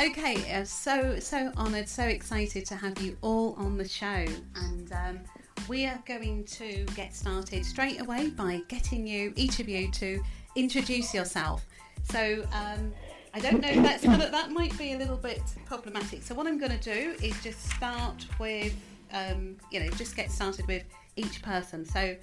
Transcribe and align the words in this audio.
Okay, 0.00 0.36
uh, 0.54 0.62
so 0.62 1.18
so 1.18 1.50
honoured, 1.56 1.88
so 1.88 2.04
excited 2.04 2.64
to 2.66 2.76
have 2.76 3.02
you 3.02 3.16
all 3.20 3.54
on 3.58 3.76
the 3.76 3.88
show, 3.88 4.24
and 4.54 4.92
um, 4.92 5.18
we 5.66 5.86
are 5.86 6.00
going 6.06 6.44
to 6.44 6.84
get 6.94 7.12
started 7.16 7.66
straight 7.66 8.00
away 8.00 8.30
by 8.30 8.62
getting 8.68 9.08
you, 9.08 9.32
each 9.34 9.58
of 9.58 9.68
you, 9.68 9.90
to 9.90 10.22
introduce 10.54 11.12
yourself. 11.12 11.66
So 12.04 12.46
um, 12.52 12.92
I 13.34 13.40
don't 13.40 13.60
know, 13.60 13.82
that's 13.82 14.04
gonna, 14.06 14.30
that 14.30 14.52
might 14.52 14.76
be 14.78 14.92
a 14.92 14.98
little 14.98 15.16
bit 15.16 15.42
problematic. 15.66 16.22
So 16.22 16.32
what 16.32 16.46
I'm 16.46 16.58
going 16.58 16.78
to 16.78 16.94
do 16.94 17.16
is 17.20 17.34
just 17.42 17.68
start 17.68 18.24
with, 18.38 18.72
um, 19.12 19.56
you 19.72 19.80
know, 19.80 19.90
just 19.90 20.14
get 20.14 20.30
started 20.30 20.68
with 20.68 20.84
each 21.16 21.42
person. 21.42 21.84
So 21.84 22.14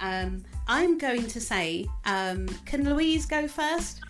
um, 0.00 0.44
I'm 0.68 0.98
going 0.98 1.26
to 1.28 1.40
say, 1.40 1.86
um, 2.04 2.46
can 2.66 2.84
Louise 2.84 3.24
go 3.24 3.48
first? 3.48 4.02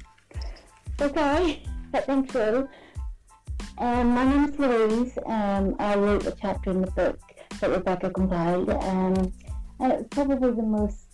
Okay, 1.00 1.62
thank 1.92 2.34
you. 2.34 2.68
Um, 3.78 4.10
my 4.10 4.24
name 4.24 4.44
is 4.44 4.58
Louise. 4.58 5.18
Um, 5.26 5.76
I 5.78 5.96
wrote 5.96 6.26
a 6.26 6.32
chapter 6.32 6.70
in 6.70 6.82
the 6.82 6.90
book 6.90 7.18
that 7.60 7.70
Rebecca 7.70 8.10
compiled. 8.10 8.70
Um, 8.70 9.32
and 9.80 9.92
it's 9.92 10.08
probably 10.10 10.52
the 10.52 10.62
most 10.62 11.06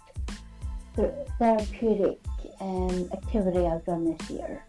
therapeutic 1.38 2.20
um, 2.60 3.08
activity 3.12 3.66
I've 3.66 3.84
done 3.84 4.16
this 4.16 4.30
year. 4.30 4.64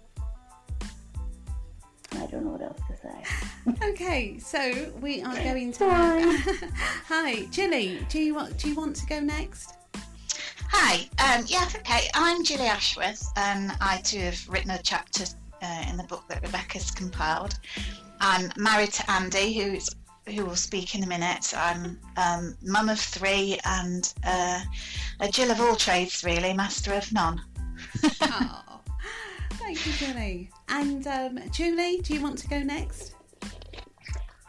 I 2.14 2.26
don't 2.28 2.46
know 2.46 2.52
what 2.52 2.62
else 2.62 2.80
to 2.88 2.98
say. 2.98 3.88
okay, 3.90 4.40
so 4.40 4.92
we 5.02 5.22
are 5.22 5.36
going 5.36 5.72
to. 5.74 5.90
Hi, 5.90 6.38
Hi 7.08 7.46
Jilly. 7.46 8.06
Do 8.10 8.20
you 8.20 8.36
want? 8.36 8.58
Do 8.58 8.70
you 8.70 8.76
want 8.76 8.96
to 8.98 9.06
go 9.06 9.20
next? 9.20 9.74
Hi. 10.70 11.08
Um, 11.20 11.46
yeah, 11.48 11.68
okay. 11.76 12.08
I'm 12.14 12.44
Jilly 12.44 12.68
Ashworth, 12.68 13.24
and 13.36 13.72
I 13.80 13.98
too 13.98 14.20
have 14.20 14.50
written 14.50 14.72
a 14.72 14.82
chapter 14.82 15.26
uh, 15.62 15.86
in 15.90 15.98
the 15.98 16.04
book 16.04 16.28
that 16.30 16.42
Rebecca's 16.42 16.92
compiled. 16.92 17.60
I'm 18.20 18.52
married 18.58 18.94
to 18.94 19.12
Andy, 19.12 19.54
who's 19.54 19.90
who 20.28 20.46
will 20.46 20.56
speak 20.56 20.96
in 20.96 21.04
a 21.04 21.08
minute. 21.08 21.54
I'm 21.56 22.00
um, 22.18 22.56
mum 22.62 22.90
of 22.90 23.00
three 23.00 23.60
and 23.66 24.14
uh, 24.24 24.62
a 25.20 25.28
Jill 25.30 25.52
of 25.52 25.60
all 25.60 25.76
trades, 25.76 26.24
really, 26.24 26.54
master 26.54 26.94
of 26.94 27.12
none. 27.12 27.42
oh, 28.22 28.82
thank 29.52 29.86
you, 29.86 29.94
Jilly. 29.94 30.52
And 30.68 31.08
um, 31.08 31.40
Julie, 31.52 32.00
do 32.02 32.14
you 32.14 32.22
want 32.22 32.38
to 32.40 32.48
go 32.48 32.60
next? 32.62 33.16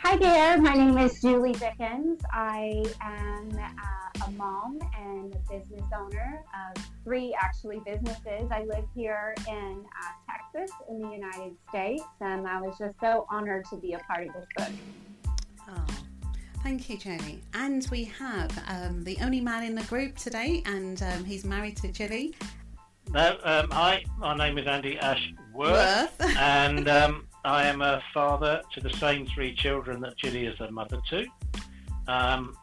Hi 0.03 0.17
there, 0.17 0.59
my 0.59 0.73
name 0.73 0.97
is 0.97 1.21
Julie 1.21 1.53
Dickens. 1.53 2.23
I 2.33 2.83
am 3.03 3.51
uh, 3.55 4.27
a 4.27 4.31
mom 4.31 4.79
and 4.99 5.35
a 5.35 5.39
business 5.53 5.85
owner 5.95 6.43
of 6.55 6.83
three 7.05 7.37
actually 7.41 7.81
businesses. 7.85 8.49
I 8.51 8.65
live 8.65 8.87
here 8.95 9.35
in 9.47 9.85
uh, 9.85 10.33
Texas 10.33 10.75
in 10.89 11.03
the 11.03 11.11
United 11.11 11.55
States, 11.69 12.03
and 12.23 12.49
I 12.49 12.63
was 12.63 12.79
just 12.79 12.99
so 12.99 13.27
honored 13.31 13.67
to 13.67 13.77
be 13.77 13.93
a 13.93 13.99
part 13.99 14.27
of 14.27 14.33
this 14.33 14.47
book. 14.57 14.73
Oh, 15.69 15.87
thank 16.63 16.89
you, 16.89 16.97
Jenny. 16.97 17.43
And 17.53 17.87
we 17.91 18.05
have 18.05 18.51
um, 18.69 19.05
the 19.05 19.19
only 19.21 19.43
man 19.43 19.65
in 19.65 19.75
the 19.75 19.85
group 19.85 20.17
today, 20.17 20.63
and 20.65 21.01
um, 21.03 21.27
he's 21.27 21.45
married 21.45 21.77
to 21.77 21.89
Julie. 21.89 22.35
No, 23.11 23.37
um, 23.45 23.71
hi, 23.71 24.03
my 24.17 24.35
name 24.35 24.57
is 24.57 24.67
Andy 24.67 24.99
Ashworth, 24.99 26.15
and 26.39 26.89
um, 26.89 27.27
I 27.45 27.67
am 27.67 27.81
a 27.81 28.03
father 28.13 28.61
to 28.75 28.81
the 28.81 28.91
same 28.91 29.27
three 29.27 29.55
children 29.55 30.01
that 30.03 30.17
Jilly 30.19 30.45
is 30.45 30.61
a 30.61 30.71
mother 30.71 30.99
to. 31.09 31.27
Um, 32.07 32.55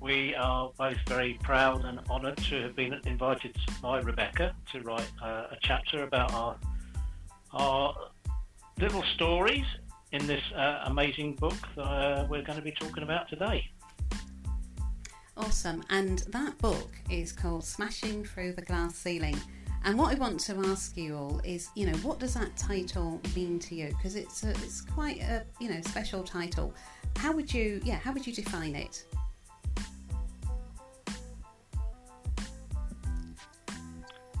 we 0.00 0.34
are 0.34 0.72
both 0.78 0.96
very 1.06 1.38
proud 1.42 1.84
and 1.84 2.00
honoured 2.08 2.38
to 2.38 2.62
have 2.62 2.74
been 2.74 2.98
invited 3.04 3.54
by 3.82 4.00
Rebecca 4.00 4.54
to 4.72 4.80
write 4.80 5.10
uh, 5.22 5.48
a 5.50 5.56
chapter 5.62 6.02
about 6.02 6.32
our 6.32 6.56
our 7.52 7.94
little 8.78 9.02
stories 9.14 9.66
in 10.12 10.26
this 10.26 10.42
uh, 10.56 10.84
amazing 10.86 11.34
book 11.34 11.54
that 11.76 11.82
uh, 11.82 12.26
we're 12.28 12.42
going 12.42 12.58
to 12.58 12.64
be 12.64 12.72
talking 12.72 13.02
about 13.02 13.28
today. 13.28 13.70
Awesome, 15.36 15.84
and 15.90 16.20
that 16.30 16.56
book 16.58 16.96
is 17.10 17.32
called 17.32 17.64
Smashing 17.64 18.24
Through 18.24 18.54
the 18.54 18.62
Glass 18.62 18.96
Ceiling. 18.96 19.36
And 19.84 19.98
what 19.98 20.14
I 20.14 20.18
want 20.18 20.38
to 20.40 20.56
ask 20.66 20.96
you 20.96 21.16
all 21.16 21.40
is, 21.42 21.70
you 21.74 21.86
know, 21.86 21.96
what 21.98 22.20
does 22.20 22.34
that 22.34 22.56
title 22.56 23.20
mean 23.34 23.58
to 23.60 23.74
you? 23.74 23.88
Because 23.88 24.14
it's 24.14 24.44
a, 24.44 24.50
it's 24.50 24.80
quite 24.80 25.20
a 25.20 25.44
you 25.58 25.68
know 25.68 25.80
special 25.82 26.22
title. 26.22 26.72
How 27.16 27.32
would 27.32 27.52
you 27.52 27.80
yeah 27.84 27.96
How 27.96 28.12
would 28.12 28.26
you 28.26 28.32
define 28.32 28.76
it? 28.76 29.04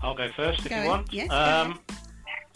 I'll 0.02 0.16
go 0.16 0.30
first 0.32 0.60
if 0.60 0.70
go 0.70 0.82
you 0.82 0.88
want. 0.88 1.12
Yes, 1.12 1.30
um, 1.30 1.80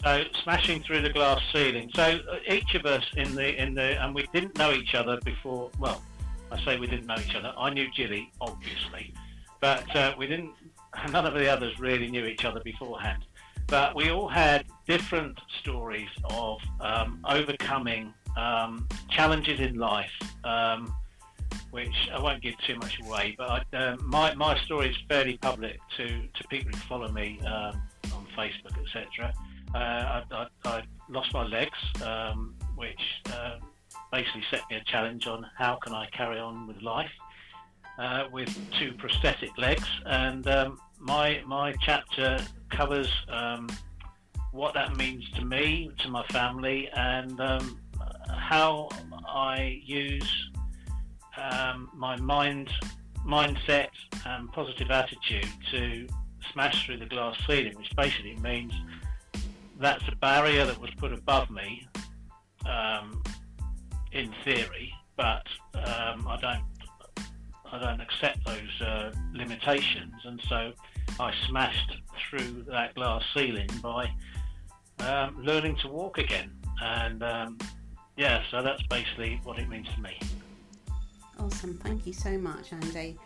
so 0.03 0.23
smashing 0.43 0.83
through 0.83 1.01
the 1.01 1.09
glass 1.09 1.41
ceiling. 1.53 1.89
So 1.93 2.03
uh, 2.03 2.39
each 2.49 2.75
of 2.75 2.85
us 2.85 3.05
in 3.15 3.35
the 3.35 3.61
in 3.61 3.73
the 3.73 4.01
and 4.01 4.15
we 4.15 4.27
didn't 4.33 4.57
know 4.57 4.71
each 4.71 4.95
other 4.95 5.19
before. 5.25 5.71
Well, 5.79 6.01
I 6.51 6.63
say 6.63 6.77
we 6.79 6.87
didn't 6.87 7.07
know 7.07 7.17
each 7.17 7.35
other. 7.35 7.53
I 7.57 7.69
knew 7.69 7.87
Jilly, 7.91 8.31
obviously, 8.39 9.13
but 9.59 9.93
uh, 9.95 10.13
we 10.17 10.27
didn't 10.27 10.53
none 11.11 11.25
of 11.25 11.33
the 11.33 11.51
others 11.51 11.79
really 11.79 12.09
knew 12.09 12.25
each 12.25 12.45
other 12.45 12.61
beforehand. 12.61 13.23
But 13.67 13.95
we 13.95 14.09
all 14.11 14.29
had 14.29 14.65
different 14.87 15.37
stories 15.59 16.09
of 16.29 16.59
um, 16.79 17.19
overcoming 17.27 18.13
um, 18.37 18.87
challenges 19.09 19.59
in 19.59 19.75
life, 19.75 20.11
um, 20.45 20.93
which 21.71 22.09
I 22.13 22.19
won't 22.21 22.41
give 22.41 22.57
too 22.59 22.75
much 22.75 22.97
away. 23.03 23.35
But 23.37 23.65
I, 23.73 23.77
uh, 23.77 23.97
my, 24.01 24.33
my 24.35 24.57
story 24.59 24.91
is 24.91 24.95
fairly 25.09 25.37
public 25.37 25.79
to, 25.97 26.07
to 26.07 26.47
people 26.49 26.71
who 26.71 26.77
follow 26.87 27.09
me 27.11 27.41
um, 27.41 27.81
on 28.13 28.25
Facebook, 28.37 28.77
etc. 28.85 29.33
Uh, 29.75 29.77
I, 29.77 30.23
I, 30.31 30.47
I, 30.63 30.83
lost 31.09 31.33
my 31.33 31.45
legs, 31.45 31.77
um, 32.05 32.53
which 32.75 32.99
uh, 33.33 33.57
basically 34.11 34.43
set 34.49 34.61
me 34.69 34.77
a 34.77 34.83
challenge 34.83 35.27
on 35.27 35.45
how 35.57 35.75
can 35.75 35.93
I 35.93 36.05
carry 36.07 36.39
on 36.39 36.67
with 36.67 36.81
life. 36.81 37.11
Uh, 37.97 38.27
with 38.31 38.55
two 38.77 38.93
prosthetic 38.99 39.57
legs, 39.57 39.87
and 40.05 40.47
um, 40.47 40.79
my 40.99 41.41
my 41.45 41.73
chapter 41.81 42.39
covers 42.69 43.11
um, 43.29 43.69
what 44.51 44.73
that 44.73 44.95
means 44.97 45.29
to 45.31 45.45
me, 45.45 45.91
to 45.99 46.09
my 46.09 46.23
family, 46.27 46.89
and 46.95 47.39
um, 47.39 47.79
how 48.29 48.89
I 49.27 49.81
use 49.83 50.49
um, 51.37 51.89
my 51.93 52.15
mind 52.17 52.69
mindset 53.25 53.89
and 54.25 54.51
positive 54.53 54.89
attitude 54.89 55.49
to 55.71 56.07
smash 56.53 56.85
through 56.85 56.97
the 56.97 57.05
glass 57.05 57.35
ceiling, 57.45 57.75
which 57.77 57.93
basically 57.95 58.35
means 58.37 58.73
that's 59.79 60.03
a 60.07 60.15
barrier 60.15 60.65
that 60.65 60.79
was 60.79 60.89
put 60.97 61.13
above 61.13 61.49
me 61.49 61.87
um, 62.65 63.21
in 64.11 64.33
theory, 64.43 64.93
but 65.15 65.45
um, 65.75 66.27
I 66.27 66.37
don't 66.41 66.63
I 67.71 67.79
don't 67.79 68.01
accept 68.01 68.45
those 68.45 68.81
uh, 68.81 69.11
limitations, 69.33 70.13
and 70.23 70.41
so 70.47 70.71
I 71.19 71.33
smashed 71.47 71.97
through 72.29 72.65
that 72.69 72.95
glass 72.95 73.23
ceiling 73.33 73.69
by 73.81 74.09
um, 74.99 75.41
learning 75.43 75.77
to 75.77 75.87
walk 75.87 76.17
again. 76.17 76.51
And 76.81 77.23
um, 77.23 77.57
yeah, 78.15 78.43
so 78.51 78.61
that's 78.61 78.83
basically 78.83 79.39
what 79.43 79.59
it 79.59 79.67
means 79.69 79.87
to 79.95 80.01
me. 80.01 80.19
Awesome, 81.39 81.77
thank 81.83 82.07
you 82.07 82.13
so 82.13 82.37
much, 82.37 82.73
Andy. 82.73 83.17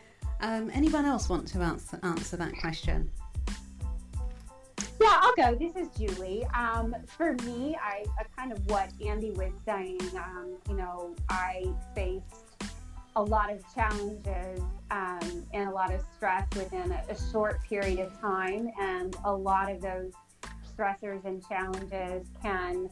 Um, 0.41 0.71
anyone 0.73 1.05
else 1.05 1.29
want 1.29 1.47
to 1.49 1.59
answer, 1.59 1.99
answer 2.03 2.35
that 2.37 2.53
question? 2.59 3.09
Yeah, 4.99 5.19
I'll 5.21 5.33
go. 5.35 5.55
This 5.55 5.75
is 5.75 5.87
Julie. 5.97 6.45
Um, 6.53 6.95
for 7.07 7.33
me, 7.43 7.75
I, 7.81 8.05
I, 8.19 8.23
kind 8.37 8.51
of 8.51 8.63
what 8.69 8.91
Andy 9.03 9.31
was 9.31 9.51
saying. 9.65 9.99
Um, 10.15 10.57
you 10.69 10.75
know, 10.75 11.15
I 11.27 11.65
faced 11.95 12.50
a 13.15 13.23
lot 13.23 13.51
of 13.51 13.61
challenges 13.73 14.61
um, 14.89 15.45
and 15.53 15.69
a 15.69 15.71
lot 15.71 15.93
of 15.93 16.01
stress 16.15 16.47
within 16.55 16.91
a, 16.91 17.03
a, 17.09 17.31
short 17.31 17.61
period 17.63 17.99
of 17.99 18.19
time. 18.19 18.69
And 18.79 19.15
a 19.25 19.33
lot 19.33 19.71
of 19.71 19.81
those 19.81 20.13
stressors 20.75 21.25
and 21.25 21.45
challenges 21.47 22.27
can 22.41 22.89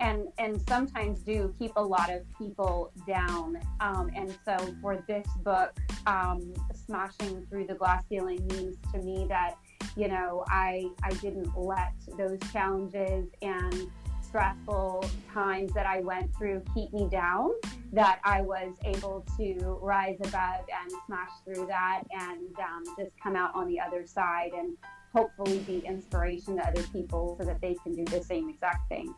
and 0.00 0.26
and 0.38 0.60
sometimes 0.68 1.20
do 1.20 1.54
keep 1.58 1.72
a 1.76 1.82
lot 1.82 2.12
of 2.12 2.22
people 2.36 2.90
down. 3.06 3.58
Um, 3.80 4.10
and 4.14 4.36
so 4.44 4.56
for 4.82 5.02
this 5.06 5.26
book, 5.44 5.72
um, 6.06 6.52
smashing 6.74 7.46
through 7.48 7.66
the 7.66 7.74
glass 7.74 8.02
ceiling 8.08 8.44
means 8.48 8.76
to 8.92 8.98
me 8.98 9.26
that 9.28 9.56
you 9.96 10.08
know 10.08 10.44
I 10.48 10.88
I 11.02 11.10
didn't 11.14 11.56
let 11.56 11.92
those 12.18 12.38
challenges 12.52 13.28
and 13.42 13.90
stressful 14.34 15.08
times 15.32 15.72
that 15.74 15.86
I 15.86 16.00
went 16.00 16.34
through 16.36 16.60
keep 16.74 16.92
me 16.92 17.08
down, 17.08 17.50
that 17.92 18.18
I 18.24 18.40
was 18.40 18.74
able 18.84 19.24
to 19.38 19.78
rise 19.80 20.16
above 20.18 20.64
and 20.82 20.92
smash 21.06 21.30
through 21.44 21.66
that 21.66 22.02
and 22.10 22.52
um, 22.58 22.82
just 22.98 23.12
come 23.22 23.36
out 23.36 23.54
on 23.54 23.68
the 23.68 23.78
other 23.78 24.04
side 24.04 24.50
and 24.58 24.76
hopefully 25.14 25.58
be 25.60 25.86
inspiration 25.86 26.56
to 26.56 26.66
other 26.66 26.82
people 26.92 27.36
so 27.38 27.46
that 27.46 27.60
they 27.60 27.76
can 27.84 27.94
do 27.94 28.04
the 28.06 28.20
same 28.24 28.48
exact 28.48 28.88
thing. 28.88 29.14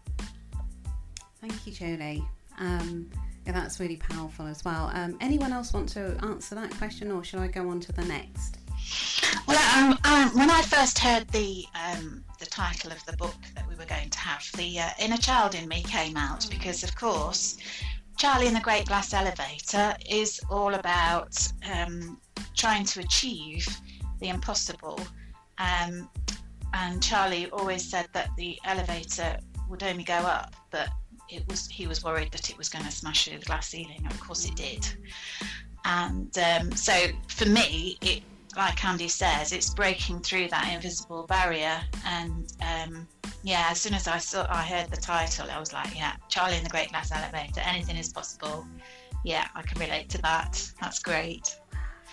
Thank 1.41 1.67
you, 1.67 1.73
Julie. 1.73 2.23
Um, 2.59 3.11
yeah, 3.47 3.53
that's 3.53 3.81
really 3.81 3.97
powerful 3.97 4.47
as 4.47 4.67
well. 4.67 4.91
Um, 4.93 5.17
anyone 5.23 5.51
else 5.51 5.73
want 5.73 5.89
to 5.91 6.15
answer 6.25 6.55
that 6.57 6.77
question, 6.77 7.11
or 7.11 7.25
should 7.25 7.41
I 7.41 7.47
go 7.47 7.71
on 7.71 7.81
to 7.81 7.93
the 7.93 8.05
next? 8.05 8.59
Well, 9.49 9.79
um, 9.79 9.99
um, 10.05 10.37
when 10.37 10.51
I 10.51 10.61
first 10.61 10.99
heard 10.99 11.27
the 11.29 11.65
um, 11.75 12.23
the 12.39 12.47
title 12.47 12.93
of 12.93 13.05
the 13.07 13.17
book 13.17 13.37
that 13.55 13.69
we 13.69 13.75
were 13.77 13.85
going 13.85 14.11
to 14.11 14.19
have, 14.19 14.45
the 14.57 14.79
uh, 14.79 14.91
inner 14.99 15.17
child 15.17 15.55
in 15.55 15.69
me 15.69 15.83
came 15.83 16.17
out 16.17 16.47
because, 16.51 16.83
of 16.83 16.95
course, 16.95 17.57
Charlie 18.17 18.47
in 18.47 18.55
the 18.55 18.61
Great 18.61 18.87
Glass 18.87 19.13
Elevator 19.13 19.95
is 20.09 20.41
all 20.51 20.75
about 20.75 21.37
um, 21.75 22.21
trying 22.55 22.85
to 22.85 23.01
achieve 23.01 23.67
the 24.21 24.29
impossible. 24.29 24.99
Um, 25.59 26.09
and 26.73 27.03
Charlie 27.03 27.51
always 27.51 27.89
said 27.89 28.09
that 28.13 28.31
the 28.37 28.59
elevator 28.65 29.39
would 29.69 29.83
only 29.83 30.05
go 30.05 30.15
up, 30.15 30.55
but 30.71 30.89
it 31.29 31.47
was 31.49 31.67
he 31.69 31.87
was 31.87 32.05
worried 32.05 32.31
that 32.33 32.51
it 32.51 32.57
was 32.57 32.69
going 32.69 32.85
to 32.85 32.91
smash 32.91 33.29
through 33.29 33.39
the 33.39 33.45
glass 33.45 33.69
ceiling. 33.69 34.07
Of 34.07 34.21
course, 34.21 34.47
it 34.47 34.55
did. 34.57 34.87
And 35.85 36.37
um, 36.39 36.73
so 36.73 36.95
for 37.29 37.47
me, 37.47 37.99
it 38.01 38.23
like 38.57 38.85
Andy 38.85 39.09
says, 39.09 39.53
it's 39.53 39.71
breaking 39.71 40.21
through 40.21 40.49
that 40.49 40.73
invisible 40.73 41.27
barrier. 41.27 41.81
And 42.07 42.53
um, 42.63 43.07
yeah, 43.43 43.69
as 43.71 43.81
soon 43.81 43.95
as 43.95 44.09
I 44.09 44.19
saw, 44.19 44.47
I 44.49 44.63
heard 44.63 44.91
the 44.91 44.97
title, 44.97 45.51
I 45.51 45.59
was 45.61 45.73
like, 45.73 45.95
yeah, 45.97 46.17
Charlie 46.29 46.57
in 46.57 46.65
the 46.65 46.71
Great 46.71 46.91
Glass 46.91 47.13
Elevator. 47.13 47.61
Anything 47.61 47.97
is 47.97 48.13
possible. 48.13 48.67
Yeah, 49.25 49.47
I 49.55 49.63
can 49.63 49.79
relate 49.81 50.09
to 50.11 50.23
that. 50.23 50.71
That's 50.81 51.01
great. 51.01 51.59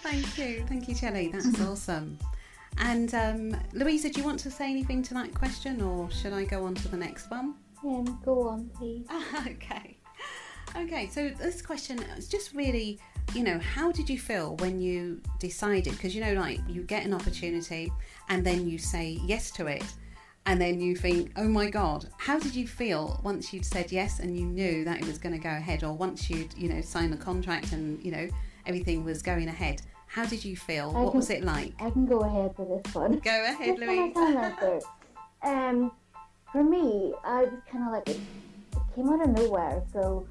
Thank 0.01 0.37
you, 0.37 0.65
thank 0.67 0.89
you, 0.89 0.95
Shelley. 0.95 1.29
That's 1.29 1.61
awesome. 1.61 2.17
And 2.77 3.13
um, 3.13 3.57
Louisa, 3.71 4.09
do 4.09 4.19
you 4.19 4.25
want 4.25 4.39
to 4.41 4.51
say 4.51 4.69
anything 4.69 5.03
to 5.03 5.13
that 5.13 5.33
question, 5.33 5.81
or 5.81 6.09
should 6.11 6.33
I 6.33 6.43
go 6.43 6.65
on 6.65 6.75
to 6.75 6.87
the 6.87 6.97
next 6.97 7.29
one? 7.29 7.55
Um, 7.85 8.19
go 8.25 8.47
on, 8.49 8.69
please. 8.75 9.05
okay. 9.47 9.97
Okay, 10.75 11.07
so 11.07 11.29
this 11.29 11.61
question 11.61 11.99
is 12.17 12.27
just 12.27 12.53
really, 12.53 12.99
you 13.33 13.43
know, 13.43 13.59
how 13.59 13.91
did 13.91 14.09
you 14.09 14.19
feel 14.19 14.55
when 14.57 14.79
you 14.79 15.21
decided? 15.39 15.93
Because, 15.93 16.13
you 16.15 16.21
know, 16.23 16.33
like 16.33 16.59
you 16.67 16.83
get 16.83 17.05
an 17.05 17.13
opportunity 17.13 17.91
and 18.29 18.45
then 18.45 18.67
you 18.67 18.77
say 18.77 19.19
yes 19.25 19.51
to 19.51 19.67
it, 19.67 19.83
and 20.45 20.59
then 20.59 20.81
you 20.81 20.95
think, 20.95 21.31
oh 21.37 21.47
my 21.47 21.69
God, 21.69 22.07
how 22.17 22.37
did 22.37 22.53
you 22.53 22.67
feel 22.67 23.19
once 23.23 23.53
you'd 23.53 23.65
said 23.65 23.91
yes 23.91 24.19
and 24.19 24.37
you 24.37 24.45
knew 24.45 24.83
that 24.83 24.99
it 25.01 25.05
was 25.07 25.17
going 25.17 25.33
to 25.33 25.41
go 25.41 25.49
ahead, 25.49 25.83
or 25.83 25.93
once 25.93 26.29
you'd, 26.29 26.53
you 26.57 26.69
know, 26.69 26.81
signed 26.81 27.13
the 27.13 27.17
contract 27.17 27.71
and, 27.71 28.03
you 28.03 28.11
know, 28.11 28.27
everything 28.65 29.03
was 29.05 29.21
going 29.21 29.47
ahead? 29.47 29.81
How 30.07 30.25
did 30.25 30.43
you 30.45 30.55
feel? 30.55 30.93
I 30.95 31.01
what 31.01 31.11
can- 31.11 31.19
was 31.19 31.29
it 31.29 31.43
like? 31.43 31.73
I 31.79 31.89
can 31.89 32.05
go 32.05 32.19
ahead 32.19 32.55
for 32.55 32.65
this 32.65 32.93
one. 32.93 33.19
Go 33.19 33.43
ahead, 33.45 33.77
This 33.77 33.87
Louise. 33.87 34.83
Um, 35.43 35.91
for 36.51 36.63
me, 36.63 37.13
I 37.25 37.43
was 37.43 37.59
kind 37.71 37.85
of 37.87 37.93
like 37.93 38.09
it, 38.09 38.19
it 38.73 38.95
came 38.95 39.09
out 39.09 39.21
of 39.21 39.29
nowhere. 39.29 39.81
So, 39.91 40.27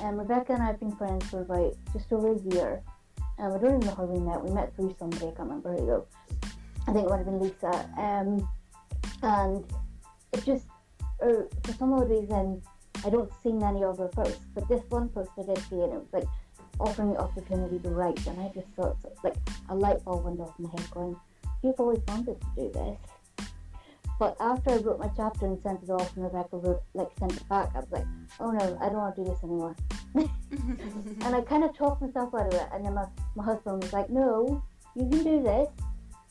um, 0.00 0.16
Rebecca 0.16 0.52
and 0.52 0.62
I 0.62 0.66
have 0.66 0.80
been 0.80 0.94
friends 0.96 1.28
for 1.28 1.42
about 1.42 1.74
just 1.92 2.12
over 2.12 2.32
a 2.32 2.54
year. 2.54 2.82
Um, 3.38 3.52
I 3.52 3.58
don't 3.58 3.76
even 3.76 3.80
know 3.80 3.94
how 3.94 4.04
we 4.04 4.18
met. 4.18 4.42
We 4.42 4.50
met 4.50 4.74
through 4.74 4.94
somebody. 4.98 5.26
I 5.26 5.30
can't 5.30 5.48
remember 5.48 5.74
who 5.74 5.86
though. 5.86 6.06
I 6.88 6.92
think 6.92 7.06
it 7.06 7.10
might 7.10 7.16
have 7.18 7.26
been 7.26 7.40
Lisa. 7.40 7.90
Um, 7.98 8.48
and 9.22 9.64
it 10.32 10.44
just, 10.44 10.66
or 11.18 11.48
for 11.64 11.72
some 11.72 11.92
odd 11.92 12.10
reason, 12.10 12.62
I 13.04 13.10
don't 13.10 13.30
see 13.42 13.52
many 13.52 13.84
of 13.84 13.98
her 13.98 14.08
posts, 14.08 14.44
but 14.54 14.68
this 14.68 14.82
one 14.88 15.08
post 15.08 15.30
I 15.38 15.42
did 15.42 15.58
see, 15.68 15.80
and 15.80 15.92
it 15.92 15.98
was 15.98 16.12
like 16.12 16.28
offering 16.78 17.12
the 17.12 17.20
opportunity 17.20 17.78
to 17.78 17.88
write, 17.90 18.26
and 18.26 18.40
I 18.40 18.50
just 18.54 18.68
thought, 18.76 18.96
like, 19.22 19.36
a 19.68 19.74
light 19.74 20.04
bulb 20.04 20.24
went 20.24 20.40
off 20.40 20.54
in 20.58 20.64
my 20.66 20.70
head, 20.70 20.90
going, 20.90 21.16
"You've 21.62 21.80
always 21.80 22.00
wanted 22.08 22.40
to 22.40 22.46
do 22.56 22.70
this." 22.72 22.98
But 24.18 24.36
after 24.40 24.70
I 24.70 24.76
wrote 24.76 24.98
my 24.98 25.10
chapter 25.14 25.46
and 25.46 25.60
sent 25.62 25.82
it 25.82 25.90
off, 25.90 26.16
and 26.16 26.24
Rebecca 26.24 26.56
wrote, 26.56 26.82
like, 26.94 27.08
sent 27.18 27.36
it 27.36 27.48
back, 27.48 27.70
I 27.74 27.80
was 27.80 27.90
like, 27.90 28.06
"Oh 28.40 28.50
no, 28.50 28.78
I 28.80 28.88
don't 28.88 28.96
want 28.96 29.16
to 29.16 29.24
do 29.24 29.30
this 29.30 29.42
anymore." 29.42 29.76
and 30.14 31.34
I 31.34 31.40
kind 31.52 31.64
of 31.64 31.76
talked 31.76 32.00
myself 32.00 32.34
out 32.34 32.46
of 32.46 32.54
it, 32.54 32.68
and 32.72 32.84
then 32.84 32.94
my, 32.94 33.06
my 33.34 33.44
husband 33.44 33.82
was 33.82 33.92
like, 33.92 34.08
"No, 34.08 34.62
you 34.94 35.08
can 35.08 35.22
do 35.22 35.42
this," 35.42 35.68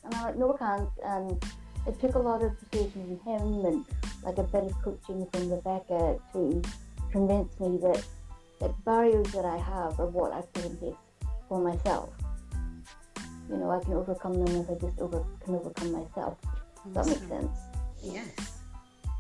and 0.04 0.16
I'm 0.16 0.24
like, 0.24 0.38
"No, 0.38 0.54
I 0.54 0.58
can't." 0.58 0.90
And 1.04 1.46
it 1.88 2.00
took 2.00 2.16
a 2.16 2.20
lot 2.20 2.42
of 2.42 2.58
persuasion 2.60 3.20
from 3.24 3.34
him 3.34 3.66
and 3.66 3.86
like 4.24 4.40
a 4.40 4.44
bit 4.44 4.64
of 4.64 4.74
coaching 4.82 5.28
from 5.32 5.52
Rebecca 5.52 6.18
to 6.34 6.62
convince 7.12 7.60
me 7.60 7.78
that 7.78 8.04
the 8.60 8.70
barriers 8.84 9.32
that 9.34 9.46
I 9.46 9.58
have 9.58 10.00
are 10.00 10.08
what 10.08 10.34
I've 10.34 10.52
put 10.54 10.66
in 10.66 10.78
place 10.78 10.96
for 11.48 11.62
myself. 11.62 12.10
You 13.50 13.58
know, 13.58 13.70
I 13.70 13.84
can 13.84 13.94
overcome 13.94 14.44
them 14.44 14.56
if 14.62 14.70
I 14.70 14.74
just 14.74 15.00
over, 15.00 15.24
can 15.44 15.56
overcome 15.56 15.92
myself. 15.92 16.38
Does 16.84 16.94
that 16.94 17.06
make 17.06 17.18
mm-hmm. 17.18 17.48
sense? 17.48 17.60
Yes. 18.06 18.60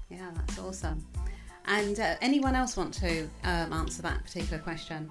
Yeah, 0.09 0.29
that's 0.35 0.59
awesome. 0.59 1.05
And 1.65 1.99
uh, 1.99 2.15
anyone 2.21 2.55
else 2.55 2.77
want 2.77 2.93
to 2.95 3.23
um, 3.43 3.73
answer 3.73 4.01
that 4.03 4.23
particular 4.23 4.59
question? 4.61 5.09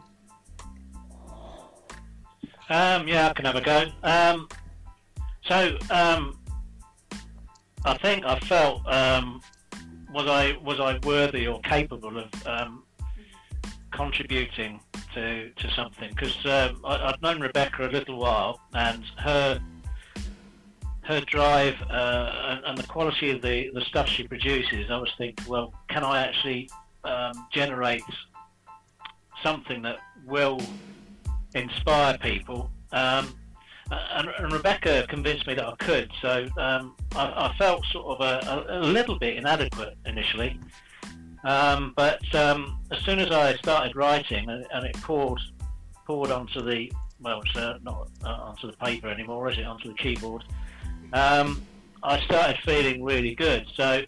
Um, 2.71 3.06
yeah, 3.09 3.29
I 3.29 3.32
can 3.35 3.44
have 3.44 3.56
a 3.56 3.61
go. 3.61 3.87
Um, 4.03 4.49
so, 5.47 5.76
um, 5.91 6.38
I 7.85 7.99
think 7.99 8.25
I 8.25 8.38
felt 8.41 8.87
um, 8.87 9.43
was 10.12 10.27
I 10.27 10.56
was 10.62 10.81
I 10.81 10.99
worthy 11.05 11.47
or 11.47 11.61
capable 11.62 12.17
of 12.19 12.47
um, 12.47 12.85
contributing 13.91 14.81
to 15.15 15.50
to 15.50 15.70
something? 15.73 16.11
Because 16.11 16.35
I- 16.47 16.73
I've 16.85 17.20
known 17.20 17.41
Rebecca 17.41 17.87
a 17.87 17.91
little 17.91 18.19
while, 18.19 18.61
and 18.73 19.05
her 19.19 19.61
her 21.05 21.21
drive 21.21 21.77
uh, 21.91 22.33
and, 22.49 22.65
and 22.65 22.79
the 22.79 22.87
quality 22.87 23.31
of 23.31 23.43
the, 23.43 23.71
the 23.75 23.83
stuff 23.83 24.09
she 24.09 24.27
produces, 24.27 24.91
I 24.91 24.97
was 24.97 25.12
thinking, 25.19 25.47
well, 25.47 25.73
can 25.89 26.03
I 26.03 26.27
actually 26.27 26.71
um, 27.05 27.47
generate 27.53 28.03
something 29.43 29.83
that 29.83 29.99
will 30.27 30.61
inspire 31.55 32.17
people? 32.19 32.71
Um, 32.93 33.35
and, 33.91 34.29
and 34.39 34.53
Rebecca 34.53 35.06
convinced 35.09 35.47
me 35.47 35.55
that 35.55 35.67
I 35.67 35.75
could, 35.77 36.11
so 36.23 36.49
um, 36.56 36.97
I, 37.15 37.51
I 37.51 37.55
felt 37.59 37.85
sort 37.87 38.19
of 38.19 38.21
a, 38.21 38.67
a, 38.71 38.81
a 38.81 38.81
little 38.81 39.19
bit 39.19 39.37
inadequate 39.37 39.97
initially. 40.06 40.59
Um, 41.45 41.93
but 41.95 42.35
um, 42.35 42.81
as 42.91 42.99
soon 43.01 43.19
as 43.19 43.31
I 43.31 43.55
started 43.56 43.95
writing, 43.95 44.49
and, 44.49 44.67
and 44.73 44.87
it 44.87 44.95
poured 45.03 45.41
poured 46.06 46.31
onto 46.31 46.62
the 46.62 46.91
well, 47.21 47.43
it's 47.45 47.56
uh, 47.56 47.79
not 47.83 48.09
uh, 48.25 48.29
onto 48.29 48.71
the 48.71 48.77
paper 48.77 49.09
anymore, 49.09 49.51
is 49.51 49.59
it? 49.59 49.65
Onto 49.65 49.89
the 49.89 49.95
keyboard. 49.95 50.45
Um, 51.14 51.62
I 52.02 52.20
started 52.25 52.58
feeling 52.64 53.05
really 53.05 53.37
good. 53.37 53.66
So 53.76 54.02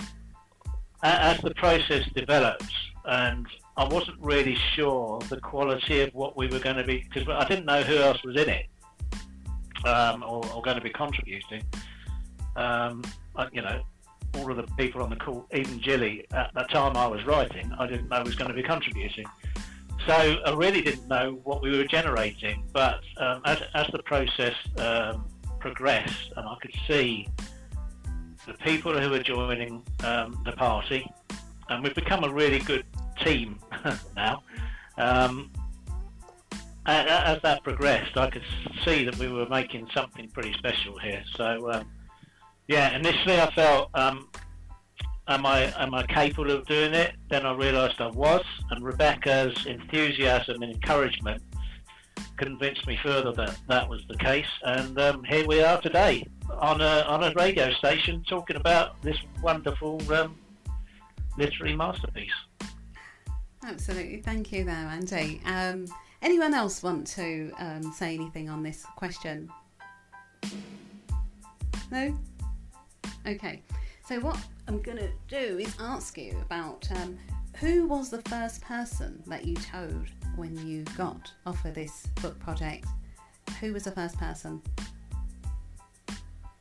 as 1.05 1.41
the 1.41 1.55
process 1.55 2.05
developed, 2.14 2.64
and 3.05 3.47
I 3.76 3.85
wasn't 3.85 4.19
really 4.20 4.56
sure 4.75 5.20
the 5.31 5.41
quality 5.41 6.00
of 6.00 6.12
what 6.14 6.37
we 6.37 6.49
were 6.49 6.58
going 6.58 6.76
to 6.76 6.85
be 6.85 7.06
because 7.08 7.29
I 7.29 7.47
didn't 7.47 7.64
know 7.64 7.82
who 7.82 7.97
else 7.99 8.23
was 8.25 8.37
in 8.37 8.49
it 8.49 8.67
um, 9.87 10.25
or, 10.25 10.44
or 10.53 10.62
going 10.62 10.79
to 10.79 10.82
be 10.82 10.91
contributing. 10.91 11.62
Um, 12.56 13.05
you 13.52 13.62
know, 13.62 13.82
all 14.35 14.50
of 14.50 14.57
the 14.57 14.64
people 14.76 15.00
on 15.00 15.11
the 15.11 15.16
call, 15.16 15.47
even 15.54 15.78
Jilly, 15.78 16.26
at 16.33 16.52
the 16.54 16.64
time 16.64 16.97
I 16.97 17.07
was 17.07 17.25
writing, 17.25 17.73
I 17.78 17.87
didn't 17.87 18.09
know 18.09 18.21
was 18.25 18.35
going 18.35 18.50
to 18.50 18.57
be 18.57 18.64
contributing. 18.64 19.26
So 20.07 20.12
I 20.12 20.52
really 20.54 20.83
didn't 20.83 21.07
know 21.07 21.38
what 21.45 21.62
we 21.62 21.76
were 21.76 21.85
generating. 21.85 22.64
But 22.73 23.00
um, 23.19 23.42
as, 23.45 23.62
as 23.75 23.87
the 23.92 24.02
process 24.02 24.54
um, 24.78 25.25
progressed, 25.66 26.32
and 26.37 26.46
I 26.46 26.54
could 26.62 26.75
see 26.87 27.28
the 28.46 28.54
people 28.54 28.96
who 28.96 29.11
were 29.11 29.23
joining 29.23 29.82
um, 30.04 30.40
the 30.44 30.52
party, 30.52 31.04
and 31.68 31.82
we've 31.82 31.94
become 31.94 32.23
a 32.23 32.32
really 32.32 32.61
good 32.61 32.87
team 33.25 33.58
now. 34.16 34.44
Um, 34.96 35.50
as 36.87 37.42
that 37.42 37.64
progressed, 37.64 38.16
I 38.16 38.30
could 38.30 38.44
see 38.85 39.04
that 39.06 39.18
we 39.18 39.26
were 39.26 39.49
making 39.49 39.88
something 39.92 40.28
pretty 40.28 40.52
special 40.52 40.96
here. 40.99 41.25
So, 41.35 41.73
um, 41.73 41.90
yeah, 42.68 42.96
initially 42.96 43.40
I 43.40 43.52
felt, 43.52 43.90
um, 43.94 44.28
am 45.26 45.44
I 45.44 45.75
am 45.82 45.94
I 45.94 46.04
capable 46.06 46.52
of 46.52 46.64
doing 46.66 46.94
it? 46.94 47.16
Then 47.28 47.44
I 47.44 47.52
realised 47.52 48.00
I 48.00 48.06
was, 48.06 48.44
and 48.70 48.85
Rebecca's 48.85 49.66
enthusiasm 49.66 50.62
and 50.62 50.73
encouragement 50.73 51.42
convinced 52.37 52.87
me 52.87 52.99
further 53.02 53.33
that 53.33 53.57
that 53.69 53.88
was 53.88 54.05
the 54.09 54.16
case. 54.16 54.47
And 54.62 54.99
um, 54.99 55.25
here 55.25 55.47
we 55.47 55.62
are 55.62 55.81
today 55.81 56.26
on 56.61 56.81
a 56.81 57.05
on 57.07 57.25
a 57.25 57.33
radio 57.35 57.73
station 57.73 58.25
talking 58.28 58.57
about 58.57 59.00
this 59.02 59.16
wonderful 59.43 60.00
um, 60.12 60.37
literary 61.37 61.75
masterpiece. 61.75 62.31
Absolutely. 63.64 64.21
Thank 64.23 64.52
you 64.52 64.64
there, 64.64 64.75
Andy. 64.75 65.40
Um, 65.45 65.87
anyone 66.23 66.55
else 66.55 66.83
want 66.83 67.07
to 67.09 67.52
um, 67.59 67.83
say 67.93 68.14
anything 68.14 68.49
on 68.49 68.62
this 68.62 68.85
question? 68.97 69.50
No? 71.90 72.16
Okay. 73.26 73.62
So, 74.07 74.21
what 74.21 74.38
I'm 74.69 74.81
going 74.83 74.99
to 74.99 75.11
do 75.26 75.59
is 75.59 75.75
ask 75.81 76.16
you 76.16 76.38
about 76.45 76.88
um, 76.93 77.19
who 77.61 77.87
was 77.87 78.11
the 78.11 78.23
first 78.23 78.61
person 78.63 79.23
that 79.27 79.45
you 79.45 79.55
told 79.57 80.07
when 80.37 80.57
you 80.67 80.85
got 80.97 81.33
offered 81.47 81.75
this 81.75 82.07
book 82.21 82.39
project? 82.39 82.87
Who 83.61 83.73
was 83.73 83.85
the 83.85 83.93
first 83.93 84.19
person? 84.19 84.61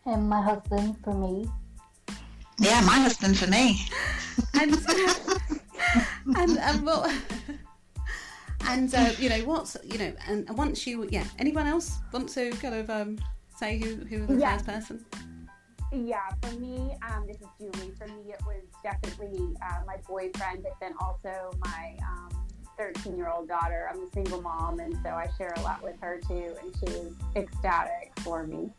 And 0.06 0.30
my 0.30 0.42
husband 0.42 0.98
for 1.04 1.14
me. 1.14 1.50
Yeah, 2.60 2.80
my 2.82 3.00
husband 3.00 3.38
for 3.38 3.48
me. 3.48 3.80
and 4.54 4.72
and 6.38 6.58
and 6.58 6.86
what 6.86 7.12
and 8.68 8.94
uh, 8.94 9.12
you 9.18 9.30
know 9.30 9.40
what's 9.40 9.76
you 9.84 9.98
know 9.98 10.14
and 10.28 10.50
once 10.58 10.88
you 10.88 11.08
yeah 11.12 11.26
anyone 11.40 11.68
else 11.68 11.98
want 12.14 12.30
to 12.30 12.52
kind 12.52 12.76
of 12.76 12.90
um 12.90 13.18
say 13.58 13.78
who 13.80 13.96
who 14.06 14.26
the 14.28 14.40
Yeah. 14.40 14.54
first 14.54 14.66
person? 14.66 15.06
Yeah, 16.04 16.28
for 16.42 16.60
me, 16.60 16.98
um, 17.10 17.26
this 17.26 17.38
is 17.38 17.48
Julie. 17.58 17.94
For 17.98 18.08
me, 18.08 18.32
it 18.32 18.42
was 18.46 18.64
definitely 18.84 19.56
uh, 19.62 19.82
my 19.88 19.98
boyfriend, 20.08 20.64
but 20.64 20.74
then 20.82 20.94
also 21.00 21.52
my 21.64 21.96
13 22.78 23.16
year 23.18 23.30
old 23.30 23.48
daughter. 23.48 23.90
I'm 23.92 24.04
a 24.04 24.10
single 24.12 24.42
mom, 24.42 24.80
and 24.80 24.96
so 25.04 25.10
I 25.10 25.30
share 25.38 25.54
a 25.58 25.62
lot 25.62 25.82
with 25.82 26.00
her 26.02 26.20
too, 26.28 26.56
and 26.62 26.76
she 26.80 26.86
was 26.98 27.14
ecstatic 27.36 28.12
for 28.20 28.46
me. 28.46 28.70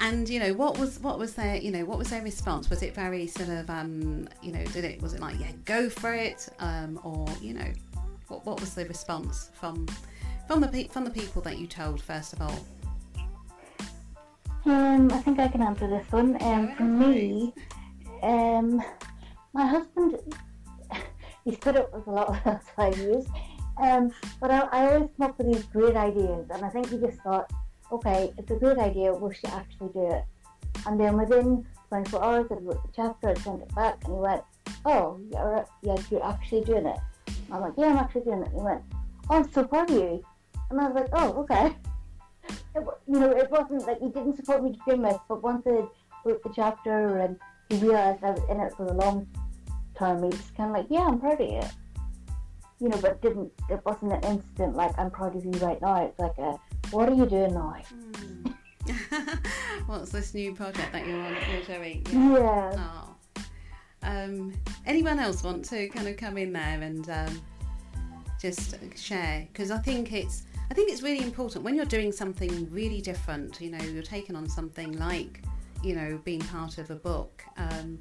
And 0.00 0.28
you 0.28 0.40
know 0.40 0.52
what 0.54 0.78
was 0.78 0.98
what 0.98 1.18
was 1.18 1.34
their 1.34 1.56
you 1.56 1.70
know 1.70 1.84
what 1.84 1.98
was 1.98 2.10
their 2.10 2.22
response? 2.22 2.68
Was 2.70 2.82
it 2.82 2.94
very 2.94 3.26
sort 3.26 3.50
of 3.50 3.70
um 3.70 4.28
you 4.42 4.52
know 4.52 4.64
did 4.64 4.84
it 4.84 5.00
was 5.00 5.14
it 5.14 5.20
like 5.20 5.38
yeah 5.38 5.52
go 5.64 5.88
for 5.88 6.12
it 6.12 6.48
um 6.58 6.98
or 7.04 7.28
you 7.40 7.54
know 7.54 7.72
what 8.28 8.44
what 8.44 8.60
was 8.60 8.74
the 8.74 8.84
response 8.86 9.50
from 9.54 9.86
from 10.48 10.60
the 10.60 10.88
from 10.90 11.04
the 11.04 11.10
people 11.10 11.40
that 11.42 11.58
you 11.58 11.66
told 11.68 12.00
first 12.00 12.32
of 12.32 12.42
all? 12.42 12.58
Um, 14.64 15.10
I 15.12 15.18
think 15.18 15.40
I 15.40 15.48
can 15.48 15.62
answer 15.62 15.88
this 15.88 16.10
one. 16.12 16.40
Um, 16.40 16.74
for 16.76 16.84
me, 16.84 17.52
um, 18.22 18.82
my 19.52 19.66
husband, 19.66 20.18
he's 21.44 21.56
put 21.58 21.76
up 21.76 21.92
with 21.92 22.06
a 22.06 22.10
lot 22.10 22.28
of 22.28 22.44
those 22.44 22.68
five 22.76 22.96
years. 22.98 23.26
Um, 23.80 24.12
but 24.40 24.50
I, 24.50 24.60
I 24.70 24.94
always 24.94 25.10
come 25.16 25.30
up 25.30 25.38
with 25.38 25.52
these 25.52 25.64
great 25.64 25.96
ideas, 25.96 26.46
and 26.50 26.64
I 26.64 26.68
think 26.68 26.90
he 26.90 26.98
just 26.98 27.18
thought, 27.22 27.50
okay, 27.90 28.32
it's 28.38 28.50
a 28.50 28.56
good 28.56 28.78
idea, 28.78 29.12
we 29.12 29.34
should 29.34 29.50
actually 29.50 29.88
do 29.88 30.10
it. 30.12 30.24
And 30.86 30.98
then 30.98 31.16
within 31.16 31.66
24 31.88 32.24
hours, 32.24 32.46
I 32.50 32.54
wrote 32.54 32.82
the 32.82 32.92
chapter, 32.94 33.30
I 33.30 33.34
sent 33.34 33.62
it 33.62 33.74
back, 33.74 34.04
and 34.04 34.14
he 34.14 34.20
went, 34.20 34.42
oh, 34.86 35.20
you're, 35.30 35.66
yes, 35.82 36.06
you're 36.10 36.24
actually 36.24 36.62
doing 36.62 36.86
it. 36.86 36.98
I'm 37.50 37.60
like, 37.60 37.72
yeah, 37.76 37.86
I'm 37.86 37.98
actually 37.98 38.22
doing 38.22 38.42
it. 38.42 38.48
And 38.48 38.56
he 38.56 38.62
went, 38.62 38.82
oh, 39.28 39.36
I'm 39.36 39.50
so 39.50 39.64
proud 39.64 39.90
of 39.90 39.96
you. 39.96 40.24
And 40.70 40.80
I 40.80 40.88
was 40.88 40.94
like, 40.94 41.08
oh, 41.12 41.32
okay. 41.42 41.76
It, 42.48 42.84
you 43.06 43.18
know, 43.18 43.30
it 43.30 43.50
wasn't 43.50 43.86
like 43.86 44.00
he 44.00 44.08
didn't 44.08 44.36
support 44.36 44.62
me 44.64 44.72
to 44.72 44.78
begin 44.84 45.02
with, 45.02 45.18
but 45.28 45.42
once 45.42 45.66
I 45.66 45.84
wrote 46.24 46.42
the 46.42 46.52
chapter 46.54 47.18
and 47.18 47.36
he 47.68 47.76
realised 47.78 48.24
I 48.24 48.30
was 48.30 48.42
in 48.48 48.60
it 48.60 48.72
for 48.76 48.86
the 48.86 48.94
long 48.94 49.26
term, 49.98 50.22
he 50.22 50.28
was 50.28 50.52
kind 50.56 50.70
of 50.70 50.76
like, 50.76 50.86
yeah, 50.90 51.06
I'm 51.06 51.20
proud 51.20 51.40
of 51.40 51.48
you. 51.48 51.62
You 52.80 52.88
know, 52.88 52.98
but 53.00 53.22
didn't, 53.22 53.52
it 53.68 53.80
wasn't 53.84 54.12
an 54.12 54.24
instant 54.24 54.74
like, 54.74 54.98
I'm 54.98 55.10
proud 55.10 55.36
of 55.36 55.44
you 55.44 55.52
right 55.52 55.80
now. 55.80 56.04
It's 56.04 56.18
like, 56.18 56.36
a, 56.38 56.58
what 56.90 57.08
are 57.08 57.14
you 57.14 57.26
doing 57.26 57.54
now? 57.54 57.76
What's 59.86 60.10
this 60.10 60.34
new 60.34 60.54
project 60.54 60.92
that 60.92 61.06
you're 61.06 61.20
on 61.20 61.36
you're 61.50 61.62
doing? 61.62 62.06
Yeah. 62.12 62.72
Oh. 62.76 63.08
Um, 64.04 64.52
anyone 64.84 65.20
else 65.20 65.44
want 65.44 65.64
to 65.66 65.88
kind 65.88 66.08
of 66.08 66.16
come 66.16 66.36
in 66.36 66.52
there 66.52 66.82
and 66.82 67.08
um, 67.08 67.40
just 68.40 68.74
share? 68.96 69.46
Because 69.52 69.70
I 69.70 69.78
think 69.78 70.12
it's 70.12 70.44
I 70.72 70.74
think 70.74 70.90
it's 70.90 71.02
really 71.02 71.22
important 71.22 71.66
when 71.66 71.74
you're 71.74 71.84
doing 71.84 72.12
something 72.12 72.66
really 72.70 73.02
different. 73.02 73.60
You 73.60 73.72
know, 73.72 73.84
you're 73.84 74.02
taking 74.02 74.34
on 74.34 74.48
something 74.48 74.98
like 74.98 75.42
you 75.82 75.94
know 75.94 76.18
being 76.24 76.40
part 76.40 76.78
of 76.78 76.90
a 76.90 76.94
book. 76.94 77.44
Um, 77.58 77.98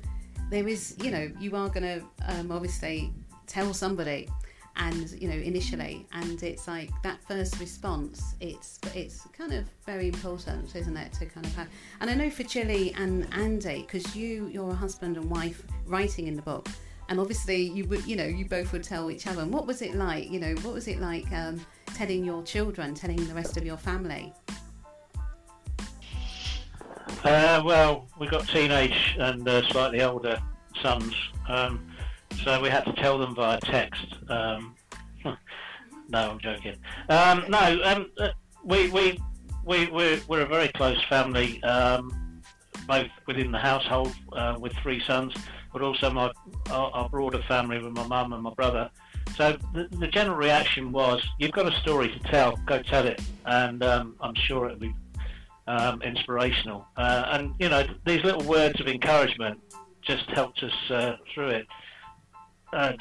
there 0.50 0.66
is 0.66 0.96
you 1.04 1.12
know 1.12 1.30
you 1.38 1.54
are 1.54 1.68
going 1.68 1.84
to 1.84 2.02
um, 2.30 2.50
obviously 2.50 3.12
tell 3.46 3.74
somebody 3.74 4.30
and 4.78 5.12
you 5.12 5.28
know 5.28 5.36
initially 5.36 6.08
and 6.14 6.42
it's 6.44 6.66
like 6.66 6.90
that 7.04 7.22
first 7.28 7.60
response 7.60 8.36
it's 8.40 8.80
it's 8.96 9.28
kind 9.38 9.52
of 9.52 9.66
very 9.86 10.08
important 10.08 10.74
isn't 10.74 10.96
it 10.96 11.12
to 11.12 11.26
kind 11.26 11.46
of 11.46 11.54
have 11.56 11.68
and 12.00 12.10
i 12.10 12.14
know 12.14 12.30
for 12.30 12.44
Jilly 12.44 12.94
and 12.94 13.28
andy 13.34 13.82
because 13.82 14.16
you 14.16 14.48
you're 14.48 14.70
a 14.70 14.74
husband 14.74 15.18
and 15.18 15.30
wife 15.30 15.62
writing 15.88 16.28
in 16.28 16.38
the 16.38 16.42
book 16.42 16.70
and 17.12 17.20
obviously 17.20 17.62
you 17.62 17.86
would 17.88 18.06
you 18.08 18.16
know 18.16 18.24
you 18.24 18.46
both 18.46 18.72
would 18.72 18.84
tell 18.84 19.12
each 19.12 19.28
other. 19.28 19.42
And 19.42 19.54
what 19.54 19.68
was 19.68 19.82
it 19.82 19.96
like 19.96 20.32
you 20.32 20.40
know 20.40 20.56
what 20.62 20.74
was 20.74 20.88
it 20.88 21.00
like 21.00 21.30
um, 21.34 21.64
telling 21.94 22.24
your 22.24 22.42
children 22.44 22.96
telling 22.96 23.18
the 23.28 23.34
rest 23.34 23.58
of 23.58 23.66
your 23.66 23.76
family? 23.76 24.34
Uh, 27.26 27.62
well, 27.66 28.08
we've 28.18 28.32
got 28.32 28.48
teenage 28.48 29.18
and 29.20 29.48
uh, 29.48 29.62
slightly 29.68 30.02
older 30.02 30.42
sons, 30.82 31.14
um, 31.50 31.86
so 32.44 32.62
we 32.62 32.70
had 32.70 32.86
to 32.86 32.94
tell 32.94 33.20
them 33.20 33.36
via 33.36 33.60
text. 33.60 34.06
Um, 34.30 34.74
no, 35.26 35.36
I'm 36.32 36.40
joking. 36.40 36.78
Um, 37.10 37.44
no, 37.50 37.82
um, 37.84 38.10
uh, 38.20 38.30
we 38.64 38.90
we 38.90 39.20
we 39.66 39.88
we're, 39.88 40.22
we're 40.30 40.42
a 40.42 40.48
very 40.48 40.70
close 40.70 41.04
family, 41.10 41.62
um, 41.64 42.42
both 42.88 43.10
within 43.28 43.52
the 43.52 43.60
household 43.60 44.16
uh, 44.32 44.56
with 44.58 44.72
three 44.82 45.04
sons, 45.06 45.34
but 45.74 45.82
also 45.82 46.10
my 46.10 46.32
our, 46.70 47.10
broader 47.10 47.42
family 47.48 47.82
with 47.82 47.94
my 47.94 48.06
mum 48.08 48.34
and 48.34 48.44
my 48.44 48.54
brother. 48.54 48.90
So 49.36 49.58
the, 49.74 49.88
the 49.92 50.08
general 50.08 50.38
reaction 50.38 50.92
was, 50.92 51.26
"You've 51.40 51.52
got 51.52 51.72
a 51.72 51.76
story 51.80 52.10
to 52.10 52.20
tell. 52.20 52.58
Go 52.66 52.82
tell 52.82 53.06
it," 53.06 53.22
and 53.46 53.84
um, 53.84 54.16
I'm 54.22 54.36
sure 54.36 54.66
it'll 54.68 54.80
be 54.80 54.94
um, 55.68 56.02
inspirational. 56.02 56.86
Uh, 56.98 57.30
and 57.32 57.54
you 57.60 57.70
know, 57.70 57.84
these 58.06 58.24
little 58.24 58.44
words 58.44 58.80
of 58.80 58.88
encouragement 58.88 59.60
just 60.02 60.30
helped 60.32 60.64
us 60.64 60.92
uh, 60.92 61.16
through 61.34 61.50
it. 61.50 61.68
Uh, 62.74 62.94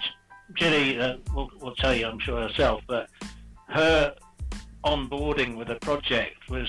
uh, 0.60 1.16
will, 1.34 1.50
will 1.60 1.74
tell 1.76 1.94
you, 1.94 2.06
I'm 2.06 2.18
sure 2.18 2.40
herself, 2.40 2.82
but 2.86 3.08
her 3.68 4.14
onboarding 4.84 5.56
with 5.56 5.68
the 5.68 5.76
project 5.76 6.48
was 6.48 6.68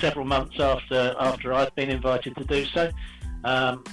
several 0.00 0.24
months 0.24 0.58
after 0.58 1.14
after 1.18 1.52
I'd 1.52 1.74
been 1.74 1.90
invited 1.90 2.36
to 2.36 2.44
do 2.44 2.64
so. 2.66 2.90
Um, 3.44 3.84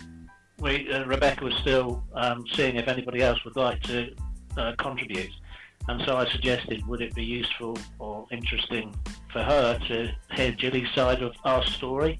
we, 0.61 0.91
uh, 0.91 1.05
Rebecca 1.05 1.43
was 1.43 1.55
still 1.55 2.03
um, 2.13 2.45
seeing 2.53 2.75
if 2.75 2.87
anybody 2.87 3.21
else 3.21 3.43
would 3.45 3.55
like 3.55 3.81
to 3.83 4.13
uh, 4.57 4.73
contribute. 4.77 5.31
And 5.87 6.01
so 6.05 6.17
I 6.17 6.29
suggested, 6.29 6.85
would 6.87 7.01
it 7.01 7.15
be 7.15 7.23
useful 7.23 7.77
or 7.97 8.27
interesting 8.31 8.93
for 9.31 9.41
her 9.41 9.79
to 9.87 10.11
hear 10.33 10.51
Jilly's 10.51 10.89
side 10.93 11.23
of 11.23 11.33
our 11.45 11.65
story? 11.65 12.19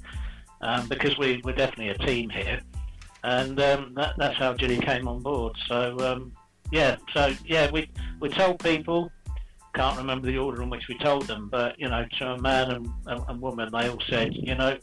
Um, 0.62 0.88
because 0.88 1.18
we, 1.18 1.42
we're 1.44 1.56
definitely 1.56 1.90
a 1.90 1.98
team 1.98 2.30
here. 2.30 2.60
And 3.24 3.60
um, 3.62 3.94
that, 3.96 4.16
that's 4.18 4.38
how 4.38 4.54
Jilly 4.54 4.80
came 4.80 5.08
on 5.08 5.22
board. 5.22 5.56
So, 5.68 5.98
um, 6.00 6.34
yeah, 6.72 6.98
so, 7.14 7.34
yeah, 7.46 7.70
we, 7.72 7.90
we 8.20 8.30
told 8.30 8.60
people, 8.60 9.12
can't 9.76 9.98
remember 9.98 10.28
the 10.28 10.38
order 10.38 10.64
in 10.64 10.70
which 10.70 10.88
we 10.88 10.98
told 10.98 11.28
them, 11.28 11.48
but, 11.50 11.80
you 11.80 11.88
know, 11.88 12.06
to 12.18 12.32
a 12.32 12.42
man 12.42 12.72
and, 12.72 12.90
and, 13.06 13.22
and 13.28 13.42
woman, 13.42 13.70
they 13.72 13.88
all 13.88 14.02
said, 14.10 14.34
you 14.34 14.56
know, 14.56 14.78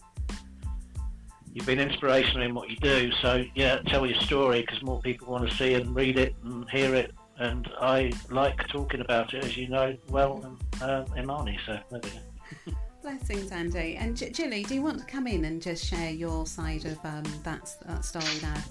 you've 1.57 1.65
been 1.65 1.81
inspirational 1.81 2.43
in 2.43 2.55
what 2.55 2.69
you 2.69 2.77
do. 2.77 3.11
So, 3.23 3.43
yeah, 3.55 3.79
tell 3.87 4.07
your 4.07 4.21
story 4.21 4.61
because 4.61 4.83
more 4.83 5.01
people 5.01 5.33
want 5.33 5.49
to 5.49 5.57
see 5.57 5.73
and 5.73 5.97
read 5.97 6.19
it 6.19 6.35
and 6.45 6.69
hear 6.69 6.95
it 6.95 7.15
and 7.39 7.69
I 7.81 8.13
like 8.31 8.69
talking 8.69 9.01
about 9.01 9.33
it, 9.35 9.43
as 9.45 9.57
you 9.57 9.69
know 9.69 9.97
well, 10.11 10.43
and 10.45 10.83
uh, 10.83 11.05
Imani. 11.17 11.59
So 11.67 11.79
there 11.91 12.01
we 12.03 12.11
go. 12.11 12.79
blessings 13.03 13.53
andy 13.53 13.95
and 13.97 14.17
J- 14.17 14.31
Jilly, 14.31 14.65
do 14.65 14.75
you 14.75 14.83
want 14.83 14.99
to 14.99 15.05
come 15.05 15.29
in 15.29 15.45
and 15.45 15.63
just 15.63 15.85
share 15.85 16.11
your 16.11 16.45
side 16.45 16.85
of 16.87 16.99
um, 17.05 17.23
that, 17.45 17.73
that 17.87 18.05
story 18.05 18.35
there 18.41 18.65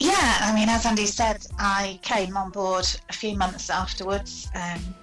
Yeah, 0.00 0.38
I 0.40 0.52
mean, 0.54 0.68
as 0.68 0.84
Andy 0.84 1.06
said, 1.06 1.46
I 1.58 2.00
came 2.02 2.36
on 2.36 2.50
board 2.50 2.84
a 3.08 3.12
few 3.12 3.36
months 3.36 3.70
afterwards. 3.70 4.48
Um, 4.56 4.94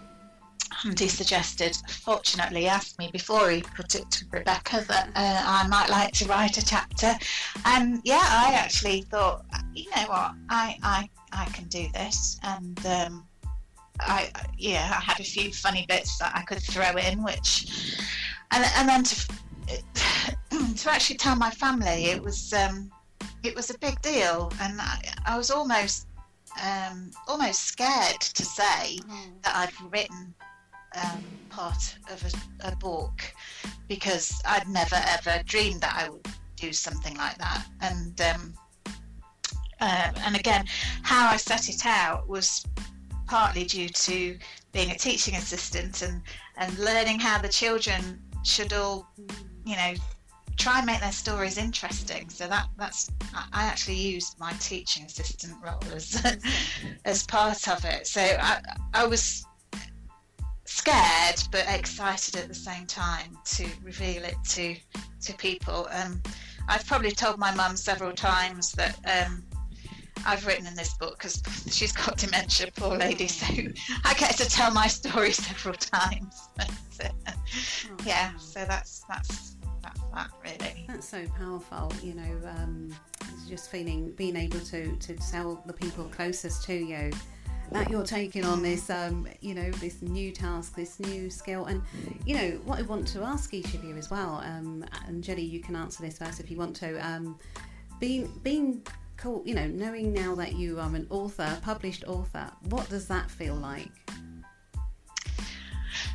Andy 0.84 1.08
suggested, 1.08 1.78
fortunately, 1.90 2.68
asked 2.68 2.98
me 2.98 3.10
before 3.12 3.52
he 3.52 3.62
put 3.62 3.96
it 3.96 4.10
to 4.10 4.26
Rebecca 4.32 4.84
that 4.88 5.10
uh, 5.16 5.44
I 5.46 5.68
might 5.68 5.90
like 5.90 6.12
to 6.14 6.26
write 6.26 6.58
a 6.58 6.66
chapter. 6.66 7.14
And 7.66 8.02
yeah, 8.04 8.24
I 8.24 8.54
actually 8.54 9.04
thought, 9.04 9.46
you 9.74 9.90
know 9.96 10.08
what, 10.08 10.32
I 10.50 10.78
I, 10.82 11.10
I 11.32 11.46
can 11.46 11.66
do 11.66 11.88
this. 11.94 12.40
And 12.44 12.84
um, 12.86 13.28
I 14.00 14.32
yeah, 14.58 14.92
I 14.98 15.02
had 15.02 15.20
a 15.20 15.24
few 15.24 15.54
funny 15.54 15.86
bits 15.88 16.18
that 16.18 16.32
I 16.36 16.42
could 16.44 16.62
throw 16.62 16.96
in, 16.98 17.24
which 17.24 17.98
and 18.52 18.66
and 18.76 18.90
then 18.90 19.04
to 19.04 19.28
to 20.76 20.92
actually 20.92 21.18
tell 21.18 21.36
my 21.36 21.52
family, 21.52 22.06
it 22.06 22.22
was 22.22 22.54
um, 22.54 22.92
it 23.44 23.56
was 23.56 23.70
a 23.70 23.78
big 23.78 24.02
deal, 24.02 24.52
and 24.62 24.82
I, 24.82 25.00
I 25.26 25.38
was 25.38 25.52
almost 25.52 26.08
um, 26.64 27.12
almost 27.28 27.66
scared 27.66 28.20
to 28.20 28.44
say 28.44 29.00
that 29.44 29.56
I'd 29.56 29.92
written 29.92 30.34
um, 30.96 31.24
part 31.50 31.96
of 32.12 32.24
a, 32.24 32.70
a 32.70 32.76
book 32.78 33.22
because 33.88 34.42
I'd 34.46 34.68
never 34.68 34.96
ever 34.96 35.44
dreamed 35.46 35.82
that 35.82 35.96
I 35.96 36.10
would 36.10 36.26
do 36.56 36.72
something 36.74 37.16
like 37.18 37.38
that. 37.38 37.66
And 37.82 38.20
um, 38.22 38.54
uh, 39.80 40.12
and 40.26 40.36
again, 40.36 40.66
how 41.02 41.30
I 41.30 41.38
set 41.38 41.68
it 41.70 41.86
out 41.86 42.28
was 42.28 42.66
partly 43.28 43.64
due 43.64 43.90
to 43.90 44.38
being 44.72 44.92
a 44.92 44.98
teaching 44.98 45.36
assistant 45.36 46.02
and 46.02 46.22
and 46.58 46.78
learning 46.78 47.20
how 47.20 47.38
the 47.40 47.50
children 47.50 48.22
should 48.44 48.74
all, 48.74 49.08
you 49.66 49.76
know, 49.76 49.94
try 50.58 50.78
and 50.78 50.86
make 50.86 51.00
their 51.00 51.12
stories 51.12 51.58
interesting. 51.58 52.30
So 52.30 52.48
that 52.48 52.68
that's 52.78 53.10
I 53.34 53.64
actually 53.66 53.96
used 53.96 54.40
my 54.40 54.54
teaching 54.54 55.06
assistant 55.06 55.56
role 55.64 55.80
as 55.94 56.22
as 57.06 57.26
part 57.26 57.68
of 57.68 57.84
it. 57.86 58.08
So 58.08 58.22
I 58.22 58.62
I 58.94 59.06
was 59.06 59.46
scared 60.72 61.44
but 61.52 61.66
excited 61.68 62.36
at 62.38 62.48
the 62.48 62.56
same 62.56 62.86
time 62.86 63.38
to 63.44 63.68
reveal 63.84 64.24
it 64.24 64.36
to 64.46 64.76
to 65.22 65.34
people. 65.36 65.88
Um, 65.92 66.22
I've 66.68 66.86
probably 66.88 67.12
told 67.12 67.38
my 67.38 67.54
mum 67.54 67.76
several 67.76 68.14
times 68.14 68.72
that 68.74 68.98
um, 69.06 69.44
I've 70.26 70.48
written 70.48 70.66
in 70.66 70.76
this 70.76 70.94
book 70.94 71.18
because 71.18 71.44
she's 71.70 71.92
got 71.92 72.18
dementia, 72.18 72.72
poor 72.76 72.98
lady. 72.98 73.28
So 73.28 73.46
I 74.06 74.14
get 74.14 74.38
to 74.38 74.50
tell 74.50 74.72
my 74.72 74.88
story 74.88 75.32
several 75.48 75.76
times. 75.76 76.48
But, 76.98 77.14
uh, 77.26 77.32
yeah, 78.06 78.38
so 78.38 78.64
that's 78.64 79.04
that's 79.10 79.56
that's 79.82 80.02
that 80.14 80.30
really. 80.44 80.86
That's 80.88 81.10
so 81.10 81.26
powerful, 81.40 81.92
you 82.04 82.14
know. 82.14 82.50
Um, 82.58 82.94
just 83.50 83.72
feeling, 83.72 84.12
being 84.12 84.36
able 84.36 84.60
to 84.60 84.96
to 84.96 85.16
tell 85.16 85.64
the 85.66 85.74
people 85.74 86.04
closest 86.06 86.64
to 86.66 86.76
you 86.76 87.12
that 87.72 87.90
you're 87.90 88.04
taking 88.04 88.46
on 88.46 88.62
this, 88.62 88.90
um, 88.90 89.28
you 89.40 89.54
know, 89.54 89.72
this 89.72 90.02
new 90.02 90.32
task, 90.32 90.76
this 90.76 91.00
new 91.00 91.30
skill, 91.30 91.66
and 91.66 91.82
you 92.26 92.36
know 92.36 92.50
what 92.66 92.80
I 92.80 92.82
want 92.84 93.08
to 93.10 93.24
ask 93.24 93.54
each 93.54 93.74
of 93.74 93.84
you 93.84 93.96
as 93.98 94.10
well. 94.10 94.42
Um, 94.46 94.86
and 95.08 95.24
Jenny, 95.24 95.44
you 95.44 95.62
can 95.62 95.76
answer 95.76 96.04
this 96.04 96.18
first 96.18 96.40
if 96.40 96.52
you 96.52 96.58
want 96.58 96.76
to. 96.78 96.98
Um, 97.06 97.40
being 98.00 98.32
being 98.44 98.86
cool, 99.18 99.42
you 99.46 99.56
know, 99.56 99.68
knowing 99.68 100.14
now 100.14 100.36
that 100.36 100.54
you 100.54 100.80
are 100.80 100.96
an 100.96 101.08
author, 101.10 101.58
published 101.62 102.04
author, 102.08 102.50
what 102.70 102.90
does 102.90 103.08
that 103.08 103.30
feel 103.30 103.56
like? 103.56 103.92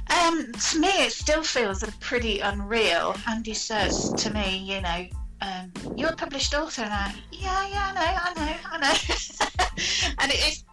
Um, 0.09 0.53
to 0.53 0.79
me, 0.79 0.89
it 0.89 1.13
still 1.13 1.43
feels 1.43 1.83
pretty 2.01 2.41
unreal. 2.41 3.17
Andy 3.29 3.55
says 3.55 4.13
to 4.13 4.33
me, 4.33 4.59
you 4.59 4.81
know, 4.81 5.07
um, 5.41 5.73
you're 5.97 6.11
a 6.11 6.17
published 6.17 6.55
author, 6.55 6.83
and 6.83 6.93
I, 6.93 7.15
yeah, 7.33 7.69
yeah, 7.69 7.93
I 7.93 8.35
know, 8.35 8.43
I 8.43 8.47
know, 8.47 8.57
I 8.71 8.79
know. 8.79 10.15
and 10.19 10.33
it 10.33 10.49
is, 10.49 10.65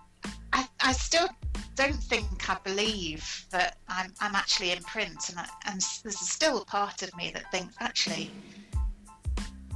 I, 0.53 0.67
I 0.81 0.93
still 0.93 1.27
don't 1.75 1.95
think 1.95 2.49
I 2.49 2.57
believe 2.63 3.45
that 3.49 3.77
I'm, 3.87 4.13
I'm 4.21 4.35
actually 4.35 4.71
in 4.71 4.81
print, 4.83 5.29
and, 5.29 5.39
I, 5.39 5.47
and 5.65 5.81
there's 6.03 6.19
still 6.19 6.61
a 6.61 6.65
part 6.65 7.01
of 7.01 7.15
me 7.17 7.31
that 7.33 7.49
thinks, 7.51 7.75
actually, 7.79 8.31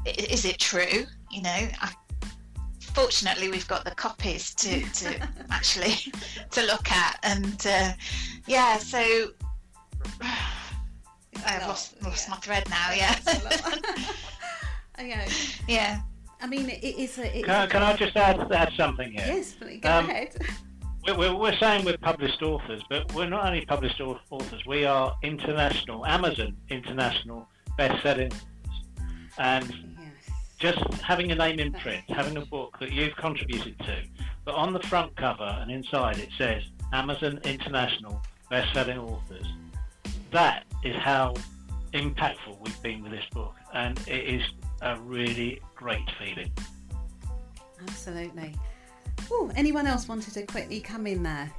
is 0.06 0.46
it 0.46 0.60
true? 0.60 1.06
You 1.32 1.42
know, 1.42 1.50
I, 1.50 1.92
fortunately 2.94 3.50
we've 3.50 3.68
got 3.68 3.84
the 3.84 3.92
copies 3.92 4.54
to, 4.56 4.82
to 4.82 5.28
actually 5.50 5.96
to 6.52 6.62
look 6.64 6.92
at, 6.92 7.20
and 7.24 7.66
uh, 7.68 7.94
yeah, 8.46 8.78
so 8.78 9.00
I've 11.46 11.68
lost 11.68 12.02
lost 12.04 12.28
yeah. 12.28 12.34
my 12.34 12.38
thread 12.38 12.70
now. 12.70 12.92
Yeah. 12.94 13.16
yeah. 15.00 15.28
Yeah. 15.68 16.02
I 16.40 16.46
mean, 16.46 16.70
it 16.70 16.84
is 16.84 17.18
a. 17.18 17.40
It 17.40 17.46
Can, 17.46 17.66
is 17.66 17.72
can 17.72 17.82
I 17.82 17.96
just 17.96 18.16
add, 18.16 18.52
add 18.52 18.72
something 18.78 19.12
here? 19.12 19.26
Yes, 19.26 19.54
please, 19.54 19.80
go 19.82 19.90
Um, 19.90 20.06
ahead. 20.10 20.36
We're, 21.16 21.34
we're, 21.34 21.58
saying 21.58 21.86
we're 21.86 21.98
published 21.98 22.42
authors, 22.42 22.84
but 22.90 23.14
we're 23.14 23.30
not 23.30 23.46
only 23.46 23.66
published 23.66 24.02
authors, 24.02 24.66
we 24.66 24.84
are 24.84 25.16
international, 25.24 26.06
Amazon 26.06 26.58
international 26.70 27.48
best-selling. 27.78 28.32
And 29.38 29.64
Yes. 29.70 30.36
just 30.60 31.02
having 31.02 31.32
a 31.32 31.36
name 31.36 31.60
in 31.60 31.72
print, 31.72 32.04
having 32.10 32.36
a 32.36 32.46
book 32.46 32.78
that 32.82 32.92
you've 32.92 33.16
contributed 33.16 33.80
to, 33.80 34.04
but 34.44 34.56
on 34.56 34.74
the 34.74 34.82
front 34.82 35.16
cover 35.16 35.58
and 35.62 35.72
inside 35.72 36.18
it 36.18 36.30
says 36.38 36.64
Amazon 36.92 37.40
International 37.46 38.22
Best-Selling 38.50 38.98
Authors. 38.98 39.48
That 40.32 40.66
is 40.84 40.96
how 40.98 41.36
impactful 41.94 42.60
we've 42.60 42.82
been 42.82 43.02
with 43.02 43.12
this 43.14 43.26
book, 43.32 43.56
and 43.74 43.98
it 44.08 44.42
is 44.42 44.44
a 44.82 45.00
really 45.00 45.62
great 45.76 46.10
feeling. 46.20 46.52
Absolutely. 47.82 48.54
Oh, 49.32 49.52
anyone 49.56 49.88
else 49.88 50.08
wanted 50.08 50.34
to 50.34 50.44
quickly 50.46 50.80
come 50.80 51.08
in 51.08 51.24
there? 51.24 51.52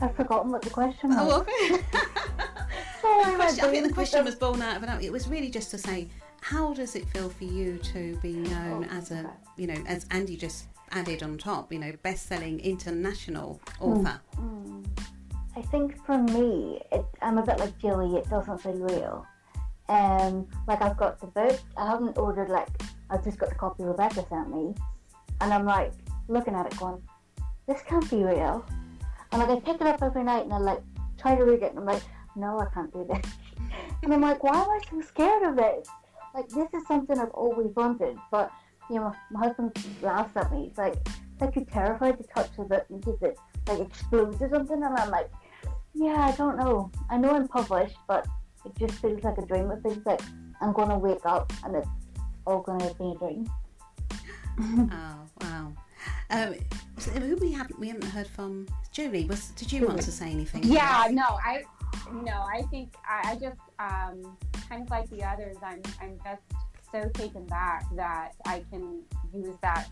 I've 0.00 0.14
forgotten 0.16 0.50
what 0.50 0.62
the 0.62 0.70
question 0.70 1.10
was. 1.10 1.18
Oh, 1.20 1.40
okay. 1.40 1.82
Sorry, 3.02 3.24
The 3.30 3.36
question- 3.36 3.64
I 3.64 3.70
think 3.70 3.86
the 3.88 3.92
question 3.94 4.24
was 4.24 4.34
born 4.34 4.62
out 4.62 4.76
of 4.76 4.82
an. 4.82 5.00
It 5.02 5.12
was 5.12 5.28
really 5.28 5.50
just 5.50 5.70
to 5.72 5.78
say, 5.78 6.08
how 6.40 6.72
does 6.72 6.96
it 6.96 7.06
feel 7.08 7.28
for 7.28 7.44
you 7.44 7.78
to 7.78 8.16
be 8.22 8.32
known 8.32 8.86
Oh, 8.90 8.96
as 8.96 9.10
a, 9.10 9.18
okay. 9.20 9.28
you 9.56 9.66
know, 9.66 9.82
as 9.86 10.06
Andy 10.10 10.36
just 10.36 10.66
added 10.92 11.22
on 11.22 11.36
top, 11.38 11.72
you 11.72 11.78
know, 11.78 11.92
best-selling 12.02 12.60
international 12.60 13.60
author? 13.78 14.20
Mm. 14.36 14.86
I 15.56 15.62
think 15.62 16.02
for 16.06 16.16
me, 16.18 16.80
it, 16.92 17.04
I'm 17.20 17.36
a 17.38 17.42
bit 17.44 17.58
like 17.58 17.76
Jilly. 17.78 18.16
It 18.16 18.28
doesn't 18.30 18.58
feel 18.62 18.72
real. 18.78 19.26
Um, 19.88 20.46
like 20.68 20.80
I've 20.80 20.96
got 20.96 21.20
the 21.20 21.26
book. 21.26 21.58
I 21.76 21.86
haven't 21.90 22.16
ordered 22.16 22.48
like 22.48 22.68
I've 23.10 23.24
just 23.24 23.38
got 23.38 23.48
the 23.50 23.56
copy 23.56 23.82
Rebecca 23.82 24.24
sent 24.30 24.48
me, 24.54 24.72
and 25.40 25.52
I'm 25.52 25.64
like 25.64 25.92
looking 26.30 26.54
at 26.54 26.66
it 26.66 26.78
going, 26.78 27.02
this 27.66 27.82
can't 27.82 28.08
be 28.10 28.24
real. 28.24 28.64
And 29.32 29.40
like 29.40 29.50
I 29.50 29.60
pick 29.60 29.80
it 29.80 29.86
up 29.86 30.02
every 30.02 30.24
night 30.24 30.44
and 30.44 30.52
I 30.52 30.58
like 30.58 30.82
try 31.18 31.36
to 31.36 31.44
read 31.44 31.62
it 31.62 31.70
and 31.70 31.78
I'm 31.78 31.86
like, 31.86 32.02
no, 32.36 32.58
I 32.58 32.66
can't 32.72 32.92
do 32.92 33.06
this. 33.08 33.32
and 34.02 34.12
I'm 34.12 34.20
like, 34.20 34.42
why 34.42 34.54
am 34.54 34.68
I 34.70 34.80
so 34.90 35.00
scared 35.00 35.42
of 35.42 35.56
this? 35.56 35.86
Like 36.34 36.48
this 36.48 36.68
is 36.74 36.86
something 36.86 37.18
I've 37.18 37.30
always 37.30 37.74
wanted, 37.74 38.16
but 38.30 38.50
you 38.88 38.96
know, 38.96 39.12
my 39.30 39.46
husband 39.46 39.72
laughs 40.02 40.36
at 40.36 40.50
me. 40.52 40.68
He's 40.68 40.78
like, 40.78 40.96
like 41.40 41.54
you're 41.54 41.64
terrified 41.64 42.18
to 42.18 42.24
touch 42.34 42.50
the 42.56 42.64
book 42.64 42.84
in 42.90 43.00
case 43.00 43.14
it 43.22 43.38
like 43.68 43.80
explodes 43.80 44.40
or 44.40 44.48
something. 44.48 44.82
And 44.82 44.96
I'm 44.96 45.10
like, 45.10 45.30
yeah, 45.94 46.28
I 46.32 46.32
don't 46.36 46.56
know. 46.56 46.90
I 47.08 47.16
know 47.16 47.30
I'm 47.30 47.48
published, 47.48 47.96
but 48.08 48.26
it 48.64 48.72
just 48.78 49.00
feels 49.00 49.22
like 49.22 49.38
a 49.38 49.46
dream. 49.46 49.70
It 49.70 49.82
feels 49.82 50.04
like 50.04 50.20
I'm 50.60 50.72
gonna 50.72 50.98
wake 50.98 51.24
up 51.24 51.52
and 51.64 51.76
it's 51.76 51.88
all 52.46 52.60
gonna 52.60 52.92
be 52.94 53.12
a 53.12 53.14
dream. 53.14 53.50
Oh, 54.92 55.26
wow. 55.40 55.72
Um, 56.32 56.54
so 56.98 57.10
who 57.10 57.34
we 57.38 57.50
haven't 57.50 57.76
we 57.80 57.88
haven't 57.88 58.04
heard 58.04 58.28
from 58.28 58.68
Julie. 58.92 59.24
Was 59.24 59.48
did 59.50 59.72
you 59.72 59.84
want 59.88 60.00
to 60.02 60.12
say 60.12 60.30
anything? 60.30 60.62
Yeah, 60.62 61.08
no, 61.10 61.24
I 61.44 61.64
no, 62.12 62.46
I 62.54 62.62
think 62.70 62.94
I, 63.04 63.32
I 63.32 63.34
just 63.34 63.58
um, 63.80 64.36
kind 64.68 64.82
of 64.82 64.90
like 64.90 65.10
the 65.10 65.24
others. 65.24 65.56
I'm 65.60 65.82
I'm 66.00 66.18
just 66.24 66.42
so 66.92 67.08
taken 67.14 67.46
back 67.46 67.84
that 67.96 68.34
I 68.46 68.64
can 68.70 69.02
use 69.34 69.56
that 69.62 69.88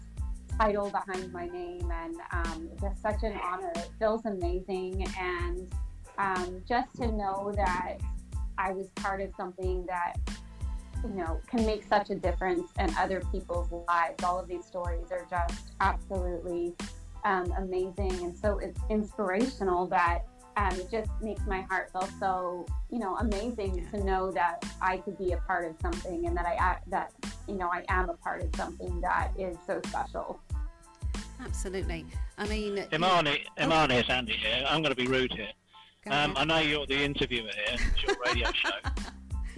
title 0.59 0.91
behind 0.91 1.33
my 1.33 1.49
name, 1.49 1.91
and 1.91 2.17
um, 2.33 2.71
just 2.81 3.03
such 3.03 3.23
an 3.25 3.39
honor. 3.43 3.73
It 3.75 3.91
feels 3.99 4.25
amazing, 4.25 5.07
and 5.19 5.75
um, 6.19 6.63
just 6.69 6.95
to 6.97 7.11
know 7.11 7.53
that 7.57 7.99
I 8.59 8.73
was 8.73 8.89
part 8.97 9.21
of 9.21 9.31
something 9.37 9.87
that 9.87 10.15
you 11.05 11.15
know 11.15 11.41
can 11.49 11.65
make 11.65 11.85
such 11.85 12.11
a 12.11 12.15
difference 12.15 12.71
in 12.79 12.95
other 12.97 13.23
people's 13.33 13.71
lives. 13.89 14.23
All 14.25 14.39
of 14.39 14.49
these 14.49 14.65
stories 14.65 15.07
are 15.11 15.27
just 15.31 15.73
absolutely 15.81 16.75
um, 17.25 17.53
amazing 17.59 18.13
and 18.25 18.37
so 18.37 18.59
it's 18.59 18.81
inspirational 18.91 19.87
that 19.89 20.25
um, 20.57 20.73
it 20.73 20.91
just 20.91 21.11
makes 21.21 21.47
my 21.47 21.63
heart 21.63 21.91
feel 21.93 22.09
so 22.19 22.67
you 22.91 22.99
know 22.99 23.17
amazing 23.17 23.87
to 23.93 24.05
know 24.05 24.31
that 24.33 24.65
I 24.81 24.99
could 24.99 25.19
be 25.19 25.33
a 25.33 25.37
part 25.39 25.69
of 25.69 25.77
something 25.81 26.27
and 26.27 26.37
that 26.37 26.47
I 26.47 26.79
that 26.89 27.13
you 27.47 27.55
know 27.55 27.69
I 27.73 27.85
am 27.89 28.11
a 28.11 28.15
part 28.15 28.43
of 28.43 28.55
something 28.57 29.01
that 29.01 29.33
is 29.39 29.57
so 29.67 29.81
special. 29.87 30.41
Absolutely. 31.41 32.05
I 32.37 32.49
mean, 32.49 32.85
Imani, 32.93 33.45
Imani, 33.61 33.95
it's 33.95 34.11
Andy 34.11 34.33
here. 34.33 34.65
I'm 34.69 34.83
going 34.83 34.95
to 34.95 35.01
be 35.01 35.07
rude 35.07 35.33
here. 35.33 35.51
Um. 36.11 36.35
I 36.37 36.45
know 36.45 36.59
you're 36.59 36.87
the 36.87 37.01
interviewer 37.01 37.51
here. 37.67 37.79
It's 37.93 38.03
your 38.03 38.17
radio 38.25 38.51
show. 38.53 38.71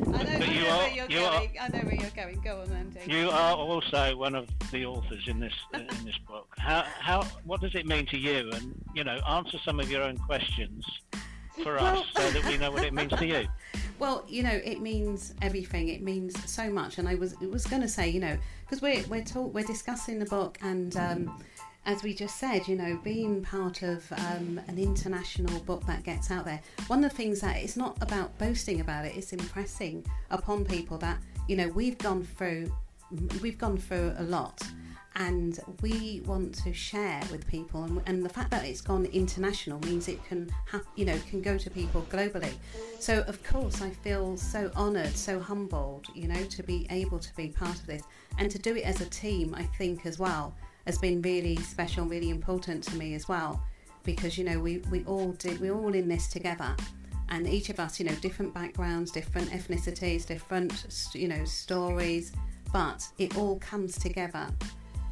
I 0.03 0.11
know, 0.11 0.19
I 0.19 0.39
but 0.39 0.39
know 0.41 0.47
you 0.53 0.63
where 0.65 0.73
are- 0.73 0.89
you're 0.89 1.11
you 1.11 1.21
are- 1.21 1.43
I 1.61 1.69
know 1.69 1.79
where 1.81 1.95
you're 1.95 2.11
going. 2.11 2.41
Go 2.41 2.61
on, 2.63 2.73
Andy. 2.73 3.01
You 3.13 3.31
are 3.31 3.55
also 3.57 4.17
one 4.17 4.35
of 4.35 4.49
the 4.71 4.85
authors 4.87 5.27
in 5.27 5.41
this 5.41 5.55
in 5.75 5.87
this 6.05 6.19
book. 6.27 6.49
How 6.59 6.85
how 7.01 7.23
what 7.45 7.61
does 7.61 7.75
it 7.75 7.87
mean 7.87 8.07
to 8.07 8.19
you? 8.19 8.51
And 8.53 8.75
you 8.95 9.05
know, 9.05 9.19
answer 9.29 9.59
some 9.65 9.81
of 9.81 9.91
your 9.91 10.03
own 10.03 10.17
questions 10.19 10.85
for 11.63 11.77
us 11.79 11.83
Well- 11.83 12.05
so 12.17 12.31
that 12.31 12.45
we 12.47 12.57
know 12.59 12.71
what 12.71 12.85
it 12.85 12.93
means 12.95 13.13
to 13.13 13.27
you. 13.27 13.47
Well, 14.01 14.25
you 14.27 14.43
know, 14.43 14.59
it 14.65 14.81
means 14.81 15.35
everything. 15.43 15.89
It 15.89 16.01
means 16.01 16.33
so 16.51 16.71
much. 16.71 16.97
And 16.97 17.07
I 17.07 17.17
was 17.17 17.39
was 17.41 17.67
going 17.67 17.83
to 17.83 17.89
say, 17.89 18.09
you 18.09 18.19
know, 18.19 18.39
because 18.63 18.81
we're 18.81 19.03
we're 19.09 19.23
talk, 19.23 19.53
we're 19.53 19.63
discussing 19.67 20.19
the 20.19 20.25
book, 20.25 20.57
and 20.63 20.97
um, 20.97 21.39
as 21.87 22.03
we 22.03 22.15
just 22.15 22.37
said, 22.37 22.69
you 22.69 22.77
know, 22.77 23.01
being 23.03 23.43
part 23.43 23.83
of 23.83 24.11
um, 24.13 24.61
an 24.69 24.79
international 24.79 25.61
book 25.61 25.85
that 25.87 26.03
gets 26.05 26.31
out 26.31 26.45
there. 26.45 26.61
One 26.87 27.03
of 27.05 27.11
the 27.11 27.17
things 27.17 27.41
that 27.41 27.57
it's 27.57 27.77
not 27.77 27.97
about 28.01 28.37
boasting 28.39 28.81
about 28.81 29.07
it; 29.07 29.17
it's 29.17 29.33
impressing 29.33 30.05
upon 30.31 30.65
people 30.65 30.99
that 30.99 31.19
you 31.49 31.57
know 31.57 31.69
we've 31.69 31.99
gone 31.99 32.23
through 32.23 32.71
we've 33.43 33.59
gone 33.59 33.77
through 33.77 34.15
a 34.19 34.23
lot 34.23 34.63
and 35.17 35.59
we 35.83 36.23
want 36.25 36.55
to 36.55 36.73
share 36.73 37.21
with 37.33 37.47
people 37.49 37.83
and, 37.83 38.01
and 38.07 38.25
the 38.25 38.29
fact 38.29 38.51
that 38.51 38.65
it's 38.65 38.81
gone 38.81 39.05
international 39.07 39.81
means 39.81 40.07
it 40.07 40.25
can 40.25 40.49
you 40.95 41.05
know 41.05 41.19
can 41.29 41.43
go 41.43 41.59
to 41.59 41.69
people 41.69 42.07
globally 42.11 42.53
so 43.01 43.25
of 43.27 43.43
course 43.43 43.83
i 43.83 43.91
feel 43.91 44.37
so 44.37 44.71
honored 44.77 45.15
so 45.17 45.41
humbled 45.41 46.07
you 46.15 46.29
know 46.29 46.45
to 46.45 46.63
be 46.63 46.87
able 46.91 47.19
to 47.19 47.35
be 47.35 47.49
part 47.49 47.75
of 47.75 47.87
this 47.87 48.03
and 48.39 48.51
to 48.51 48.59
do 48.59 48.77
it 48.77 48.85
as 48.85 49.01
a 49.01 49.07
team 49.07 49.53
i 49.57 49.65
think 49.65 50.07
as 50.07 50.19
well 50.19 50.55
has 50.87 50.99
been 50.99 51.21
really 51.23 51.57
special 51.57 52.05
really 52.07 52.31
important 52.31 52.83
to 52.85 52.97
me 52.97 53.15
as 53.15 53.29
well. 53.29 53.63
Because 54.05 54.39
you 54.39 54.45
know 54.45 54.59
we, 54.59 54.79
we 54.91 55.05
all 55.05 55.33
did 55.33 55.61
we're 55.61 55.75
all 55.75 55.95
in 55.95 56.09
this 56.09 56.27
together. 56.29 56.75
And 57.29 57.47
each 57.47 57.69
of 57.71 57.79
us 57.79 58.01
you 58.01 58.07
know 58.07 58.15
different 58.17 58.53
backgrounds 58.55 59.11
different 59.13 59.51
ethnicities 59.51 60.27
different 60.27 60.87
you 61.15 61.29
know 61.29 61.45
stories. 61.45 62.33
But 62.73 63.07
it 63.19 63.37
all 63.37 63.59
comes 63.59 63.99
together 63.99 64.47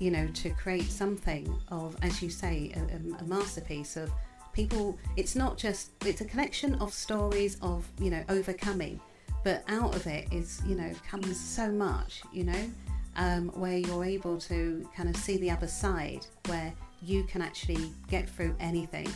you 0.01 0.11
know 0.11 0.27
to 0.29 0.51
create 0.51 0.91
something 0.91 1.53
of 1.71 1.97
as 2.03 2.23
you 2.23 2.31
say 2.31 2.73
a, 2.77 2.81
a- 2.95 3.25
a 3.25 3.25
masterpiece 3.25 3.97
of 3.97 4.11
people. 4.53 4.99
It's 5.17 5.37
not 5.37 5.57
just 5.59 5.91
it's 6.07 6.21
a 6.21 6.25
collection 6.25 6.75
of 6.77 6.93
stories 6.93 7.57
of 7.63 7.87
you 8.01 8.11
know 8.11 8.23
overcoming. 8.29 9.01
But 9.45 9.63
out 9.69 9.95
of 9.95 10.07
it 10.07 10.33
is 10.33 10.61
you 10.67 10.75
know 10.75 10.91
comes 11.09 11.39
so 11.39 11.71
much 11.71 12.23
you 12.33 12.45
know 12.45 12.71
um, 13.19 13.49
where 13.49 13.77
you're 13.77 14.05
able 14.05 14.39
to 14.39 14.89
kind 14.97 15.09
of 15.09 15.17
see 15.17 15.37
the 15.37 15.51
other 15.51 15.67
side, 15.67 16.25
where 16.47 16.73
you 17.03 17.25
can 17.25 17.43
actually 17.43 17.93
get 18.09 18.31
through 18.31 18.57
anything. 18.61 19.09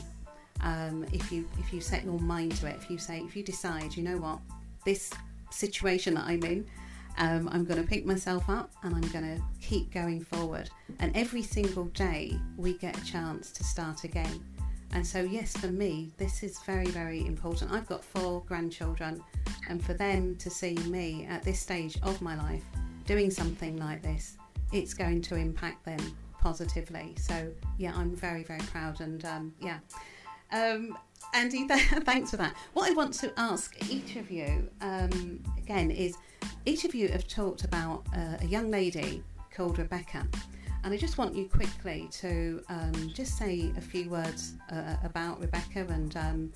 Um, 0.61 1.07
if 1.13 1.33
you 1.33 1.49
if 1.59 1.73
you 1.73 1.81
set 1.81 2.05
your 2.05 2.19
mind 2.19 2.53
to 2.57 2.67
it, 2.67 2.77
if 2.77 2.91
you 2.91 2.99
say 2.99 3.21
if 3.21 3.35
you 3.35 3.43
decide, 3.43 3.97
you 3.97 4.03
know 4.03 4.19
what, 4.19 4.41
this 4.85 5.11
situation 5.51 6.15
that 6.15 6.25
I'm 6.27 6.43
in, 6.43 6.67
um, 7.19 7.49
I'm 7.53 7.65
going 7.65 7.81
to 7.81 7.89
pick 7.89 8.05
myself 8.05 8.49
up 8.49 8.73
and 8.83 8.95
I'm 8.95 9.09
going 9.13 9.37
to 9.37 9.43
keep 9.61 9.93
going 9.93 10.23
forward. 10.23 10.69
And 10.99 11.17
every 11.17 11.43
single 11.43 11.85
day 11.87 12.37
we 12.57 12.75
get 12.75 12.99
a 12.99 13.05
chance 13.05 13.53
to 13.53 13.65
start 13.65 14.05
again. 14.05 14.45
And 14.95 15.07
so, 15.07 15.23
yes, 15.23 15.57
for 15.57 15.69
me, 15.69 16.13
this 16.19 16.43
is 16.43 16.59
very, 16.67 16.89
very 16.89 17.25
important. 17.25 17.73
I've 17.73 17.87
got 17.87 18.05
four 18.05 18.43
grandchildren, 18.47 19.25
and 19.71 19.83
for 19.83 19.95
them 19.95 20.37
to 20.37 20.51
see 20.51 20.75
me 20.89 21.27
at 21.31 21.43
this 21.43 21.59
stage 21.59 21.99
of 22.03 22.21
my 22.21 22.37
life 22.37 22.65
doing 23.13 23.31
something 23.31 23.77
like 23.77 24.01
this, 24.01 24.39
it's 24.73 24.95
going 24.95 25.21
to 25.21 25.35
impact 25.35 25.85
them 25.85 26.01
positively. 26.41 27.15
So, 27.19 27.53
yeah, 27.77 27.93
I'm 27.95 28.17
very, 28.17 28.43
very 28.43 28.65
proud, 28.73 29.03
and 29.03 29.23
um, 29.27 29.55
yeah. 29.61 29.81
Um, 30.51 30.97
Andy, 31.35 31.69
th- 31.69 31.81
thanks 32.05 32.31
for 32.31 32.39
that. 32.39 32.55
What 32.73 32.91
I 32.91 32.95
want 32.95 33.13
to 33.15 33.31
ask 33.37 33.77
each 33.91 34.17
of 34.17 34.31
you 34.31 34.67
um, 34.81 35.43
again 35.59 35.91
is 35.91 36.17
each 36.65 36.87
of 36.87 36.95
you 36.95 37.09
have 37.09 37.29
talked 37.29 37.65
about 37.65 38.07
uh, 38.17 38.39
a 38.41 38.47
young 38.47 38.71
lady 38.71 39.23
called 39.55 39.79
Rebecca. 39.79 40.27
And 40.83 40.95
I 40.95 40.97
just 40.97 41.19
want 41.19 41.35
you 41.37 41.51
quickly 41.51 42.09
to 42.13 42.63
um, 42.71 43.11
just 43.13 43.37
say 43.37 43.73
a 43.77 43.81
few 43.83 44.09
words 44.09 44.55
uh, 44.71 44.97
about 45.05 45.39
Rebecca 45.39 45.87
and, 45.91 46.17
um, 46.17 46.53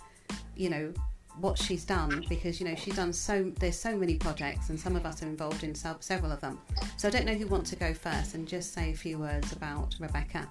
you 0.57 0.71
know, 0.71 0.95
what 1.41 1.59
she's 1.59 1.85
done 1.85 2.25
because, 2.29 2.61
you 2.61 2.67
know, 2.67 2.75
she's 2.75 2.97
done 2.97 3.13
so, 3.13 3.53
there's 3.59 3.79
so 3.79 3.97
many 3.97 4.17
projects 4.17 4.71
and 4.71 4.79
some 4.79 4.97
of 4.97 5.05
us 5.05 5.23
are 5.23 5.27
involved 5.27 5.65
in 5.65 5.75
sub- 5.75 6.03
several 6.03 6.33
of 6.33 6.41
them. 6.41 6.59
So 6.97 7.09
I 7.09 7.11
don't 7.11 7.27
know 7.27 7.35
who 7.35 7.47
wants 7.47 7.71
to 7.71 7.77
go 7.77 7.93
first 7.93 8.35
and 8.35 8.47
just 8.47 8.73
say 8.73 8.91
a 8.91 8.95
few 8.95 9.19
words 9.19 9.53
about 9.53 9.95
Rebecca. 10.01 10.51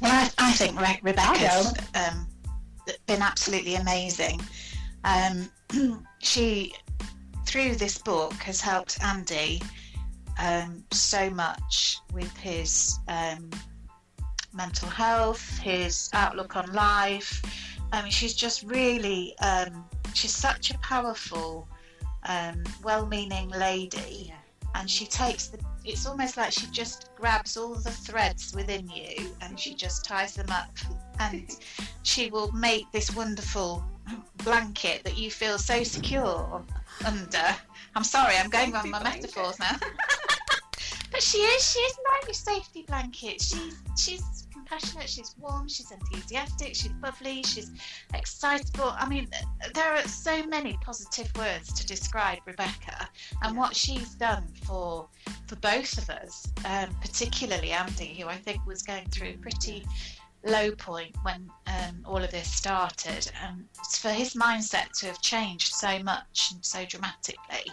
Well, 0.00 0.10
I, 0.12 0.30
I 0.38 0.52
think 0.52 0.80
Re- 0.80 1.00
Rebecca's 1.02 1.74
um, 1.94 2.26
been 3.06 3.22
absolutely 3.22 3.76
amazing. 3.76 4.40
Um, 5.04 5.50
she, 6.18 6.74
through 7.46 7.76
this 7.76 7.98
book, 7.98 8.32
has 8.34 8.60
helped 8.60 9.02
Andy 9.02 9.62
um, 10.38 10.84
so 10.90 11.30
much 11.30 11.98
with 12.12 12.34
his 12.38 12.98
um, 13.08 13.50
mental 14.52 14.88
health, 14.88 15.58
his 15.58 16.10
outlook 16.12 16.56
on 16.56 16.72
life. 16.72 17.42
I 17.92 18.02
mean, 18.02 18.10
she's 18.10 18.34
just 18.34 18.62
really, 18.62 19.36
um, 19.38 19.84
she's 20.14 20.34
such 20.34 20.70
a 20.70 20.78
powerful, 20.78 21.68
um, 22.24 22.62
well 22.82 23.06
meaning 23.06 23.48
lady. 23.50 24.26
Yeah. 24.28 24.34
And 24.74 24.88
she 24.88 25.06
takes 25.06 25.48
the, 25.48 25.58
it's 25.84 26.06
almost 26.06 26.36
like 26.36 26.52
she 26.52 26.66
just 26.68 27.10
grabs 27.16 27.56
all 27.56 27.74
the 27.74 27.90
threads 27.90 28.54
within 28.54 28.88
you 28.88 29.34
and 29.40 29.58
she 29.58 29.74
just 29.74 30.04
ties 30.04 30.34
them 30.34 30.50
up. 30.50 30.70
And 31.18 31.50
she 32.02 32.30
will 32.30 32.52
make 32.52 32.90
this 32.92 33.14
wonderful 33.14 33.84
blanket 34.44 35.02
that 35.04 35.18
you 35.18 35.30
feel 35.30 35.58
so 35.58 35.82
secure 35.82 36.62
under. 37.04 37.56
I'm 37.96 38.04
sorry, 38.04 38.36
I'm 38.36 38.50
going 38.50 38.74
on 38.74 38.90
my 38.90 39.02
Safety 39.02 39.20
metaphors 39.20 39.58
now. 39.58 39.76
but 41.10 41.22
she 41.22 41.38
is, 41.38 41.72
she 41.72 41.78
is 41.80 41.96
like 42.12 42.26
your 42.28 42.34
safety 42.34 42.82
blanket. 42.82 43.40
She's 43.40 43.82
she's 43.96 44.39
compassionate, 44.70 45.08
she's 45.08 45.34
warm, 45.38 45.68
she's 45.68 45.90
enthusiastic, 45.90 46.74
she's 46.74 46.92
bubbly, 46.92 47.42
she's 47.42 47.70
excitable. 48.14 48.92
I 48.96 49.08
mean, 49.08 49.28
there 49.74 49.94
are 49.94 50.02
so 50.02 50.44
many 50.46 50.78
positive 50.80 51.30
words 51.36 51.72
to 51.72 51.86
describe 51.86 52.38
Rebecca 52.46 53.08
and 53.42 53.54
Yeah. 53.54 53.60
what 53.60 53.74
she's 53.76 54.14
done 54.14 54.46
for 54.64 55.08
for 55.46 55.56
both 55.56 55.98
of 55.98 56.08
us, 56.10 56.46
um, 56.64 56.94
particularly 57.00 57.72
Andy, 57.72 58.14
who 58.14 58.28
I 58.28 58.36
think 58.38 58.64
was 58.66 58.82
going 58.82 59.08
through 59.08 59.30
a 59.30 59.38
pretty 59.38 59.84
low 60.44 60.70
point 60.72 61.14
when 61.22 61.50
um, 61.66 62.02
all 62.06 62.22
of 62.22 62.30
this 62.30 62.50
started, 62.50 63.30
and 63.42 63.66
for 63.98 64.10
his 64.10 64.34
mindset 64.34 64.90
to 65.00 65.06
have 65.06 65.20
changed 65.20 65.74
so 65.74 65.98
much 66.02 66.52
and 66.52 66.64
so 66.64 66.84
dramatically. 66.86 67.66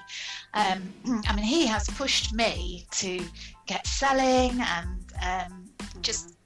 Um, 0.54 0.94
I 1.28 1.36
mean, 1.36 1.46
he 1.46 1.66
has 1.68 1.88
pushed 1.90 2.34
me 2.34 2.88
to 2.92 3.24
get 3.68 3.86
selling, 3.86 4.60
and 4.60 5.06
um, 5.24 5.70
just 6.02 6.37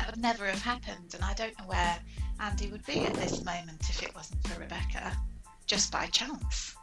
that 0.00 0.10
would 0.10 0.22
never 0.22 0.46
have 0.46 0.62
happened. 0.62 1.14
And 1.14 1.22
I 1.22 1.34
don't 1.34 1.56
know 1.58 1.66
where 1.66 1.98
Andy 2.40 2.68
would 2.68 2.84
be 2.86 3.00
at 3.00 3.14
this 3.14 3.44
moment 3.44 3.80
if 3.90 4.02
it 4.02 4.14
wasn't 4.14 4.46
for 4.46 4.58
Rebecca, 4.58 5.12
just 5.66 5.92
by 5.92 6.06
chance, 6.06 6.74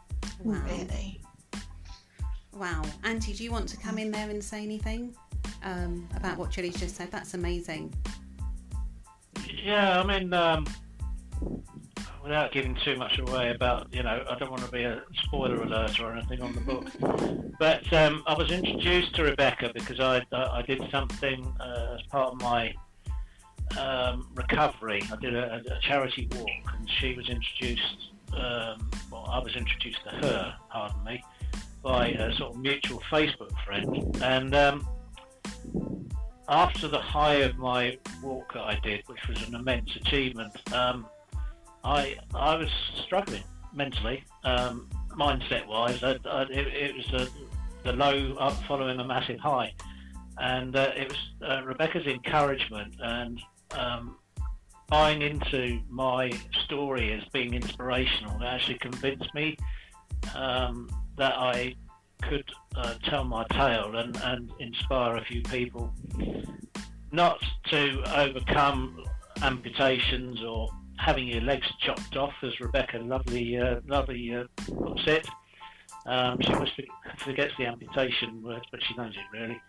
Wow. 0.43 0.61
really. 0.65 1.19
Wow. 2.53 2.83
Andy, 3.03 3.33
do 3.33 3.43
you 3.43 3.51
want 3.51 3.67
to 3.69 3.77
come 3.77 3.97
in 3.97 4.11
there 4.11 4.29
and 4.29 4.43
say 4.43 4.61
anything 4.61 5.15
um, 5.63 6.07
about 6.15 6.37
what 6.37 6.51
Julie's 6.51 6.79
just 6.79 6.95
said? 6.95 7.11
That's 7.11 7.33
amazing. 7.33 7.91
Yeah, 9.63 9.99
I 9.99 10.05
mean, 10.05 10.31
um, 10.33 10.65
without 12.21 12.51
giving 12.51 12.77
too 12.85 12.97
much 12.97 13.17
away 13.17 13.49
about, 13.49 13.91
you 13.91 14.03
know, 14.03 14.23
I 14.29 14.37
don't 14.37 14.51
want 14.51 14.63
to 14.63 14.71
be 14.71 14.83
a 14.83 15.01
spoiler 15.23 15.63
alert 15.63 15.99
or 15.99 16.13
anything 16.13 16.41
on 16.41 16.53
the 16.53 16.61
book, 16.61 16.87
but 17.59 17.91
um, 17.93 18.23
I 18.27 18.35
was 18.35 18.51
introduced 18.51 19.15
to 19.15 19.23
Rebecca 19.23 19.71
because 19.73 19.99
I, 19.99 20.21
I, 20.31 20.59
I 20.59 20.61
did 20.61 20.83
something 20.91 21.51
uh, 21.59 21.95
as 21.95 22.01
part 22.11 22.33
of 22.33 22.41
my 22.41 22.73
um, 23.77 24.27
recovery. 24.35 25.01
I 25.11 25.15
did 25.17 25.35
a, 25.35 25.55
a 25.55 25.79
charity 25.81 26.27
walk, 26.35 26.75
and 26.77 26.89
she 26.99 27.13
was 27.13 27.29
introduced. 27.29 28.11
Um, 28.33 28.89
well, 29.11 29.27
I 29.29 29.39
was 29.39 29.55
introduced 29.55 30.03
to 30.03 30.09
her, 30.09 30.55
pardon 30.69 31.03
me, 31.03 31.23
by 31.81 32.09
a 32.09 32.33
sort 32.35 32.55
of 32.55 32.61
mutual 32.61 33.01
Facebook 33.11 33.51
friend, 33.65 34.17
and. 34.23 34.55
Um, 34.55 34.87
after 36.49 36.87
the 36.87 36.99
high 36.99 37.35
of 37.35 37.57
my 37.57 37.97
walk 38.23 38.53
that 38.53 38.63
I 38.63 38.79
did, 38.81 39.03
which 39.07 39.27
was 39.27 39.45
an 39.47 39.55
immense 39.55 39.95
achievement, 39.97 40.53
um, 40.73 41.05
I 41.83 42.15
I 42.33 42.55
was 42.55 42.69
struggling 43.05 43.43
mentally, 43.73 44.23
um, 44.43 44.89
mindset 45.11 45.67
wise. 45.67 46.01
I, 46.03 46.17
I, 46.25 46.41
it, 46.43 46.67
it 46.67 46.95
was 46.95 47.05
the, 47.07 47.29
the 47.83 47.93
low 47.93 48.35
up 48.39 48.53
following 48.63 48.99
a 48.99 49.03
massive 49.03 49.39
high, 49.39 49.73
and 50.37 50.75
uh, 50.75 50.91
it 50.95 51.09
was 51.09 51.49
uh, 51.49 51.63
Rebecca's 51.65 52.07
encouragement 52.07 52.95
and 52.99 53.41
um, 53.71 54.17
buying 54.87 55.21
into 55.21 55.81
my 55.89 56.31
story 56.65 57.11
as 57.13 57.23
being 57.33 57.53
inspirational 57.53 58.37
that 58.39 58.47
actually 58.47 58.77
convinced 58.79 59.33
me 59.33 59.57
um, 60.35 60.89
that 61.17 61.33
I 61.37 61.75
could 62.21 62.49
uh, 62.75 62.95
tell 63.03 63.23
my 63.23 63.45
tale 63.51 63.95
and, 63.95 64.17
and 64.23 64.51
inspire 64.59 65.17
a 65.17 65.25
few 65.25 65.41
people 65.43 65.93
not 67.11 67.39
to 67.69 68.03
overcome 68.19 69.03
amputations 69.41 70.43
or 70.43 70.69
having 70.97 71.27
your 71.27 71.41
legs 71.41 71.67
chopped 71.79 72.15
off, 72.17 72.33
as 72.41 72.59
Rebecca 72.59 72.97
lovely, 72.97 73.57
uh, 73.57 73.81
lovely 73.87 74.35
uh, 74.35 74.45
puts 74.65 75.03
it. 75.05 75.27
Um, 76.05 76.37
she 76.41 76.53
always 76.53 76.69
forgets 77.17 77.53
the 77.57 77.65
amputation 77.65 78.41
words, 78.41 78.65
but 78.71 78.81
she 78.83 78.95
knows 78.95 79.13
it 79.13 79.37
really. 79.37 79.61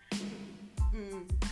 Mm. 0.93 1.48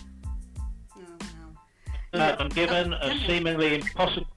Uh, 2.13 2.47
given 2.49 2.93
a 2.93 3.27
seemingly 3.27 3.75
impossible, 3.75 4.27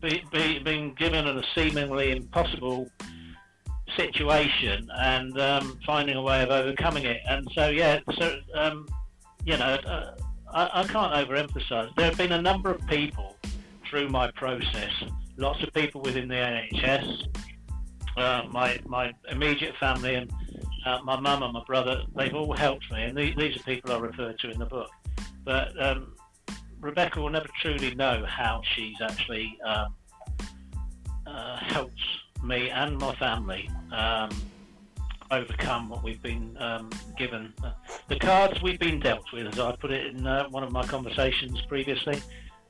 be, 0.00 0.22
be, 0.30 0.58
being 0.58 0.94
given 0.94 1.26
a 1.26 1.42
seemingly 1.54 2.12
impossible 2.12 2.90
situation 3.96 4.88
and 4.98 5.40
um, 5.40 5.78
finding 5.86 6.16
a 6.16 6.22
way 6.22 6.42
of 6.42 6.50
overcoming 6.50 7.04
it. 7.04 7.20
And 7.28 7.48
so, 7.54 7.68
yeah, 7.68 8.00
so 8.18 8.38
um, 8.54 8.86
you 9.44 9.56
know, 9.56 9.78
uh, 9.86 10.14
I, 10.52 10.82
I 10.82 10.84
can't 10.84 11.12
overemphasise. 11.12 11.94
There 11.96 12.06
have 12.06 12.16
been 12.16 12.32
a 12.32 12.42
number 12.42 12.70
of 12.70 12.86
people 12.86 13.36
through 13.88 14.08
my 14.08 14.30
process. 14.32 14.90
Lots 15.36 15.62
of 15.62 15.72
people 15.74 16.00
within 16.00 16.28
the 16.28 16.34
NHS, 16.34 17.26
uh, 18.16 18.42
my 18.50 18.78
my 18.86 19.12
immediate 19.30 19.74
family, 19.78 20.14
and 20.14 20.32
uh, 20.86 21.00
my 21.04 21.18
mum 21.18 21.42
and 21.42 21.52
my 21.52 21.62
brother. 21.66 22.02
They've 22.16 22.34
all 22.34 22.54
helped 22.56 22.90
me, 22.92 23.02
and 23.02 23.16
these, 23.16 23.34
these 23.36 23.56
are 23.56 23.62
people 23.64 23.92
I 23.92 23.98
refer 23.98 24.32
to 24.32 24.50
in 24.50 24.58
the 24.58 24.66
book. 24.66 24.90
But 25.44 25.80
um, 25.82 26.14
Rebecca 26.80 27.20
will 27.20 27.30
never 27.30 27.48
truly 27.60 27.94
know 27.94 28.24
how 28.26 28.62
she's 28.74 29.00
actually 29.00 29.58
um, 29.64 29.94
uh, 31.26 31.56
helped 31.56 32.00
me 32.42 32.70
and 32.70 32.98
my 32.98 33.14
family 33.16 33.70
um, 33.92 34.30
overcome 35.30 35.88
what 35.88 36.02
we've 36.02 36.22
been 36.22 36.56
um, 36.60 36.90
given. 37.16 37.52
The 38.08 38.18
cards 38.18 38.60
we've 38.62 38.78
been 38.78 39.00
dealt 39.00 39.32
with, 39.32 39.46
as 39.46 39.58
I 39.58 39.74
put 39.76 39.90
it 39.90 40.14
in 40.14 40.26
uh, 40.26 40.48
one 40.48 40.62
of 40.62 40.72
my 40.72 40.86
conversations 40.86 41.60
previously. 41.62 42.22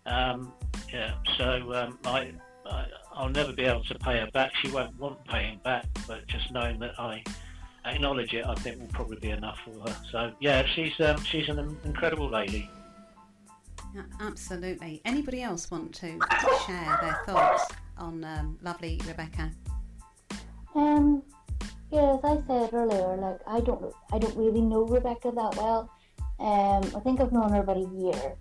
Um, 0.07 0.53
yeah, 0.93 1.15
so 1.37 1.73
um, 1.75 1.99
I, 2.05 2.33
I, 2.67 2.87
I'll 3.13 3.29
never 3.29 3.53
be 3.53 3.65
able 3.65 3.85
to 3.85 3.95
pay 3.97 4.21
her 4.21 4.31
back. 4.33 4.53
She 4.63 4.71
won't 4.71 4.99
want 4.99 5.25
paying 5.27 5.59
back, 5.65 5.87
but 6.07 6.27
just 6.27 6.53
knowing 6.53 6.79
that 6.81 6.99
I 6.99 7.23
acknowledge 7.85 8.35
it, 8.35 8.45
I 8.47 8.55
think 8.55 8.81
will 8.81 8.87
probably 8.89 9.19
be 9.19 9.31
enough 9.31 9.59
for 9.65 9.89
her. 9.89 9.97
So 10.11 10.33
yeah, 10.41 10.65
she's 10.75 10.99
um, 11.01 11.23
she's 11.25 11.49
an 11.49 11.77
incredible 11.85 12.29
lady. 12.29 12.71
Yeah, 13.95 14.03
absolutely. 14.21 15.01
Anybody 15.05 15.43
else 15.43 15.71
want 15.71 15.95
to, 15.97 16.19
to 16.19 16.59
share 16.67 16.99
their 17.01 17.23
thoughts 17.27 17.73
on 17.97 18.25
um, 18.25 18.59
lovely 18.61 19.01
Rebecca? 19.07 19.53
Um, 20.75 21.23
yeah, 21.93 22.15
as 22.15 22.21
I 22.25 22.43
said 22.49 22.75
earlier, 22.75 23.17
like 23.17 23.39
I 23.47 23.61
don't, 23.61 23.95
I 24.13 24.19
don't 24.19 24.37
really 24.37 24.63
know 24.63 24.85
Rebecca 24.85 25.31
that 25.31 25.57
well. 25.57 25.89
Um, 26.41 26.83
I 26.97 27.01
think 27.05 27.21
I've 27.21 27.31
known 27.31 27.53
her 27.53 27.61
about 27.61 27.77
a 27.77 27.89
year, 27.95 28.35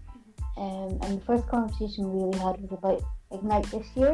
um, 0.58 0.97
and 1.03 1.21
the 1.21 1.25
first 1.25 1.47
conversation 1.47 2.12
we 2.12 2.23
really 2.23 2.39
had 2.39 2.60
was 2.60 2.71
about 2.71 3.03
Ignite 3.32 3.69
this 3.69 3.86
year, 3.95 4.13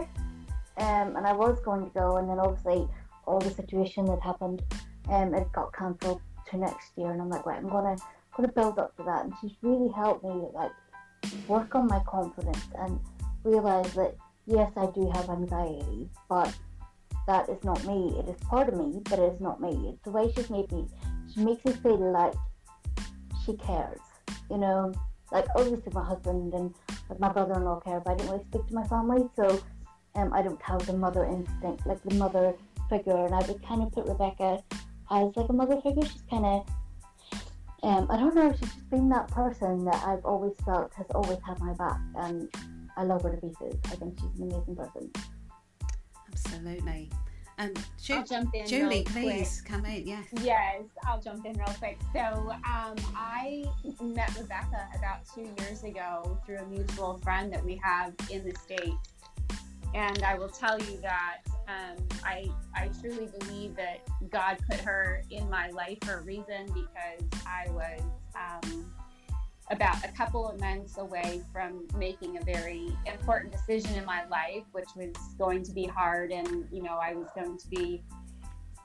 um, 0.77 1.15
and 1.15 1.25
I 1.25 1.31
was 1.31 1.57
going 1.63 1.85
to 1.85 1.91
go, 1.91 2.17
and 2.17 2.29
then 2.29 2.39
obviously 2.39 2.85
all 3.25 3.39
the 3.39 3.51
situation 3.51 4.03
that 4.05 4.19
happened, 4.21 4.61
um, 5.09 5.33
it 5.33 5.51
got 5.51 5.73
cancelled 5.73 6.21
to 6.49 6.57
next 6.57 6.91
year, 6.97 7.11
and 7.11 7.21
I'm 7.21 7.29
like, 7.29 7.45
right, 7.45 7.57
I'm 7.57 7.69
gonna 7.69 7.97
gonna 8.35 8.51
build 8.51 8.79
up 8.79 8.95
to 8.97 9.03
that, 9.03 9.25
and 9.25 9.33
she's 9.41 9.51
really 9.61 9.91
helped 9.91 10.23
me 10.23 10.47
like 10.53 10.71
work 11.47 11.75
on 11.75 11.87
my 11.87 12.01
confidence 12.07 12.65
and 12.77 12.99
realize 13.43 13.93
that 13.93 14.15
yes, 14.45 14.71
I 14.75 14.87
do 14.87 15.09
have 15.13 15.29
anxiety, 15.29 16.09
but 16.27 16.53
that 17.27 17.47
is 17.49 17.63
not 17.63 17.83
me. 17.85 18.15
It 18.17 18.27
is 18.29 18.37
part 18.41 18.69
of 18.69 18.75
me, 18.75 19.01
but 19.09 19.19
it 19.19 19.33
is 19.33 19.39
not 19.39 19.61
me. 19.61 19.89
It's 19.89 20.03
the 20.03 20.11
way 20.11 20.31
she's 20.35 20.49
made 20.49 20.71
me. 20.71 20.87
She 21.33 21.41
makes 21.41 21.63
me 21.63 21.73
feel 21.73 22.11
like 22.11 22.33
she 23.45 23.55
cares. 23.57 23.99
You 24.49 24.57
know, 24.57 24.93
like 25.31 25.45
obviously 25.55 25.91
my 25.93 26.03
husband 26.03 26.53
and 26.53 26.73
like 27.09 27.19
my 27.19 27.31
brother-in-law 27.31 27.81
care, 27.81 27.99
but 27.99 28.11
I 28.11 28.15
didn't 28.15 28.31
really 28.31 28.45
speak 28.45 28.67
to 28.67 28.73
my 28.73 28.87
family, 28.87 29.29
so 29.35 29.61
um, 30.15 30.33
I 30.33 30.41
don't 30.41 30.61
have 30.61 30.85
the 30.85 30.93
mother 30.93 31.25
instinct, 31.25 31.85
like 31.85 32.01
the 32.03 32.15
mother 32.15 32.53
figure, 32.89 33.25
and 33.25 33.35
I 33.35 33.39
would 33.45 33.63
kind 33.63 33.83
of 33.83 33.91
put 33.91 34.07
Rebecca 34.07 34.63
as 35.11 35.35
like 35.35 35.49
a 35.49 35.53
mother 35.53 35.79
figure. 35.81 36.05
She's 36.05 36.23
kind 36.29 36.45
of 36.45 36.65
um, 37.83 38.07
I 38.09 38.17
don't 38.17 38.35
know, 38.35 38.51
she's 38.51 38.73
just 38.73 38.89
been 38.89 39.09
that 39.09 39.29
person 39.29 39.85
that 39.85 40.03
I've 40.05 40.25
always 40.25 40.53
felt 40.65 40.93
has 40.95 41.05
always 41.15 41.37
had 41.45 41.59
my 41.59 41.73
back, 41.73 41.99
and 42.15 42.49
I 42.97 43.03
love 43.03 43.23
her 43.23 43.31
to 43.31 43.37
pieces. 43.37 43.79
I 43.85 43.95
think 43.95 44.19
she's 44.19 44.39
an 44.39 44.51
amazing 44.51 44.75
person. 44.75 45.11
Absolutely. 46.27 47.09
And 47.57 47.77
Ju- 48.01 48.15
I'll 48.15 48.23
jump 48.23 48.55
in 48.55 48.65
Julie, 48.65 49.05
real 49.13 49.23
please 49.23 49.61
come 49.61 49.85
in. 49.85 50.07
Yes. 50.07 50.25
Yes, 50.41 50.83
I'll 51.05 51.21
jump 51.21 51.45
in 51.45 51.57
real 51.57 51.75
quick. 51.77 51.97
So, 52.13 52.51
um, 52.65 52.95
I 53.15 53.65
met 54.01 54.35
Rebecca 54.37 54.87
about 54.97 55.25
two 55.33 55.49
years 55.59 55.83
ago 55.83 56.37
through 56.45 56.59
a 56.59 56.65
mutual 56.65 57.17
friend 57.17 57.51
that 57.53 57.63
we 57.63 57.79
have 57.83 58.13
in 58.29 58.45
the 58.45 58.55
States. 58.55 59.13
And 59.93 60.23
I 60.23 60.35
will 60.35 60.49
tell 60.49 60.79
you 60.79 60.99
that 61.01 61.37
um, 61.67 62.05
I, 62.23 62.49
I 62.75 62.89
truly 63.01 63.27
believe 63.39 63.75
that 63.75 64.01
God 64.29 64.57
put 64.69 64.79
her 64.81 65.23
in 65.31 65.49
my 65.49 65.69
life 65.69 65.97
for 66.03 66.19
a 66.19 66.21
reason 66.21 66.65
because 66.67 67.41
I 67.45 67.69
was 67.71 68.01
um, 68.35 68.91
about 69.71 70.03
a 70.03 70.07
couple 70.09 70.47
of 70.47 70.59
months 70.59 70.97
away 70.97 71.41
from 71.51 71.87
making 71.97 72.37
a 72.37 72.43
very 72.43 72.95
important 73.05 73.51
decision 73.51 73.95
in 73.95 74.05
my 74.05 74.25
life, 74.27 74.63
which 74.71 74.89
was 74.95 75.15
going 75.37 75.63
to 75.63 75.71
be 75.71 75.85
hard. 75.85 76.31
And, 76.31 76.67
you 76.71 76.81
know, 76.81 76.99
I 77.01 77.13
was 77.13 77.27
going 77.35 77.57
to 77.57 77.67
be, 77.67 78.03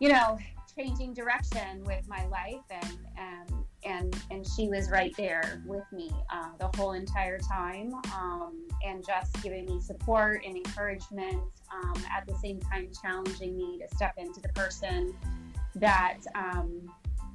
you 0.00 0.10
know, 0.10 0.38
changing 0.76 1.14
direction 1.14 1.84
with 1.84 2.06
my 2.08 2.26
life. 2.26 2.64
And, 2.70 2.98
um, 3.18 3.53
and, 3.84 4.16
and 4.30 4.46
she 4.46 4.68
was 4.68 4.90
right 4.90 5.14
there 5.16 5.62
with 5.66 5.84
me 5.92 6.10
uh, 6.30 6.50
the 6.58 6.70
whole 6.76 6.92
entire 6.92 7.38
time 7.38 7.92
um, 8.14 8.66
and 8.84 9.04
just 9.06 9.42
giving 9.42 9.66
me 9.66 9.80
support 9.80 10.42
and 10.46 10.56
encouragement, 10.56 11.40
um, 11.72 11.94
at 12.16 12.26
the 12.26 12.34
same 12.36 12.60
time, 12.60 12.88
challenging 13.02 13.56
me 13.56 13.78
to 13.78 13.96
step 13.96 14.14
into 14.16 14.40
the 14.40 14.48
person 14.50 15.14
that 15.74 16.18
um, 16.34 16.90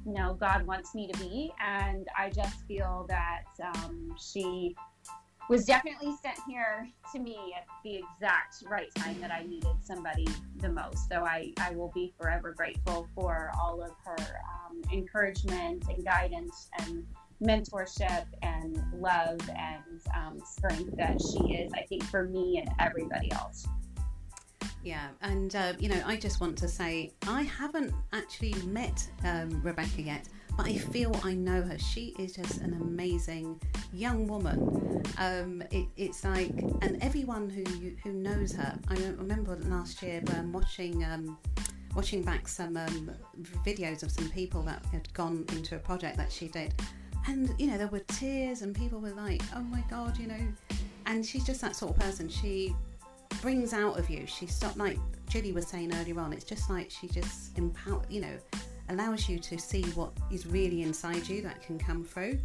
you 0.06 0.12
know 0.14 0.34
God 0.34 0.66
wants 0.66 0.94
me 0.94 1.10
to 1.10 1.18
be, 1.18 1.52
and 1.64 2.08
I 2.18 2.30
just 2.30 2.66
feel 2.66 3.06
that 3.08 3.44
um, 3.62 4.14
she 4.18 4.74
was 5.50 5.64
definitely 5.64 6.14
sent 6.22 6.38
here 6.48 6.88
to 7.12 7.18
me 7.18 7.52
at 7.56 7.66
the 7.82 7.96
exact 7.96 8.62
right 8.70 8.94
time 8.94 9.20
that 9.20 9.32
I 9.32 9.42
needed 9.42 9.74
somebody 9.82 10.28
the 10.58 10.68
most. 10.68 11.08
So 11.08 11.24
I, 11.24 11.52
I 11.58 11.72
will 11.72 11.90
be 11.92 12.14
forever 12.16 12.54
grateful 12.56 13.08
for 13.16 13.50
all 13.60 13.82
of 13.82 13.90
her 14.04 14.40
um, 14.48 14.80
encouragement 14.92 15.84
and 15.88 16.04
guidance 16.04 16.70
and 16.78 17.04
mentorship 17.42 18.26
and 18.42 18.80
love 18.94 19.40
and 19.50 20.00
um, 20.14 20.40
strength 20.44 20.96
that 20.96 21.20
she 21.20 21.54
is, 21.54 21.72
I 21.74 21.82
think, 21.82 22.04
for 22.04 22.28
me 22.28 22.58
and 22.58 22.70
everybody 22.78 23.32
else. 23.32 23.66
Yeah, 24.84 25.08
and 25.20 25.56
uh, 25.56 25.72
you 25.80 25.88
know, 25.88 26.00
I 26.06 26.16
just 26.16 26.40
want 26.40 26.56
to 26.58 26.68
say 26.68 27.12
I 27.26 27.42
haven't 27.42 27.92
actually 28.12 28.54
met 28.66 29.04
um, 29.24 29.60
Rebecca 29.64 30.00
yet, 30.00 30.28
I 30.66 30.76
feel 30.76 31.18
I 31.24 31.34
know 31.34 31.62
her. 31.62 31.78
She 31.78 32.14
is 32.18 32.34
just 32.34 32.60
an 32.60 32.74
amazing 32.74 33.60
young 33.92 34.26
woman. 34.26 35.02
Um, 35.18 35.62
it, 35.70 35.86
it's 35.96 36.24
like, 36.24 36.50
and 36.82 36.98
everyone 37.02 37.50
who 37.50 37.64
who 38.02 38.12
knows 38.12 38.52
her. 38.52 38.78
I 38.88 38.94
remember 38.94 39.56
last 39.64 40.02
year 40.02 40.22
um, 40.36 40.52
watching. 40.52 41.04
Um, 41.04 41.38
watching 41.94 42.22
back 42.22 42.46
some 42.46 42.76
um, 42.76 43.10
videos 43.66 44.04
of 44.04 44.12
some 44.12 44.28
people 44.30 44.62
that 44.62 44.80
had 44.92 45.12
gone 45.12 45.44
into 45.50 45.74
a 45.74 45.78
project 45.78 46.16
that 46.16 46.30
she 46.30 46.46
did, 46.46 46.72
and 47.26 47.52
you 47.58 47.66
know 47.66 47.76
there 47.76 47.88
were 47.88 47.98
tears 48.00 48.62
and 48.62 48.74
people 48.74 49.00
were 49.00 49.10
like, 49.10 49.42
"Oh 49.56 49.62
my 49.62 49.82
god," 49.90 50.16
you 50.16 50.28
know, 50.28 50.40
and 51.06 51.24
she's 51.24 51.44
just 51.44 51.60
that 51.62 51.74
sort 51.74 51.92
of 51.92 52.00
person. 52.00 52.28
She 52.28 52.74
brings 53.42 53.72
out 53.72 53.98
of 53.98 54.08
you. 54.08 54.26
She's 54.26 54.60
not 54.62 54.76
like 54.76 54.98
Julie 55.28 55.52
was 55.52 55.66
saying 55.66 55.94
earlier 55.96 56.18
on. 56.20 56.32
It's 56.32 56.44
just 56.44 56.70
like 56.70 56.90
she 56.90 57.08
just 57.08 57.56
empower, 57.58 58.02
you 58.08 58.20
know, 58.20 58.36
allows 58.90 59.28
you 59.28 59.38
to 59.38 59.58
see 59.58 59.82
what 59.90 60.12
is 60.30 60.46
really 60.46 60.82
inside 60.82 61.28
you 61.28 61.42
that 61.42 61.62
can 61.62 61.78
come 61.78 62.04
through. 62.04 62.38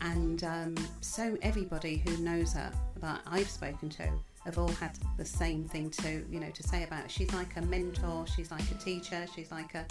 And 0.00 0.42
um, 0.44 0.74
so 1.00 1.38
everybody 1.42 2.02
who 2.04 2.16
knows 2.18 2.52
her 2.54 2.72
that 3.00 3.20
I've 3.26 3.48
spoken 3.48 3.88
to 3.90 4.10
have 4.44 4.58
all 4.58 4.68
had 4.68 4.98
the 5.16 5.24
same 5.24 5.64
thing 5.64 5.90
to 5.90 6.24
you 6.28 6.40
know 6.40 6.50
to 6.50 6.62
say 6.62 6.82
about 6.82 7.02
her. 7.04 7.08
She's 7.08 7.32
like 7.32 7.56
a 7.56 7.62
mentor. 7.62 8.26
She's 8.26 8.50
like 8.50 8.68
a 8.70 8.74
teacher. 8.74 9.26
She's 9.34 9.52
like 9.52 9.74
a, 9.74 9.86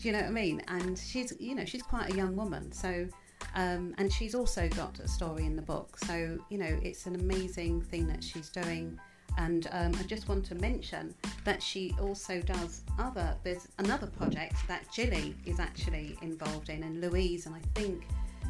do 0.00 0.08
you 0.08 0.12
know 0.12 0.20
what 0.20 0.28
I 0.28 0.32
mean? 0.32 0.62
And 0.68 0.98
she's 0.98 1.32
you 1.38 1.54
know 1.54 1.64
she's 1.64 1.82
quite 1.82 2.12
a 2.12 2.16
young 2.16 2.36
woman. 2.36 2.72
So. 2.72 3.08
Um, 3.56 3.92
and 3.98 4.10
she's 4.10 4.36
also 4.36 4.68
got 4.68 5.00
a 5.00 5.08
story 5.08 5.44
in 5.44 5.56
the 5.56 5.62
book, 5.62 5.98
so 5.98 6.38
you 6.48 6.58
know 6.58 6.78
it's 6.80 7.06
an 7.06 7.16
amazing 7.16 7.82
thing 7.82 8.06
that 8.06 8.22
she's 8.22 8.48
doing 8.48 8.98
and 9.38 9.68
um, 9.72 9.92
I 9.98 10.02
just 10.04 10.28
want 10.28 10.44
to 10.46 10.54
mention 10.56 11.14
that 11.44 11.62
she 11.62 11.94
also 12.00 12.40
does 12.42 12.82
other. 12.98 13.36
There's 13.42 13.68
another 13.78 14.06
project 14.06 14.56
that 14.68 14.90
Julie 14.92 15.34
is 15.46 15.58
actually 15.58 16.16
involved 16.22 16.68
in, 16.68 16.82
and 16.82 17.00
Louise, 17.00 17.46
and 17.46 17.54
I 17.54 17.60
think 17.74 18.04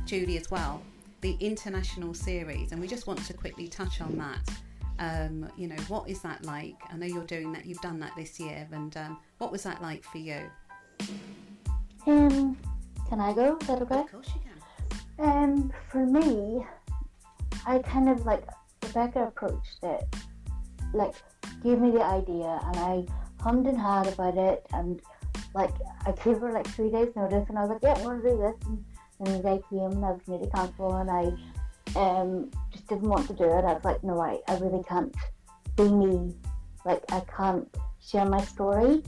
Julie 0.04 0.36
as 0.36 0.50
well. 0.50 0.82
The 1.20 1.36
international 1.40 2.14
series, 2.14 2.72
and 2.72 2.80
we 2.80 2.88
just 2.88 3.06
want 3.06 3.24
to 3.26 3.34
quickly 3.34 3.68
touch 3.68 4.00
on 4.00 4.16
that. 4.18 4.50
Um, 4.98 5.48
you 5.56 5.68
know, 5.68 5.76
what 5.88 6.08
is 6.08 6.20
that 6.22 6.44
like? 6.44 6.76
I 6.90 6.96
know 6.96 7.06
you're 7.06 7.24
doing 7.24 7.52
that. 7.52 7.64
You've 7.64 7.80
done 7.80 8.00
that 8.00 8.12
this 8.16 8.40
year, 8.40 8.66
and 8.72 8.96
um, 8.96 9.18
what 9.38 9.52
was 9.52 9.62
that 9.62 9.80
like 9.80 10.04
for 10.04 10.18
you? 10.18 10.40
Um, 12.06 12.56
can 13.08 13.20
I 13.20 13.32
go? 13.32 13.56
Is 13.60 13.66
that 13.68 13.82
okay? 13.82 14.00
Of 14.00 14.10
course 14.10 14.30
you 14.34 14.40
can. 14.40 14.52
Um, 15.18 15.72
for 15.90 16.04
me, 16.04 16.66
I 17.66 17.78
kind 17.78 18.08
of 18.08 18.26
like 18.26 18.44
Rebecca 18.82 19.24
approached 19.24 19.78
it 19.84 20.04
like 20.92 21.14
gave 21.62 21.78
me 21.78 21.90
the 21.90 22.02
idea 22.02 22.60
and 22.64 22.76
I 22.76 23.06
hummed 23.40 23.66
and 23.66 23.78
hawed 23.78 24.06
about 24.06 24.36
it 24.36 24.66
and 24.72 25.00
like 25.54 25.72
I 26.06 26.12
gave 26.12 26.38
her 26.38 26.52
like 26.52 26.66
three 26.66 26.90
days 26.90 27.08
notice 27.16 27.48
and 27.48 27.58
I 27.58 27.62
was 27.62 27.70
like, 27.70 27.82
Yeah, 27.82 27.94
I 27.94 28.06
wanna 28.06 28.22
do 28.22 28.36
this 28.36 28.68
and 28.68 29.26
then 29.26 29.36
the 29.36 29.42
day 29.42 29.60
came 29.70 29.92
and 29.92 30.04
I 30.04 30.12
was 30.12 30.20
nearly 30.26 30.48
cancelled 30.54 30.94
and 30.94 31.10
I 31.10 31.24
um 31.98 32.50
just 32.70 32.86
didn't 32.88 33.08
want 33.08 33.26
to 33.28 33.34
do 33.34 33.44
it. 33.44 33.64
I 33.64 33.74
was 33.74 33.84
like, 33.84 34.02
No, 34.02 34.20
I, 34.20 34.38
I 34.48 34.58
really 34.58 34.82
can't 34.84 35.14
be 35.76 35.88
me. 35.88 36.34
Like 36.84 37.02
I 37.12 37.20
can't 37.20 37.68
share 38.00 38.24
my 38.24 38.42
story. 38.42 39.02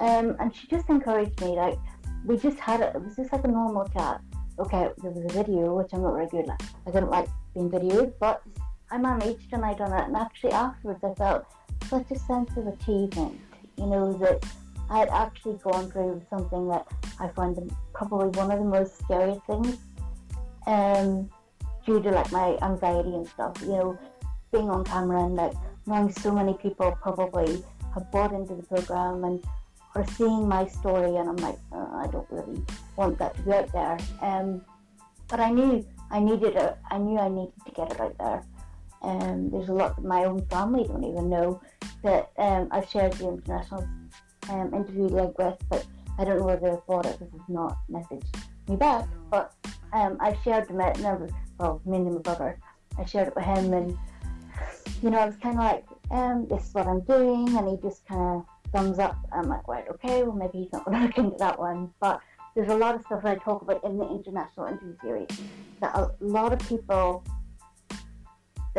Um 0.00 0.36
and 0.38 0.54
she 0.54 0.66
just 0.66 0.88
encouraged 0.88 1.40
me, 1.40 1.48
like 1.48 1.78
we 2.24 2.36
just 2.36 2.58
had 2.58 2.80
it 2.80 2.94
it 2.94 3.02
was 3.02 3.16
just 3.16 3.32
like 3.32 3.44
a 3.44 3.48
normal 3.48 3.86
chat. 3.88 4.20
Okay, 4.58 4.90
there 4.98 5.10
was 5.10 5.24
a 5.24 5.42
video 5.42 5.74
which 5.74 5.92
I'm 5.92 6.02
not 6.02 6.14
very 6.14 6.28
good 6.28 6.48
at. 6.48 6.62
I 6.86 6.90
didn't 6.90 7.10
like 7.10 7.28
being 7.54 7.70
videoed, 7.70 8.12
but 8.20 8.42
I 8.90 8.98
managed 8.98 9.52
and 9.52 9.64
I 9.64 9.74
done 9.74 9.92
it. 9.92 10.06
And 10.06 10.16
actually 10.16 10.52
afterwards, 10.52 11.02
I 11.04 11.14
felt 11.14 11.46
such 11.88 12.10
a 12.10 12.18
sense 12.18 12.56
of 12.56 12.66
achievement. 12.66 13.40
You 13.76 13.86
know 13.86 14.12
that 14.14 14.44
I 14.90 14.98
had 14.98 15.08
actually 15.10 15.58
gone 15.62 15.90
through 15.90 16.22
something 16.28 16.68
that 16.68 16.86
I 17.18 17.28
find 17.28 17.56
probably 17.94 18.28
one 18.38 18.50
of 18.50 18.58
the 18.58 18.64
most 18.64 18.98
scariest 18.98 19.42
things. 19.46 19.78
Um, 20.66 21.30
due 21.86 22.00
to 22.02 22.10
like 22.10 22.30
my 22.32 22.56
anxiety 22.62 23.14
and 23.14 23.26
stuff. 23.26 23.56
You 23.62 23.68
know, 23.68 23.98
being 24.52 24.70
on 24.70 24.84
camera 24.84 25.24
and 25.24 25.36
like 25.36 25.52
knowing 25.86 26.12
so 26.12 26.32
many 26.32 26.54
people 26.54 26.96
probably 27.00 27.62
have 27.94 28.10
bought 28.10 28.32
into 28.32 28.54
the 28.54 28.62
program 28.62 29.24
and 29.24 29.44
are 29.94 30.06
seeing 30.06 30.48
my 30.48 30.66
story, 30.66 31.16
and 31.16 31.28
I'm 31.28 31.36
like, 31.36 31.58
oh, 31.72 31.90
I 31.94 32.06
don't 32.06 32.26
really 32.30 32.62
want 32.96 33.18
that 33.18 33.34
to 33.36 33.42
be 33.42 33.52
out 33.52 33.72
there. 33.72 33.98
Um, 34.22 34.64
but 35.28 35.40
I 35.40 35.50
knew 35.50 35.84
I 36.10 36.20
needed 36.20 36.54
it. 36.54 36.76
I 36.90 36.98
knew 36.98 37.18
I 37.18 37.28
needed 37.28 37.52
to 37.66 37.72
get 37.72 37.92
it 37.92 38.00
out 38.00 38.16
there. 38.18 38.44
Um, 39.02 39.50
there's 39.50 39.68
a 39.68 39.72
lot 39.72 39.96
that 39.96 40.04
my 40.04 40.24
own 40.24 40.44
family 40.46 40.84
don't 40.84 41.04
even 41.04 41.28
know 41.28 41.60
that 42.02 42.30
um, 42.38 42.68
I've 42.70 42.88
shared 42.88 43.12
the 43.14 43.28
international 43.28 43.88
um, 44.50 44.74
interview 44.74 45.08
like 45.08 45.38
with, 45.38 45.56
but 45.68 45.86
I 46.18 46.24
don't 46.24 46.38
know 46.38 46.44
whether 46.44 46.70
they've 46.70 46.86
bought 46.86 47.06
it 47.06 47.18
because 47.18 47.34
it's 47.34 47.48
not 47.48 47.78
messaged 47.90 48.34
me 48.68 48.76
back. 48.76 49.08
But 49.30 49.54
um, 49.92 50.18
I 50.20 50.36
shared 50.44 50.70
at 50.70 51.00
never, 51.00 51.28
well, 51.58 51.80
me 51.84 51.98
and 51.98 52.14
my 52.14 52.20
brother. 52.20 52.58
I 52.98 53.04
shared 53.04 53.28
it 53.28 53.34
with 53.34 53.44
him, 53.44 53.72
and 53.72 53.96
you 55.02 55.10
know, 55.10 55.18
I 55.18 55.26
was 55.26 55.36
kind 55.36 55.56
of 55.56 55.64
like, 55.64 55.84
um, 56.10 56.46
this 56.48 56.66
is 56.66 56.74
what 56.74 56.86
I'm 56.86 57.00
doing, 57.00 57.56
and 57.56 57.68
he 57.68 57.76
just 57.76 58.06
kind 58.06 58.20
of 58.20 58.72
thumbs 58.72 58.98
up. 58.98 59.16
I'm 59.32 59.48
like, 59.48 59.66
right, 59.66 59.88
okay, 59.88 60.22
well 60.22 60.36
maybe 60.36 60.64
he's 60.64 60.72
not 60.72 60.84
going 60.84 60.98
to 61.00 61.06
look 61.06 61.18
into 61.18 61.36
that 61.38 61.58
one. 61.58 61.90
But 62.00 62.20
there's 62.54 62.68
a 62.68 62.76
lot 62.76 62.94
of 62.94 63.02
stuff 63.02 63.22
that 63.22 63.38
I 63.40 63.44
talk 63.44 63.62
about 63.62 63.82
in 63.84 63.96
the 63.96 64.08
international 64.08 64.66
interview 64.66 64.96
series 65.02 65.28
that 65.80 65.94
a 65.94 66.10
lot 66.20 66.52
of 66.52 66.58
people 66.68 67.24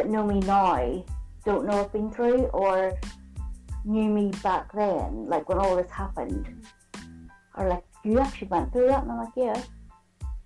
that 0.02 0.10
know 0.10 0.26
me 0.26 0.40
now 0.40 1.04
don't 1.46 1.66
know 1.66 1.82
I've 1.82 1.92
been 1.92 2.12
through 2.12 2.46
or 2.48 2.98
knew 3.86 4.10
me 4.10 4.32
back 4.44 4.72
then, 4.74 5.28
like 5.28 5.48
when 5.50 5.58
all 5.58 5.76
this 5.76 5.90
happened, 5.92 6.66
are 7.56 7.70
like, 7.70 7.84
you 8.04 8.20
actually 8.20 8.48
went 8.48 8.72
through 8.72 8.88
that? 8.88 9.04
And 9.04 9.12
I'm 9.12 9.18
like, 9.20 9.34
yeah. 9.36 9.62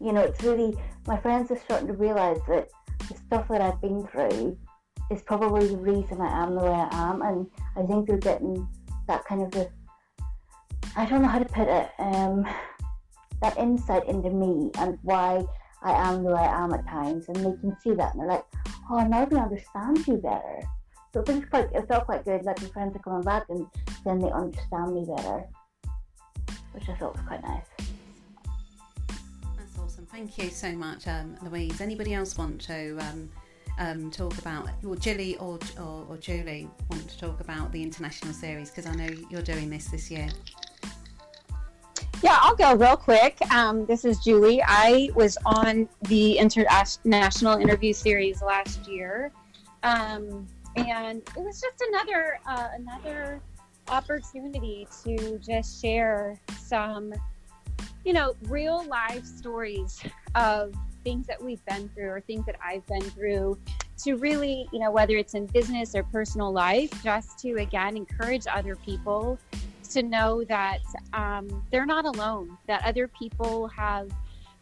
You 0.02 0.12
know, 0.12 0.22
it's 0.22 0.44
really, 0.44 0.78
my 1.08 1.18
friends 1.18 1.52
are 1.52 1.60
starting 1.60 1.88
to 1.88 1.94
realise 1.94 2.40
that 2.48 2.70
the 3.08 3.16
stuff 3.16 3.48
that 3.50 3.62
I've 3.62 3.80
been 3.82 4.06
through 4.08 4.58
is 5.12 5.22
probably 5.22 5.68
the 5.68 5.78
reason 5.78 6.20
I 6.20 6.44
am 6.44 6.56
the 6.56 6.64
way 6.64 6.72
I 6.72 6.90
am. 6.92 7.22
And 7.22 7.48
I 7.78 7.84
think 7.84 8.08
they're 8.08 8.18
getting 8.18 8.68
that 9.08 9.24
kind 9.26 9.42
of 9.42 9.52
the, 9.52 9.70
I 10.98 11.06
don't 11.06 11.22
know 11.22 11.28
how 11.28 11.40
to 11.40 11.46
put 11.46 11.68
it, 11.68 11.90
um, 12.00 12.46
that 13.42 13.58
insight 13.58 14.08
into 14.08 14.30
me 14.30 14.72
and 14.80 14.98
why 15.02 15.46
I 15.86 16.10
am 16.10 16.24
way 16.24 16.34
I 16.34 16.64
am 16.64 16.74
at 16.74 16.88
times. 16.88 17.30
And 17.30 17.38
they 17.38 17.58
can 17.62 17.78
see 17.80 17.94
that 17.94 18.14
and 18.14 18.22
they're 18.22 18.28
like, 18.28 18.46
oh, 18.90 19.06
now 19.08 19.24
we 19.26 19.38
understand 19.38 20.06
you 20.08 20.18
better. 20.18 20.62
So 21.14 21.22
it 21.22 21.28
feels 21.28 21.46
quite, 21.46 21.72
it 21.74 21.88
felt 21.88 22.06
quite 22.06 22.26
good. 22.26 22.44
Like 22.44 22.62
my 22.62 22.70
friends 22.70 22.96
are 22.96 23.00
coming 23.00 23.22
back 23.22 23.46
and 23.50 23.68
then 24.04 24.20
they 24.20 24.32
understand 24.32 24.96
me 24.96 25.06
better, 25.06 25.44
which 26.72 26.90
I 26.90 26.96
thought 26.96 27.16
was 27.16 27.26
quite 27.28 27.44
nice. 27.44 27.68
That's 29.58 29.78
awesome. 29.80 30.08
Thank 30.08 30.38
you 30.40 30.50
so 30.50 30.72
much, 30.72 31.08
um, 31.08 31.38
Louise. 31.44 31.80
Anybody 31.82 32.16
else 32.16 32.36
want 32.36 32.60
to 32.62 32.98
um, 32.98 33.30
um, 33.78 34.10
talk 34.10 34.36
about, 34.40 34.68
or 34.84 34.96
Jilly 34.96 35.38
or, 35.38 35.60
or, 35.80 36.08
or 36.10 36.18
Julie 36.18 36.68
want 36.90 37.08
to 37.08 37.18
talk 37.18 37.40
about 37.40 37.72
the 37.72 37.84
international 37.84 38.34
series? 38.34 38.72
Because 38.72 38.88
I 38.88 38.96
know 38.96 39.10
you're 39.30 39.44
doing 39.44 39.70
this 39.70 39.86
this 39.90 40.10
year. 40.10 40.30
Yeah, 42.26 42.40
I'll 42.42 42.56
go 42.56 42.74
real 42.74 42.98
quick. 42.98 43.38
Um, 43.54 43.86
this 43.86 44.04
is 44.04 44.18
Julie. 44.18 44.60
I 44.66 45.12
was 45.14 45.38
on 45.46 45.88
the 46.10 46.40
international 46.40 47.60
interview 47.60 47.94
series 47.94 48.42
last 48.42 48.88
year, 48.88 49.32
um, 49.84 50.48
and 50.76 51.22
it 51.22 51.38
was 51.38 51.62
just 51.62 51.84
another 51.88 52.40
uh, 52.48 52.70
another 52.80 53.42
opportunity 53.90 54.88
to 55.04 55.38
just 55.38 55.80
share 55.80 56.42
some, 56.60 57.14
you 58.04 58.14
know, 58.14 58.34
real 58.48 58.84
life 58.86 59.24
stories 59.24 60.02
of 60.34 60.74
things 61.04 61.28
that 61.28 61.40
we've 61.40 61.64
been 61.66 61.88
through 61.90 62.10
or 62.10 62.22
things 62.22 62.44
that 62.48 62.56
I've 62.60 62.88
been 62.88 63.04
through 63.04 63.60
to 64.00 64.16
really, 64.16 64.68
you 64.74 64.80
know, 64.80 64.90
whether 64.90 65.16
it's 65.16 65.36
in 65.36 65.46
business 65.46 65.94
or 65.94 66.02
personal 66.02 66.52
life, 66.52 66.90
just 67.04 67.38
to 67.42 67.58
again 67.58 67.96
encourage 67.96 68.48
other 68.52 68.76
people 68.78 69.38
to 69.90 70.04
know 70.04 70.44
that 70.46 70.80
um, 71.14 71.64
they're 71.72 71.86
not 71.86 72.06
alone, 72.06 72.58
that 72.68 72.84
other 72.86 73.08
people 73.08 73.68
have 73.68 74.10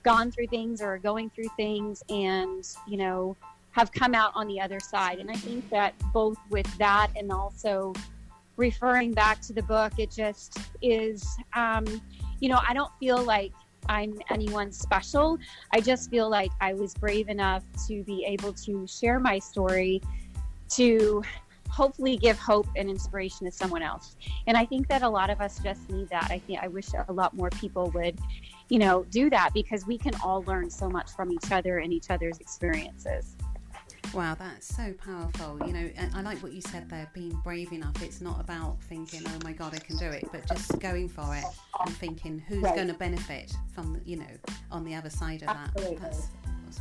gone 0.04 0.32
through 0.32 0.48
things 0.48 0.82
or 0.82 0.96
are 0.96 0.98
going 1.00 1.30
through 1.30 1.50
things 1.56 2.04
and, 2.10 2.68
you 2.88 2.98
know, 2.98 3.36
have 3.72 3.92
come 3.92 4.14
out 4.14 4.32
on 4.36 4.48
the 4.48 4.60
other 4.60 4.80
side. 4.80 5.20
And 5.20 5.32
I 5.32 5.36
think 5.36 5.70
that 5.70 5.94
both 6.14 6.38
with 6.50 6.68
that 6.78 7.10
and 7.16 7.32
also 7.32 7.94
referring 8.58 9.14
back 9.14 9.42
to 9.42 9.54
the 9.54 9.64
book, 9.64 9.94
it 9.98 10.12
just 10.12 10.60
is, 10.82 11.26
um, 11.56 11.86
you 12.40 12.50
know, 12.50 12.60
I 12.68 12.74
don't 12.74 12.92
feel 13.00 13.22
like 13.24 13.52
I'm 13.90 14.20
anyone 14.30 14.72
special. 14.72 15.38
I 15.74 15.82
just 15.82 16.10
feel 16.10 16.30
like 16.30 16.52
I 16.62 16.74
was 16.74 16.94
brave 16.94 17.30
enough 17.30 17.64
to 17.88 18.04
be 18.04 18.26
able 18.26 18.54
to 18.54 18.86
share 18.88 19.20
my 19.20 19.40
story 19.40 20.02
to 20.70 21.24
hopefully 21.74 22.18
give 22.18 22.38
hope 22.38 22.68
and 22.76 22.88
inspiration 22.88 23.48
to 23.48 23.52
someone 23.52 23.82
else. 23.82 24.16
And 24.46 24.56
I 24.56 24.64
think 24.64 24.88
that 24.90 25.02
a 25.02 25.10
lot 25.10 25.32
of 25.32 25.42
us 25.42 25.60
just 25.60 25.90
need 25.90 26.08
that. 26.10 26.28
I 26.30 26.38
think 26.38 26.60
I 26.62 26.68
wish 26.68 26.90
a 27.08 27.12
lot 27.12 27.34
more 27.34 27.50
people 27.50 27.90
would, 27.96 28.20
you 28.70 28.78
know, 28.78 29.06
do 29.10 29.28
that 29.32 29.50
because 29.56 29.88
we 29.88 29.98
can 29.98 30.14
all 30.24 30.44
learn 30.44 30.70
so 30.70 30.88
much 30.88 31.10
from 31.12 31.32
each 31.32 31.52
other 31.52 31.80
and 31.80 31.92
each 31.92 32.12
other's 32.12 32.38
experiences. 32.38 33.36
Wow, 34.14 34.36
that's 34.36 34.68
so 34.68 34.94
powerful. 34.94 35.60
You 35.66 35.74
know, 35.74 35.90
I 36.14 36.22
like 36.22 36.38
what 36.44 36.54
you 36.54 36.62
said 36.62 36.88
there, 36.88 37.10
being 37.16 37.32
brave 37.44 37.74
enough. 37.74 38.02
It's 38.04 38.22
not 38.22 38.40
about 38.40 38.82
thinking, 38.84 39.22
oh 39.26 39.40
my 39.44 39.54
God, 39.54 39.74
I 39.74 39.80
can 39.80 39.98
do 39.98 40.06
it, 40.06 40.30
but 40.32 40.48
just 40.48 40.80
going 40.80 41.10
for 41.10 41.36
it 41.36 41.44
and 41.84 41.96
thinking 41.98 42.38
who's 42.48 42.62
right. 42.62 42.76
going 42.76 42.90
to 42.90 42.94
benefit 42.94 43.52
from, 43.74 44.00
you 44.06 44.18
know, 44.18 44.26
on 44.72 44.84
the 44.84 44.94
other 44.94 45.10
side 45.10 45.42
of 45.42 45.48
that. 45.48 45.72
That's, 46.00 46.28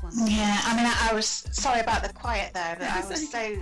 that's 0.03 0.31
yeah, 0.31 0.61
I 0.65 0.77
mean, 0.77 0.85
I, 0.85 1.09
I 1.11 1.15
was 1.15 1.27
sorry 1.27 1.81
about 1.81 2.03
the 2.03 2.13
quiet 2.13 2.53
there, 2.53 2.77
but 2.79 2.89
I 2.89 3.07
was 3.09 3.31
so 3.31 3.57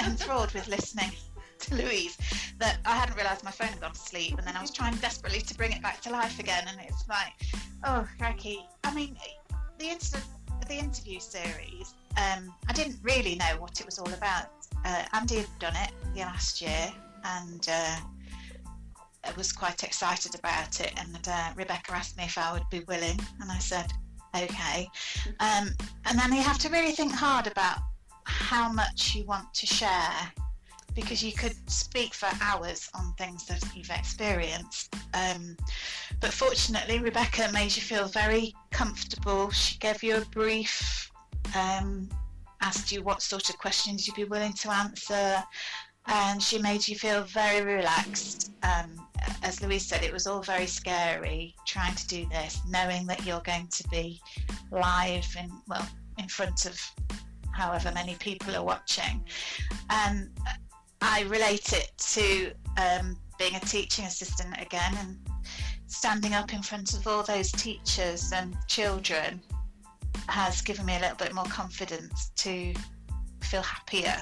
enthralled 0.06 0.52
with 0.52 0.68
listening 0.68 1.12
to 1.60 1.74
Louise 1.76 2.18
that 2.58 2.78
I 2.84 2.96
hadn't 2.96 3.16
realised 3.16 3.44
my 3.44 3.50
phone 3.50 3.68
had 3.68 3.80
gone 3.80 3.92
to 3.92 3.98
sleep, 3.98 4.36
and 4.36 4.46
then 4.46 4.56
I 4.56 4.60
was 4.60 4.70
trying 4.70 4.94
desperately 4.96 5.40
to 5.40 5.54
bring 5.54 5.72
it 5.72 5.82
back 5.82 6.02
to 6.02 6.10
life 6.10 6.38
again, 6.38 6.64
and 6.68 6.78
it's 6.82 7.08
like, 7.08 7.32
oh, 7.84 8.06
cracky. 8.18 8.66
I 8.84 8.94
mean, 8.94 9.16
the 9.78 9.86
incident, 9.86 10.26
the 10.68 10.74
interview 10.74 11.18
series. 11.18 11.94
Um, 12.16 12.54
I 12.68 12.72
didn't 12.72 12.98
really 13.02 13.34
know 13.36 13.56
what 13.58 13.80
it 13.80 13.86
was 13.86 13.98
all 13.98 14.12
about. 14.12 14.46
Uh, 14.84 15.04
Andy 15.12 15.36
had 15.36 15.58
done 15.58 15.74
it 15.76 15.92
the 16.14 16.20
last 16.20 16.60
year, 16.60 16.92
and 17.24 17.66
uh, 17.70 17.96
I 19.24 19.32
was 19.36 19.52
quite 19.52 19.82
excited 19.82 20.34
about 20.34 20.80
it. 20.80 20.92
And 20.98 21.26
uh, 21.28 21.50
Rebecca 21.56 21.92
asked 21.92 22.16
me 22.16 22.24
if 22.24 22.38
I 22.38 22.52
would 22.52 22.68
be 22.70 22.80
willing, 22.80 23.18
and 23.40 23.50
I 23.50 23.58
said, 23.58 23.92
okay. 24.36 24.88
Um, 25.40 25.70
and 26.06 26.18
then 26.18 26.32
you 26.32 26.42
have 26.42 26.58
to 26.58 26.68
really 26.68 26.92
think 26.92 27.12
hard 27.12 27.46
about 27.46 27.78
how 28.24 28.72
much 28.72 29.14
you 29.14 29.24
want 29.24 29.52
to 29.54 29.66
share 29.66 30.32
because 30.94 31.22
you 31.22 31.32
could 31.32 31.54
speak 31.68 32.14
for 32.14 32.28
hours 32.40 32.88
on 32.94 33.12
things 33.14 33.46
that 33.46 33.62
you've 33.74 33.90
experienced. 33.90 34.94
Um, 35.12 35.56
but 36.20 36.32
fortunately, 36.32 37.00
Rebecca 37.00 37.50
made 37.52 37.74
you 37.74 37.82
feel 37.82 38.06
very 38.06 38.54
comfortable. 38.70 39.50
She 39.50 39.78
gave 39.78 40.02
you 40.02 40.16
a 40.16 40.24
brief, 40.26 41.10
um, 41.54 42.08
asked 42.60 42.90
you 42.90 43.02
what 43.02 43.22
sort 43.22 43.50
of 43.50 43.58
questions 43.58 44.06
you'd 44.06 44.16
be 44.16 44.24
willing 44.24 44.52
to 44.54 44.72
answer, 44.72 45.42
and 46.06 46.42
she 46.42 46.58
made 46.58 46.86
you 46.86 46.96
feel 46.96 47.22
very 47.24 47.64
relaxed. 47.64 48.52
Um, 48.62 49.06
as 49.42 49.62
Louise 49.62 49.86
said, 49.86 50.02
it 50.02 50.12
was 50.12 50.26
all 50.26 50.42
very 50.42 50.66
scary 50.66 51.54
trying 51.66 51.94
to 51.94 52.06
do 52.06 52.26
this, 52.30 52.60
knowing 52.68 53.06
that 53.06 53.24
you're 53.24 53.40
going 53.40 53.68
to 53.68 53.88
be 53.88 54.20
live 54.70 55.26
and 55.38 55.50
well 55.68 55.86
in 56.18 56.28
front 56.28 56.66
of 56.66 56.78
however 57.52 57.92
many 57.94 58.14
people 58.16 58.54
are 58.54 58.64
watching. 58.64 59.24
Um, 59.90 60.30
I 61.00 61.22
relate 61.22 61.72
it 61.72 61.92
to 61.98 62.52
um, 62.80 63.16
being 63.38 63.54
a 63.54 63.60
teaching 63.60 64.06
assistant 64.06 64.54
again 64.60 64.94
and 64.98 65.18
standing 65.86 66.34
up 66.34 66.52
in 66.52 66.62
front 66.62 66.94
of 66.94 67.06
all 67.06 67.22
those 67.22 67.52
teachers 67.52 68.32
and 68.32 68.56
children 68.68 69.40
has 70.28 70.60
given 70.60 70.86
me 70.86 70.96
a 70.96 71.00
little 71.00 71.16
bit 71.16 71.34
more 71.34 71.44
confidence 71.44 72.30
to 72.36 72.74
feel 73.42 73.62
happier 73.62 74.16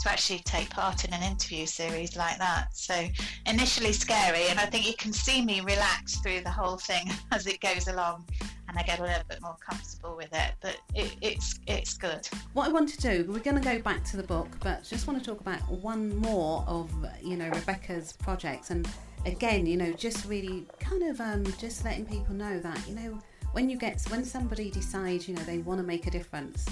to 0.00 0.10
actually 0.10 0.40
take 0.40 0.68
part 0.68 1.04
in 1.04 1.14
an 1.14 1.22
interview 1.22 1.64
series 1.64 2.16
like 2.16 2.38
that. 2.38 2.68
So 2.76 3.06
initially 3.46 3.92
scary, 3.92 4.48
and 4.48 4.58
I 4.58 4.66
think 4.66 4.86
you 4.86 4.94
can 4.94 5.12
see 5.12 5.42
me 5.44 5.60
relax 5.60 6.16
through 6.18 6.42
the 6.42 6.50
whole 6.50 6.76
thing 6.76 7.10
as 7.32 7.46
it 7.46 7.60
goes 7.60 7.88
along 7.88 8.26
and 8.68 8.78
I 8.78 8.82
get 8.82 8.98
a 8.98 9.02
little 9.02 9.22
bit 9.28 9.40
more 9.40 9.56
comfortable 9.66 10.16
with 10.16 10.32
it. 10.32 10.52
But 10.60 10.76
it, 10.94 11.16
it's 11.20 11.58
it's 11.66 11.94
good. 11.94 12.28
What 12.52 12.68
I 12.68 12.72
want 12.72 12.88
to 12.90 12.98
do, 12.98 13.24
we're 13.28 13.38
going 13.38 13.60
to 13.60 13.62
go 13.62 13.80
back 13.80 14.04
to 14.04 14.16
the 14.16 14.22
book, 14.22 14.48
but 14.60 14.84
just 14.84 15.06
want 15.06 15.22
to 15.22 15.30
talk 15.30 15.40
about 15.40 15.60
one 15.70 16.16
more 16.16 16.64
of 16.66 16.90
you 17.22 17.36
know 17.36 17.48
Rebecca's 17.48 18.12
projects, 18.12 18.70
and 18.70 18.88
again, 19.24 19.66
you 19.66 19.76
know, 19.76 19.92
just 19.92 20.26
really 20.26 20.66
kind 20.80 21.04
of 21.04 21.20
um, 21.20 21.44
just 21.58 21.84
letting 21.84 22.06
people 22.06 22.34
know 22.34 22.58
that 22.60 22.78
you 22.88 22.94
know 22.94 23.18
when 23.56 23.70
you 23.70 23.78
get 23.78 24.02
when 24.10 24.22
somebody 24.22 24.70
decides 24.70 25.26
you 25.26 25.34
know 25.34 25.42
they 25.44 25.56
want 25.56 25.80
to 25.80 25.86
make 25.86 26.06
a 26.06 26.10
difference, 26.10 26.66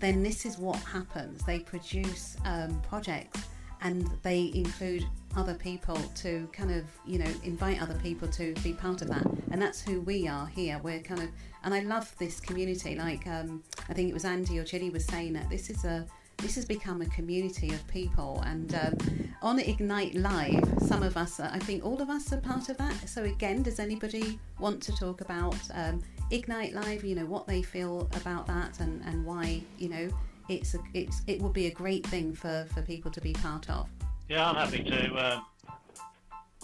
then 0.00 0.22
this 0.22 0.46
is 0.46 0.56
what 0.56 0.76
happens. 0.76 1.44
They 1.44 1.58
produce 1.58 2.38
um, 2.46 2.80
projects 2.88 3.48
and 3.82 4.10
they 4.22 4.50
include 4.54 5.04
other 5.36 5.52
people 5.52 5.96
to 5.96 6.48
kind 6.50 6.70
of 6.70 6.84
you 7.04 7.18
know 7.18 7.30
invite 7.44 7.82
other 7.82 7.98
people 8.02 8.28
to 8.28 8.54
be 8.62 8.72
part 8.72 9.02
of 9.02 9.08
that. 9.08 9.26
And 9.50 9.60
that's 9.60 9.82
who 9.82 10.00
we 10.00 10.26
are 10.26 10.46
here. 10.46 10.80
We're 10.82 11.00
kind 11.00 11.20
of 11.20 11.28
and 11.64 11.74
i 11.74 11.80
love 11.80 12.16
this 12.18 12.40
community. 12.40 12.96
Like 12.96 13.26
um, 13.26 13.62
i 13.90 13.92
think 13.92 14.08
it 14.08 14.14
was 14.14 14.24
andy 14.24 14.58
or 14.58 14.64
Jilly 14.64 14.88
was 14.88 15.04
saying 15.04 15.34
that 15.34 15.50
this 15.50 15.68
is 15.68 15.84
a 15.84 16.06
this 16.38 16.54
has 16.54 16.64
become 16.64 17.02
a 17.02 17.06
community 17.06 17.68
of 17.74 17.86
people. 17.88 18.42
And 18.46 18.74
um, 18.74 18.96
on 19.42 19.58
ignite 19.58 20.14
live 20.14 20.64
some 20.86 21.02
of 21.02 21.16
us 21.16 21.40
i 21.40 21.58
think 21.58 21.84
all 21.84 22.00
of 22.00 22.08
us 22.08 22.32
are 22.32 22.40
part 22.40 22.70
of 22.70 22.78
that. 22.78 23.06
So 23.06 23.24
again 23.24 23.62
does 23.62 23.78
anybody 23.78 24.38
want 24.58 24.82
to 24.84 24.96
talk 24.96 25.20
about 25.20 25.60
um, 25.74 26.00
ignite 26.32 26.72
live 26.74 27.04
you 27.04 27.14
know 27.14 27.26
what 27.26 27.46
they 27.46 27.62
feel 27.62 28.08
about 28.16 28.46
that 28.46 28.80
and, 28.80 29.02
and 29.04 29.24
why 29.24 29.60
you 29.78 29.88
know 29.88 30.08
it's 30.48 30.74
a, 30.74 30.78
it's 30.94 31.22
it 31.26 31.40
would 31.40 31.52
be 31.52 31.66
a 31.66 31.70
great 31.70 32.06
thing 32.06 32.34
for 32.34 32.66
for 32.74 32.82
people 32.82 33.10
to 33.10 33.20
be 33.20 33.32
part 33.34 33.68
of 33.70 33.88
yeah, 34.32 34.48
I'm 34.48 34.54
happy 34.54 34.82
to 34.82 35.42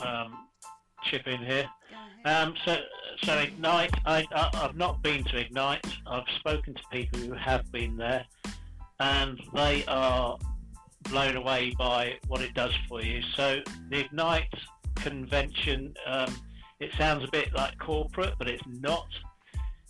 um, 0.01 0.07
um, 0.07 0.47
chip 1.05 1.27
in 1.27 1.45
here. 1.45 1.69
Um, 2.25 2.55
so, 2.65 2.79
so 3.25 3.35
Ignite, 3.35 3.95
I, 4.07 4.27
I, 4.33 4.57
have 4.57 4.75
not 4.75 5.03
been 5.03 5.23
to 5.25 5.39
Ignite. 5.39 5.87
I've 6.07 6.25
spoken 6.39 6.73
to 6.73 6.81
people 6.91 7.21
who 7.21 7.35
have 7.35 7.71
been 7.71 7.97
there, 7.99 8.25
and 9.01 9.39
they 9.55 9.85
are 9.87 10.39
blown 11.11 11.37
away 11.37 11.75
by 11.79 12.15
what 12.29 12.41
it 12.41 12.55
does 12.55 12.73
for 12.89 13.03
you. 13.03 13.21
So, 13.37 13.61
the 13.91 14.01
Ignite 14.01 14.55
convention. 14.95 15.95
Um, 16.07 16.35
it 16.81 16.91
sounds 16.97 17.25
a 17.25 17.29
bit 17.31 17.53
like 17.55 17.77
corporate, 17.79 18.35
but 18.39 18.49
it's 18.49 18.63
not. 18.67 19.09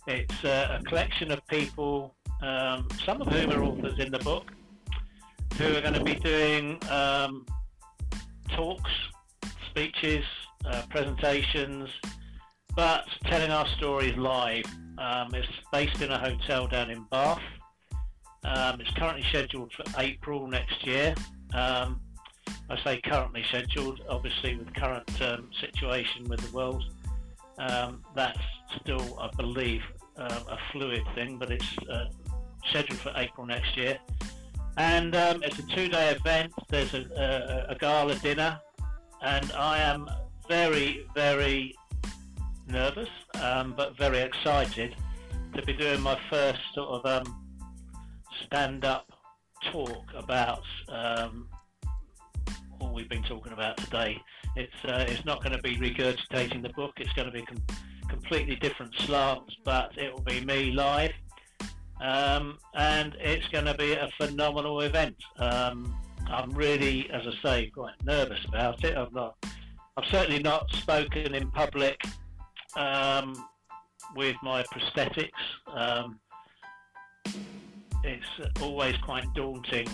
It's 0.09 0.43
uh, 0.43 0.79
a 0.79 0.83
collection 0.85 1.31
of 1.31 1.45
people, 1.45 2.15
um, 2.41 2.87
some 3.05 3.21
of 3.21 3.27
whom 3.27 3.51
are 3.51 3.61
authors 3.61 3.99
in 3.99 4.11
the 4.11 4.17
book, 4.17 4.51
who 5.55 5.75
are 5.75 5.81
going 5.81 5.93
to 5.93 6.03
be 6.03 6.15
doing 6.15 6.79
um, 6.89 7.45
talks, 8.55 8.89
speeches, 9.69 10.25
uh, 10.65 10.81
presentations, 10.89 11.91
but 12.75 13.05
telling 13.25 13.51
our 13.51 13.67
stories 13.67 14.17
live. 14.17 14.65
Um, 14.97 15.35
it's 15.35 15.47
based 15.71 16.01
in 16.01 16.09
a 16.09 16.17
hotel 16.17 16.65
down 16.65 16.89
in 16.89 17.03
Bath. 17.11 17.43
Um, 18.43 18.81
it's 18.81 18.89
currently 18.95 19.23
scheduled 19.29 19.71
for 19.73 19.83
April 19.99 20.47
next 20.47 20.87
year. 20.87 21.13
Um, 21.53 22.01
I 22.67 22.83
say 22.83 22.99
currently 23.01 23.43
scheduled, 23.43 24.01
obviously 24.09 24.55
with 24.55 24.73
current 24.73 25.21
um, 25.21 25.51
situation 25.61 26.27
with 26.27 26.39
the 26.39 26.57
world. 26.57 26.83
Um, 27.59 28.03
that's 28.15 28.39
still, 28.81 29.19
I 29.19 29.29
believe, 29.37 29.83
uh, 30.19 30.39
a 30.49 30.57
fluid 30.71 31.03
thing, 31.15 31.37
but 31.37 31.51
it's 31.51 31.77
uh, 31.89 32.05
scheduled 32.69 32.99
for 32.99 33.13
April 33.15 33.47
next 33.47 33.77
year. 33.77 33.97
And 34.77 35.15
um, 35.15 35.41
it's 35.43 35.59
a 35.59 35.63
two-day 35.63 36.09
event. 36.11 36.53
There's 36.69 36.93
a, 36.93 37.65
a, 37.69 37.73
a 37.73 37.75
gala 37.75 38.15
dinner, 38.15 38.59
and 39.21 39.51
I 39.53 39.79
am 39.79 40.09
very, 40.47 41.05
very 41.15 41.75
nervous, 42.67 43.09
um, 43.41 43.73
but 43.75 43.97
very 43.97 44.19
excited 44.19 44.95
to 45.55 45.61
be 45.65 45.73
doing 45.73 46.01
my 46.01 46.17
first 46.29 46.59
sort 46.73 46.89
of 46.89 47.05
um, 47.05 47.45
stand-up 48.45 49.07
talk 49.71 50.05
about 50.15 50.63
um, 50.89 51.47
what 52.77 52.93
we've 52.93 53.09
been 53.09 53.23
talking 53.23 53.51
about 53.51 53.77
today. 53.77 54.21
It's 54.55 54.85
uh, 54.85 55.05
it's 55.07 55.25
not 55.25 55.43
going 55.43 55.55
to 55.55 55.61
be 55.61 55.75
regurgitating 55.77 56.61
the 56.63 56.69
book. 56.69 56.93
It's 56.97 57.13
going 57.13 57.27
to 57.27 57.31
be 57.31 57.43
com- 57.43 57.63
completely 58.09 58.55
different 58.55 58.93
slants, 58.95 59.55
but 59.63 59.97
it 59.97 60.13
will 60.13 60.23
be 60.23 60.41
me 60.41 60.71
live, 60.71 61.11
um, 62.01 62.57
and 62.75 63.15
it's 63.19 63.47
going 63.49 63.65
to 63.65 63.73
be 63.75 63.93
a 63.93 64.09
phenomenal 64.17 64.81
event. 64.81 65.15
Um, 65.37 65.95
I'm 66.27 66.51
really, 66.51 67.09
as 67.11 67.25
I 67.25 67.41
say, 67.41 67.67
quite 67.67 67.93
nervous 68.03 68.43
about 68.45 68.83
it. 68.83 68.97
I've 68.97 69.13
not, 69.13 69.35
I've 69.97 70.05
certainly 70.05 70.41
not 70.41 70.69
spoken 70.71 71.33
in 71.33 71.49
public 71.51 71.99
um, 72.75 73.33
with 74.15 74.35
my 74.43 74.63
prosthetics. 74.63 75.29
Um, 75.67 76.19
it's 78.03 78.61
always 78.61 78.95
quite 78.97 79.25
daunting 79.33 79.87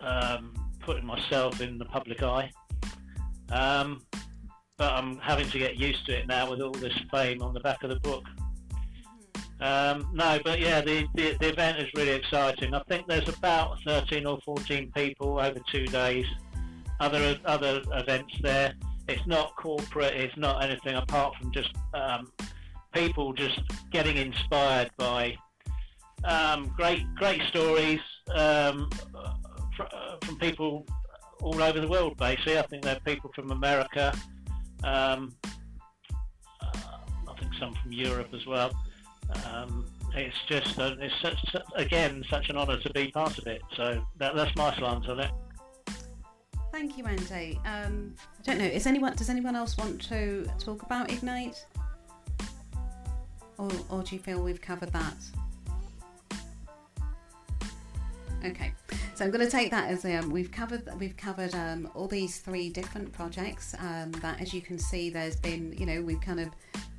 um, 0.00 0.54
putting 0.80 1.06
myself 1.06 1.60
in 1.60 1.78
the 1.78 1.84
public 1.86 2.22
eye. 2.22 2.50
But 4.76 4.92
I'm 4.92 5.18
having 5.18 5.48
to 5.50 5.58
get 5.58 5.76
used 5.76 6.04
to 6.06 6.18
it 6.18 6.26
now 6.26 6.50
with 6.50 6.60
all 6.60 6.72
this 6.72 6.98
fame 7.10 7.42
on 7.42 7.54
the 7.54 7.60
back 7.60 7.82
of 7.82 7.90
the 7.90 8.00
book. 8.00 8.24
Um, 9.60 10.10
no, 10.12 10.38
but 10.44 10.60
yeah, 10.60 10.80
the, 10.80 11.06
the, 11.14 11.36
the 11.40 11.48
event 11.50 11.78
is 11.78 11.88
really 11.94 12.10
exciting. 12.10 12.74
I 12.74 12.82
think 12.88 13.06
there's 13.06 13.28
about 13.28 13.78
13 13.86 14.26
or 14.26 14.38
14 14.44 14.90
people 14.92 15.38
over 15.38 15.60
two 15.70 15.86
days. 15.86 16.26
Other 17.00 17.38
other 17.44 17.82
events 17.92 18.34
there. 18.42 18.74
It's 19.08 19.26
not 19.26 19.54
corporate. 19.56 20.14
It's 20.14 20.36
not 20.36 20.62
anything 20.62 20.96
apart 20.96 21.34
from 21.36 21.52
just 21.52 21.70
um, 21.92 22.30
people 22.92 23.32
just 23.32 23.60
getting 23.90 24.16
inspired 24.16 24.90
by 24.96 25.36
um, 26.24 26.72
great 26.76 27.02
great 27.16 27.42
stories 27.48 28.00
um, 28.34 28.88
uh, 29.14 30.16
from 30.22 30.38
people 30.38 30.86
all 31.42 31.62
over 31.62 31.80
the 31.80 31.88
world. 31.88 32.16
Basically, 32.16 32.58
I 32.58 32.62
think 32.62 32.82
there 32.84 32.96
are 32.96 33.00
people 33.00 33.30
from 33.34 33.50
America. 33.50 34.12
Um, 34.84 35.34
uh, 36.62 36.98
I 37.28 37.40
think 37.40 37.52
some 37.58 37.74
from 37.74 37.92
Europe 37.92 38.28
as 38.34 38.46
well. 38.46 38.70
Um, 39.46 39.86
it's 40.14 40.36
just 40.46 40.78
it's 40.78 41.14
such, 41.20 41.56
again 41.74 42.24
such 42.30 42.48
an 42.50 42.56
honour 42.56 42.78
to 42.80 42.92
be 42.92 43.10
part 43.10 43.38
of 43.38 43.46
it. 43.46 43.62
So 43.76 44.06
that, 44.18 44.34
that's 44.34 44.54
my 44.56 44.76
slant 44.76 45.08
on 45.08 45.20
it. 45.20 45.30
Thank 46.70 46.98
you, 46.98 47.04
Andy. 47.06 47.58
Um, 47.64 48.14
I 48.38 48.42
don't 48.42 48.58
know. 48.58 48.64
Is 48.64 48.86
anyone? 48.86 49.14
Does 49.16 49.30
anyone 49.30 49.56
else 49.56 49.76
want 49.76 50.02
to 50.08 50.46
talk 50.58 50.82
about 50.82 51.10
Ignite? 51.10 51.64
Or, 53.58 53.70
or 53.88 54.02
do 54.02 54.16
you 54.16 54.20
feel 54.20 54.42
we've 54.42 54.60
covered 54.60 54.92
that? 54.92 55.14
Okay, 58.44 58.74
so 59.14 59.24
I'm 59.24 59.30
going 59.30 59.44
to 59.44 59.50
take 59.50 59.70
that 59.70 59.88
as 59.88 60.04
um, 60.04 60.28
we've 60.28 60.50
covered 60.50 60.86
we've 61.00 61.16
covered 61.16 61.54
um, 61.54 61.90
all 61.94 62.06
these 62.06 62.40
three 62.40 62.68
different 62.68 63.10
projects 63.10 63.74
um, 63.78 64.12
that, 64.20 64.38
as 64.38 64.52
you 64.52 64.60
can 64.60 64.78
see, 64.78 65.08
there's 65.08 65.36
been 65.36 65.74
you 65.78 65.86
know 65.86 66.02
we've 66.02 66.20
kind 66.20 66.40
of 66.40 66.50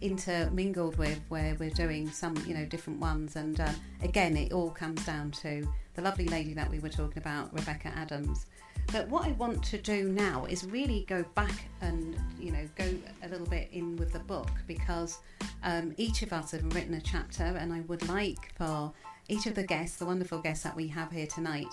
intermingled 0.02 0.98
with 0.98 1.20
where 1.30 1.56
we're 1.60 1.70
doing 1.70 2.10
some 2.10 2.36
you 2.48 2.56
know 2.56 2.66
different 2.66 3.00
ones, 3.00 3.36
and 3.36 3.60
uh, 3.60 3.70
again 4.02 4.36
it 4.36 4.54
all 4.54 4.72
comes 4.72 5.06
down 5.06 5.30
to 5.32 5.68
the 5.94 6.02
lovely 6.02 6.28
lady 6.28 6.56
that 6.56 6.70
we 6.70 6.80
were 6.80 6.90
talking 6.90 7.20
about, 7.20 7.54
Rebecca 7.54 7.90
Adams. 7.96 8.48
But 8.92 9.08
what 9.10 9.26
I 9.26 9.32
want 9.34 9.64
to 9.66 9.78
do 9.78 10.10
now 10.10 10.46
is 10.46 10.66
really 10.66 11.06
go 11.08 11.24
back 11.36 11.68
and 11.82 12.18
you 12.40 12.52
know 12.54 12.68
go 12.76 12.86
a 13.22 13.30
little 13.30 13.48
bit 13.48 13.70
in 13.72 13.98
with 13.98 14.14
the 14.14 14.20
book 14.20 14.50
because 14.66 15.20
um, 15.62 15.94
each 15.98 16.24
of 16.24 16.34
us 16.34 16.52
have 16.52 16.64
written 16.74 16.96
a 16.96 17.02
chapter, 17.02 17.44
and 17.44 17.72
I 17.72 17.82
would 17.82 18.08
like 18.10 18.52
for 18.56 18.92
each 19.28 19.46
of 19.46 19.56
the 19.56 19.64
guests, 19.64 19.98
the 19.98 20.06
wonderful 20.06 20.40
guests 20.40 20.64
that 20.64 20.76
we 20.76 20.88
have 20.88 21.12
here 21.12 21.28
tonight, 21.28 21.68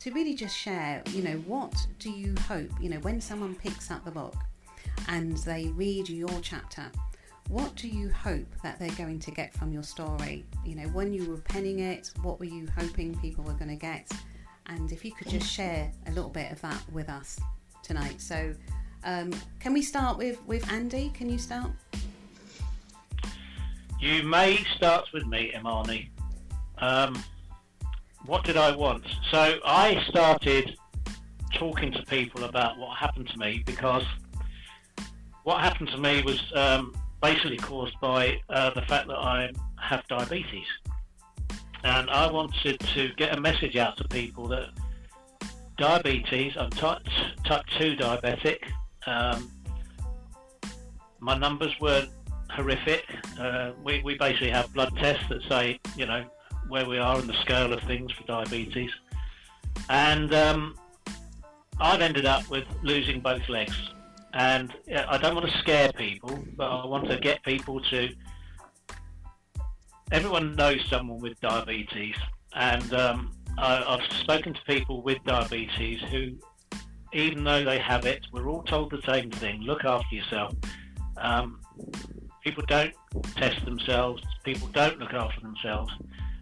to 0.00 0.12
really 0.12 0.34
just 0.34 0.56
share, 0.56 1.02
you 1.10 1.22
know, 1.22 1.36
what 1.46 1.74
do 1.98 2.10
you 2.10 2.34
hope, 2.46 2.70
you 2.80 2.88
know, 2.88 2.98
when 3.00 3.20
someone 3.20 3.54
picks 3.54 3.90
up 3.90 4.04
the 4.04 4.10
book 4.10 4.36
and 5.08 5.36
they 5.38 5.68
read 5.68 6.08
your 6.08 6.40
chapter, 6.40 6.90
what 7.48 7.74
do 7.76 7.88
you 7.88 8.10
hope 8.10 8.46
that 8.62 8.78
they're 8.78 8.90
going 8.90 9.18
to 9.20 9.30
get 9.30 9.54
from 9.54 9.72
your 9.72 9.82
story? 9.82 10.44
You 10.64 10.76
know, 10.76 10.88
when 10.88 11.12
you 11.12 11.30
were 11.30 11.38
penning 11.38 11.78
it, 11.80 12.10
what 12.22 12.38
were 12.38 12.46
you 12.46 12.68
hoping 12.76 13.18
people 13.20 13.42
were 13.42 13.54
going 13.54 13.70
to 13.70 13.76
get? 13.76 14.10
And 14.66 14.92
if 14.92 15.04
you 15.04 15.12
could 15.12 15.28
just 15.28 15.50
share 15.50 15.90
a 16.06 16.10
little 16.10 16.30
bit 16.30 16.52
of 16.52 16.60
that 16.60 16.82
with 16.92 17.08
us 17.08 17.40
tonight. 17.82 18.20
So, 18.20 18.54
um, 19.04 19.32
can 19.60 19.72
we 19.72 19.80
start 19.80 20.18
with, 20.18 20.44
with 20.46 20.70
Andy? 20.70 21.10
Can 21.14 21.30
you 21.30 21.38
start? 21.38 21.70
You 23.98 24.22
may 24.24 24.64
start 24.76 25.06
with 25.14 25.26
me, 25.26 25.52
Imani. 25.56 26.10
Um, 26.80 27.22
what 28.26 28.44
did 28.44 28.56
I 28.56 28.74
want? 28.74 29.04
So 29.30 29.58
I 29.64 30.02
started 30.08 30.76
talking 31.54 31.92
to 31.92 32.02
people 32.04 32.44
about 32.44 32.78
what 32.78 32.96
happened 32.96 33.28
to 33.28 33.38
me 33.38 33.62
because 33.64 34.04
what 35.44 35.60
happened 35.60 35.88
to 35.90 35.98
me 35.98 36.22
was 36.22 36.42
um, 36.54 36.94
basically 37.22 37.56
caused 37.56 37.98
by 38.00 38.40
uh, 38.50 38.70
the 38.70 38.82
fact 38.82 39.08
that 39.08 39.16
I 39.16 39.50
have 39.80 40.06
diabetes. 40.08 40.66
And 41.84 42.10
I 42.10 42.30
wanted 42.30 42.80
to 42.80 43.08
get 43.16 43.36
a 43.36 43.40
message 43.40 43.76
out 43.76 43.96
to 43.98 44.08
people 44.08 44.46
that 44.48 44.70
diabetes, 45.78 46.56
I'm 46.58 46.70
type, 46.70 47.02
type 47.44 47.64
2 47.78 47.96
diabetic. 47.96 48.58
Um, 49.06 49.50
my 51.20 51.38
numbers 51.38 51.72
weren't 51.80 52.10
horrific. 52.50 53.04
Uh, 53.38 53.72
we, 53.82 54.02
we 54.02 54.18
basically 54.18 54.50
have 54.50 54.72
blood 54.74 54.94
tests 54.96 55.24
that 55.28 55.42
say, 55.48 55.80
you 55.96 56.06
know, 56.06 56.24
where 56.68 56.86
we 56.86 56.98
are 56.98 57.18
in 57.18 57.26
the 57.26 57.40
scale 57.40 57.72
of 57.72 57.82
things 57.82 58.12
for 58.12 58.24
diabetes. 58.24 58.90
And 59.88 60.32
um, 60.34 60.74
I've 61.80 62.00
ended 62.00 62.26
up 62.26 62.48
with 62.50 62.64
losing 62.82 63.20
both 63.20 63.48
legs. 63.48 63.76
And 64.34 64.72
I 65.08 65.18
don't 65.18 65.34
want 65.34 65.50
to 65.50 65.58
scare 65.58 65.90
people, 65.92 66.38
but 66.56 66.70
I 66.70 66.86
want 66.86 67.08
to 67.08 67.18
get 67.18 67.42
people 67.44 67.80
to. 67.80 68.10
Everyone 70.12 70.54
knows 70.54 70.84
someone 70.88 71.18
with 71.18 71.40
diabetes, 71.40 72.14
and 72.54 72.92
um, 72.94 73.32
I, 73.58 73.98
have 73.98 74.12
spoken 74.20 74.54
to 74.54 74.60
people 74.66 75.02
with 75.02 75.18
diabetes 75.24 76.00
who, 76.10 76.32
even 77.12 77.42
though 77.44 77.64
they 77.64 77.78
have 77.78 78.04
it, 78.06 78.26
we're 78.32 78.48
all 78.48 78.62
told 78.64 78.90
the 78.90 79.02
same 79.10 79.30
thing: 79.30 79.62
look 79.62 79.84
after 79.84 80.14
yourself. 80.14 80.54
Um, 81.16 81.60
people 82.44 82.64
don't 82.68 82.94
test 83.36 83.64
themselves. 83.64 84.22
People 84.44 84.68
don't 84.68 84.98
look 84.98 85.14
after 85.14 85.40
themselves. 85.40 85.92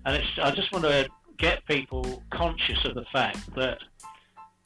And 0.06 0.22
I 0.40 0.52
just 0.52 0.70
want 0.72 0.84
to 0.84 1.08
get 1.36 1.66
people 1.66 2.22
conscious 2.30 2.82
of 2.84 2.94
the 2.94 3.04
fact 3.12 3.52
that 3.56 3.78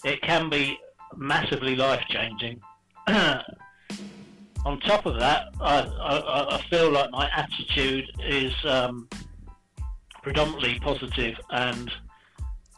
it 0.05 0.21
can 0.21 0.51
be 0.51 0.79
massively 1.17 1.75
life 1.75 2.05
changing. 2.11 2.61
On 4.67 4.79
top 4.81 5.07
of 5.07 5.19
that, 5.19 5.47
I, 5.59 5.81
I, 5.81 6.57
I, 6.57 6.63
feel 6.69 6.91
like 6.93 7.11
my 7.11 7.31
attitude 7.35 8.05
is 8.23 8.53
um, 8.67 9.09
predominantly 10.23 10.79
positive 10.81 11.35
and 11.49 11.91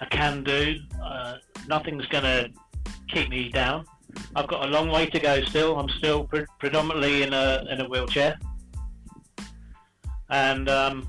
a 0.01 0.07
can 0.07 0.45
do. 0.45 0.77
Uh, 1.03 1.39
nothing's 1.67 2.07
going 2.07 2.23
to 2.23 2.49
keep 3.09 3.29
me 3.29 3.49
down. 3.49 3.85
I've 4.37 4.47
got 4.47 4.65
a 4.65 4.69
long 4.69 4.89
way 4.89 5.07
to 5.07 5.19
go 5.19 5.43
still. 5.43 5.77
I'm 5.77 5.89
still 5.89 6.25
pre- 6.25 6.47
predominantly 6.61 7.25
in 7.25 7.33
a, 7.33 7.65
in 7.69 7.81
a 7.81 7.89
wheelchair. 7.89 8.39
And 10.31 10.69
um, 10.69 11.09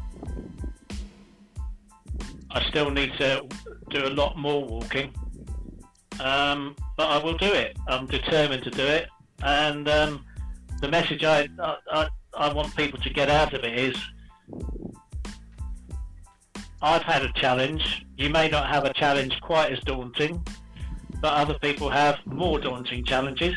I 2.53 2.63
still 2.69 2.91
need 2.91 3.11
to 3.17 3.47
do 3.89 4.05
a 4.05 4.09
lot 4.09 4.37
more 4.37 4.63
walking, 4.63 5.13
um, 6.19 6.75
but 6.95 7.09
I 7.09 7.17
will 7.23 7.37
do 7.37 7.51
it. 7.51 7.75
I'm 7.87 8.05
determined 8.05 8.63
to 8.63 8.69
do 8.69 8.85
it, 8.85 9.07
and 9.41 9.89
um, 9.89 10.25
the 10.81 10.87
message 10.87 11.23
I, 11.23 11.49
I 11.91 12.07
I 12.37 12.53
want 12.53 12.75
people 12.75 12.99
to 12.99 13.09
get 13.09 13.29
out 13.29 13.53
of 13.53 13.63
it 13.63 13.77
is 13.77 13.95
I've 16.81 17.03
had 17.03 17.23
a 17.23 17.31
challenge. 17.33 18.05
You 18.17 18.29
may 18.29 18.49
not 18.49 18.67
have 18.67 18.83
a 18.83 18.93
challenge 18.93 19.39
quite 19.41 19.71
as 19.71 19.79
daunting, 19.79 20.45
but 21.21 21.33
other 21.33 21.57
people 21.59 21.89
have 21.89 22.19
more 22.25 22.59
daunting 22.59 23.03
challenges, 23.05 23.55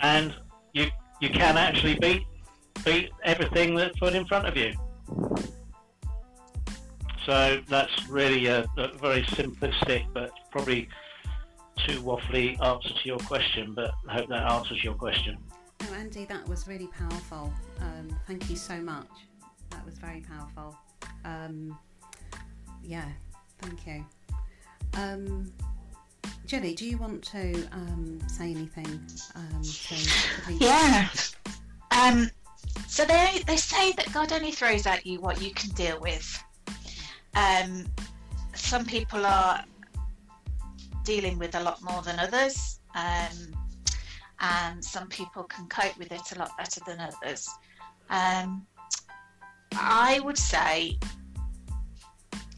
and 0.00 0.34
you 0.72 0.86
you 1.20 1.30
can 1.30 1.56
actually 1.56 1.98
beat 1.98 2.22
beat 2.84 3.10
everything 3.24 3.74
that's 3.74 3.98
put 3.98 4.14
in 4.14 4.24
front 4.26 4.46
of 4.46 4.56
you. 4.56 4.72
So 7.26 7.60
that's 7.68 8.08
really 8.08 8.46
a, 8.46 8.66
a 8.76 8.88
very 8.98 9.22
simplistic, 9.22 10.06
but 10.12 10.32
probably 10.50 10.88
too 11.86 12.00
waffly 12.02 12.60
answer 12.62 12.88
to 12.88 13.00
your 13.04 13.18
question. 13.18 13.74
But 13.74 13.92
I 14.08 14.14
hope 14.14 14.28
that 14.28 14.50
answers 14.50 14.82
your 14.82 14.94
question. 14.94 15.36
Oh, 15.82 15.94
Andy, 15.94 16.24
that 16.26 16.46
was 16.48 16.66
really 16.66 16.88
powerful. 16.88 17.52
Um, 17.80 18.08
thank 18.26 18.48
you 18.50 18.56
so 18.56 18.80
much. 18.80 19.08
That 19.70 19.84
was 19.84 19.98
very 19.98 20.20
powerful. 20.20 20.76
Um, 21.24 21.78
yeah, 22.82 23.08
thank 23.60 23.86
you. 23.86 24.04
Um, 24.94 25.52
Jenny, 26.46 26.74
do 26.74 26.84
you 26.84 26.98
want 26.98 27.22
to 27.24 27.66
um, 27.72 28.18
say 28.26 28.50
anything 28.50 29.00
um, 29.34 29.62
to, 29.62 29.94
to? 30.46 30.52
Yeah. 30.54 31.08
Um, 31.92 32.30
so 32.88 33.04
they 33.04 33.42
they 33.46 33.56
say 33.56 33.92
that 33.92 34.12
God 34.12 34.32
only 34.32 34.52
throws 34.52 34.86
at 34.86 35.06
you 35.06 35.20
what 35.20 35.40
you 35.40 35.52
can 35.52 35.70
deal 35.70 36.00
with. 36.00 36.42
Um, 37.34 37.86
some 38.54 38.84
people 38.84 39.24
are 39.24 39.64
dealing 41.04 41.38
with 41.38 41.54
a 41.54 41.60
lot 41.60 41.82
more 41.82 42.02
than 42.02 42.18
others, 42.18 42.80
um, 42.94 43.54
and 44.40 44.84
some 44.84 45.08
people 45.08 45.44
can 45.44 45.66
cope 45.66 45.96
with 45.98 46.12
it 46.12 46.32
a 46.34 46.38
lot 46.38 46.56
better 46.58 46.80
than 46.86 46.98
others. 47.00 47.48
Um, 48.10 48.66
I 49.72 50.20
would 50.20 50.38
say 50.38 50.98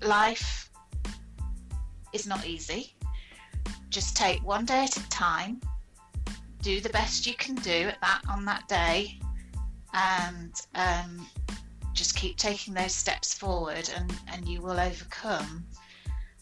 life 0.02 0.70
is 2.12 2.26
not 2.26 2.46
easy. 2.46 2.94
Just 3.90 4.16
take 4.16 4.44
one 4.44 4.64
day 4.64 4.84
at 4.84 4.96
a 4.96 5.08
time. 5.08 5.60
Do 6.62 6.80
the 6.80 6.88
best 6.90 7.26
you 7.26 7.34
can 7.34 7.56
do 7.56 7.88
at 7.88 8.00
that 8.00 8.22
on 8.28 8.44
that 8.44 8.66
day, 8.68 9.18
and 9.92 10.54
um, 10.74 11.26
just 11.92 12.16
keep 12.16 12.36
taking 12.36 12.74
those 12.74 12.94
steps 12.94 13.34
forward, 13.34 13.90
and, 13.96 14.12
and 14.32 14.48
you 14.48 14.60
will 14.60 14.78
overcome 14.78 15.64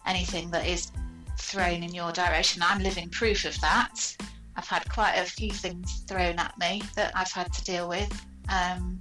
anything 0.07 0.51
that 0.51 0.66
is 0.66 0.92
thrown 1.38 1.82
in 1.82 1.94
your 1.94 2.12
direction. 2.12 2.62
I'm 2.64 2.82
living 2.82 3.09
proof 3.11 3.44
of 3.44 3.61
that. 3.61 4.16
I've 4.57 4.68
had 4.68 4.88
quite 4.90 5.14
a 5.14 5.24
few 5.24 5.51
things 5.51 6.05
thrown 6.07 6.38
at 6.38 6.57
me 6.59 6.82
that 6.96 7.12
I've 7.14 7.32
had 7.32 7.53
to 7.53 7.64
deal 7.64 7.88
with. 7.88 8.26
Um, 8.48 9.01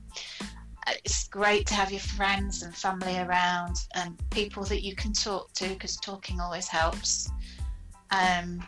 it's 0.87 1.27
great 1.27 1.67
to 1.67 1.73
have 1.73 1.91
your 1.91 1.99
friends 1.99 2.63
and 2.63 2.75
family 2.75 3.17
around 3.19 3.75
and 3.95 4.17
people 4.29 4.63
that 4.65 4.83
you 4.83 4.95
can 4.95 5.13
talk 5.13 5.53
to 5.53 5.69
because 5.69 5.97
talking 5.97 6.39
always 6.39 6.67
helps. 6.67 7.29
Um, 8.11 8.65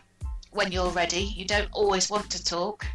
when 0.51 0.71
you're 0.71 0.89
ready, 0.89 1.33
you 1.35 1.45
don't 1.45 1.69
always 1.71 2.09
want 2.09 2.29
to 2.31 2.43
talk, 2.43 2.85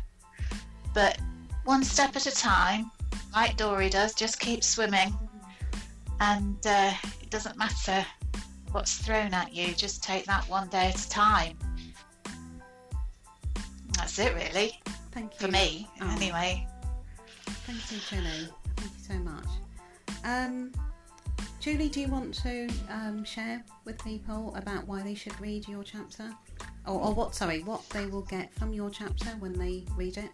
but 0.95 1.18
one 1.64 1.82
step 1.82 2.14
at 2.14 2.26
a 2.26 2.30
time, 2.30 2.91
like 3.37 3.57
Dory 3.59 3.91
does, 3.91 4.14
just 4.14 4.41
keep 4.41 4.64
swimming, 4.64 5.14
and 6.20 6.57
uh, 6.66 6.93
it 7.22 7.28
doesn't 7.28 7.57
matter 7.59 8.05
what's 8.72 8.97
thrown 8.97 9.34
at 9.34 9.55
you, 9.55 9.74
just 9.74 10.03
take 10.03 10.24
that 10.24 10.49
one 10.49 10.68
day 10.68 10.89
at 10.89 10.99
a 10.99 11.09
time. 11.11 11.59
That's 13.99 14.18
it, 14.18 14.34
really. 14.34 14.80
Thank 15.12 15.34
you. 15.34 15.47
For 15.47 15.53
me, 15.53 15.87
Oh. 16.01 16.11
anyway. 16.16 16.66
Thank 17.66 17.93
you, 17.93 17.99
Jenny. 18.09 18.49
Thank 18.76 18.91
you 18.93 19.05
so 19.07 19.14
much. 19.18 19.47
Um, 20.24 20.72
Julie, 21.61 21.91
do 21.91 22.01
you 22.01 22.09
want 22.09 22.32
to 22.43 22.68
um, 22.89 23.22
share 23.22 23.62
with 23.84 24.03
people 24.03 24.55
about 24.57 24.87
why 24.89 25.03
they 25.03 25.14
should 25.14 25.39
read 25.41 25.68
your 25.68 25.84
chapter? 25.84 26.30
Or, 26.87 27.01
or 27.01 27.12
what, 27.12 27.34
sorry, 27.34 27.62
what 27.64 27.87
they 27.91 28.07
will 28.07 28.22
get 28.22 28.55
from 28.55 28.72
your 28.72 28.89
chapter 28.89 29.30
when 29.41 29.53
they 29.53 29.84
read 29.95 30.16
it? 30.16 30.30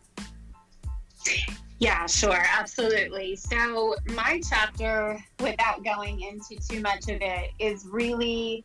Yeah, 1.78 2.06
sure, 2.06 2.44
absolutely. 2.56 3.34
So, 3.34 3.96
my 4.14 4.40
chapter, 4.48 5.18
without 5.40 5.84
going 5.84 6.20
into 6.20 6.56
too 6.62 6.80
much 6.80 7.08
of 7.08 7.20
it, 7.20 7.50
is 7.58 7.84
really 7.90 8.64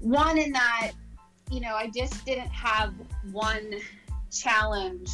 one 0.00 0.36
in 0.36 0.52
that, 0.52 0.92
you 1.48 1.60
know, 1.60 1.76
I 1.76 1.90
just 1.94 2.24
didn't 2.24 2.50
have 2.50 2.92
one 3.30 3.74
challenge 4.32 5.10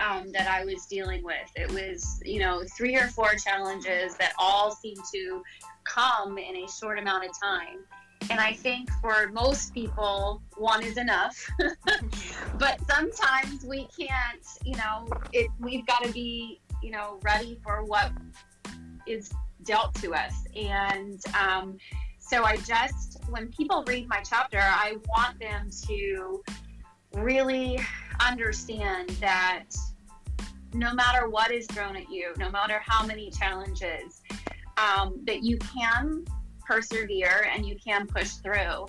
um, 0.00 0.30
that 0.32 0.48
I 0.48 0.64
was 0.64 0.86
dealing 0.86 1.24
with. 1.24 1.50
It 1.56 1.72
was, 1.72 2.20
you 2.24 2.38
know, 2.38 2.62
three 2.76 2.94
or 2.94 3.08
four 3.08 3.32
challenges 3.34 4.16
that 4.18 4.32
all 4.38 4.70
seemed 4.70 5.02
to 5.12 5.42
come 5.82 6.38
in 6.38 6.56
a 6.56 6.68
short 6.68 6.98
amount 6.98 7.24
of 7.24 7.30
time. 7.40 7.78
And 8.30 8.40
I 8.40 8.52
think 8.52 8.90
for 9.00 9.30
most 9.32 9.72
people, 9.72 10.42
one 10.56 10.82
is 10.82 10.98
enough. 10.98 11.48
but 12.58 12.78
sometimes 12.86 13.64
we 13.64 13.88
can't, 13.98 14.44
you 14.64 14.76
know, 14.76 15.08
it, 15.32 15.48
we've 15.58 15.86
got 15.86 16.04
to 16.04 16.12
be, 16.12 16.60
you 16.82 16.90
know, 16.90 17.18
ready 17.22 17.58
for 17.62 17.84
what 17.84 18.12
is 19.06 19.32
dealt 19.64 19.94
to 19.96 20.14
us. 20.14 20.34
And 20.54 21.22
um, 21.38 21.78
so 22.18 22.44
I 22.44 22.56
just, 22.56 23.20
when 23.30 23.48
people 23.48 23.84
read 23.86 24.08
my 24.08 24.20
chapter, 24.20 24.60
I 24.60 24.96
want 25.08 25.38
them 25.40 25.70
to 25.86 26.42
really 27.14 27.80
understand 28.20 29.10
that 29.20 29.64
no 30.74 30.92
matter 30.92 31.28
what 31.28 31.50
is 31.50 31.66
thrown 31.66 31.96
at 31.96 32.10
you, 32.10 32.34
no 32.36 32.50
matter 32.50 32.80
how 32.84 33.06
many 33.06 33.30
challenges, 33.30 34.22
um, 34.76 35.20
that 35.24 35.42
you 35.42 35.58
can 35.58 36.24
persevere 36.68 37.48
and 37.52 37.64
you 37.64 37.76
can 37.82 38.06
push 38.06 38.32
through. 38.32 38.86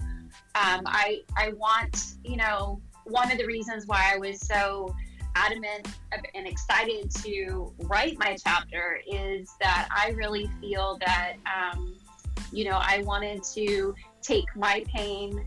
Um, 0.55 0.83
I 0.85 1.21
I 1.37 1.53
want 1.55 2.15
you 2.23 2.35
know 2.35 2.81
one 3.05 3.31
of 3.31 3.37
the 3.37 3.45
reasons 3.45 3.87
why 3.87 4.11
I 4.13 4.17
was 4.17 4.39
so 4.41 4.93
adamant 5.35 5.87
and 6.35 6.47
excited 6.47 7.09
to 7.23 7.73
write 7.83 8.17
my 8.19 8.35
chapter 8.43 8.99
is 9.07 9.49
that 9.61 9.87
I 9.91 10.09
really 10.11 10.49
feel 10.59 10.99
that 11.05 11.35
um, 11.45 11.95
you 12.51 12.65
know 12.65 12.77
I 12.81 13.01
wanted 13.03 13.43
to 13.55 13.95
take 14.21 14.45
my 14.55 14.83
pain 14.93 15.45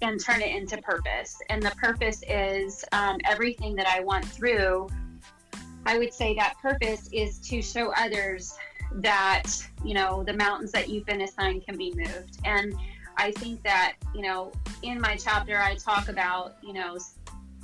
and 0.00 0.22
turn 0.22 0.40
it 0.40 0.54
into 0.54 0.80
purpose, 0.82 1.36
and 1.48 1.62
the 1.62 1.70
purpose 1.72 2.22
is 2.28 2.84
um, 2.92 3.18
everything 3.24 3.74
that 3.76 3.88
I 3.88 4.00
went 4.00 4.24
through. 4.24 4.88
I 5.84 5.98
would 5.98 6.14
say 6.14 6.34
that 6.36 6.54
purpose 6.62 7.08
is 7.12 7.38
to 7.48 7.60
show 7.60 7.92
others 7.96 8.56
that 8.96 9.44
you 9.84 9.94
know 9.94 10.22
the 10.22 10.32
mountains 10.32 10.72
that 10.72 10.88
you've 10.88 11.06
been 11.06 11.22
assigned 11.22 11.64
can 11.64 11.76
be 11.76 11.92
moved. 11.94 12.38
And 12.44 12.74
i 13.18 13.30
think 13.32 13.62
that 13.62 13.96
you 14.14 14.22
know 14.22 14.50
in 14.82 14.98
my 14.98 15.14
chapter 15.16 15.58
i 15.58 15.74
talk 15.74 16.08
about 16.08 16.56
you 16.62 16.72
know 16.72 16.96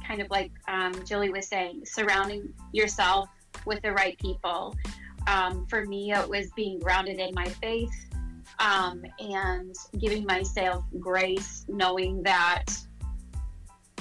kind 0.06 0.22
of 0.22 0.30
like 0.30 0.50
um, 0.68 0.94
Jilly 1.04 1.28
was 1.28 1.46
saying 1.46 1.82
surrounding 1.84 2.52
yourself 2.72 3.28
with 3.66 3.82
the 3.82 3.92
right 3.92 4.18
people. 4.18 4.74
Um, 5.26 5.66
for 5.66 5.84
me 5.84 6.12
it 6.12 6.26
was 6.26 6.50
being 6.56 6.78
grounded 6.78 7.18
in 7.18 7.34
my 7.34 7.46
faith 7.46 7.92
um, 8.58 9.04
and 9.18 9.74
giving 9.98 10.24
myself 10.24 10.84
grace 10.98 11.66
knowing 11.68 12.22
that 12.22 12.64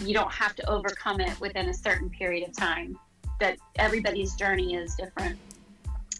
you 0.01 0.13
don't 0.13 0.31
have 0.31 0.55
to 0.55 0.69
overcome 0.69 1.19
it 1.19 1.37
within 1.41 1.67
a 1.67 1.73
certain 1.73 2.09
period 2.09 2.47
of 2.47 2.55
time 2.55 2.97
that 3.41 3.57
everybody's 3.77 4.35
journey 4.35 4.75
is 4.75 4.95
different 4.95 5.37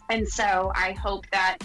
and 0.08 0.28
so 0.28 0.72
I 0.74 0.92
hope 0.92 1.26
that 1.32 1.58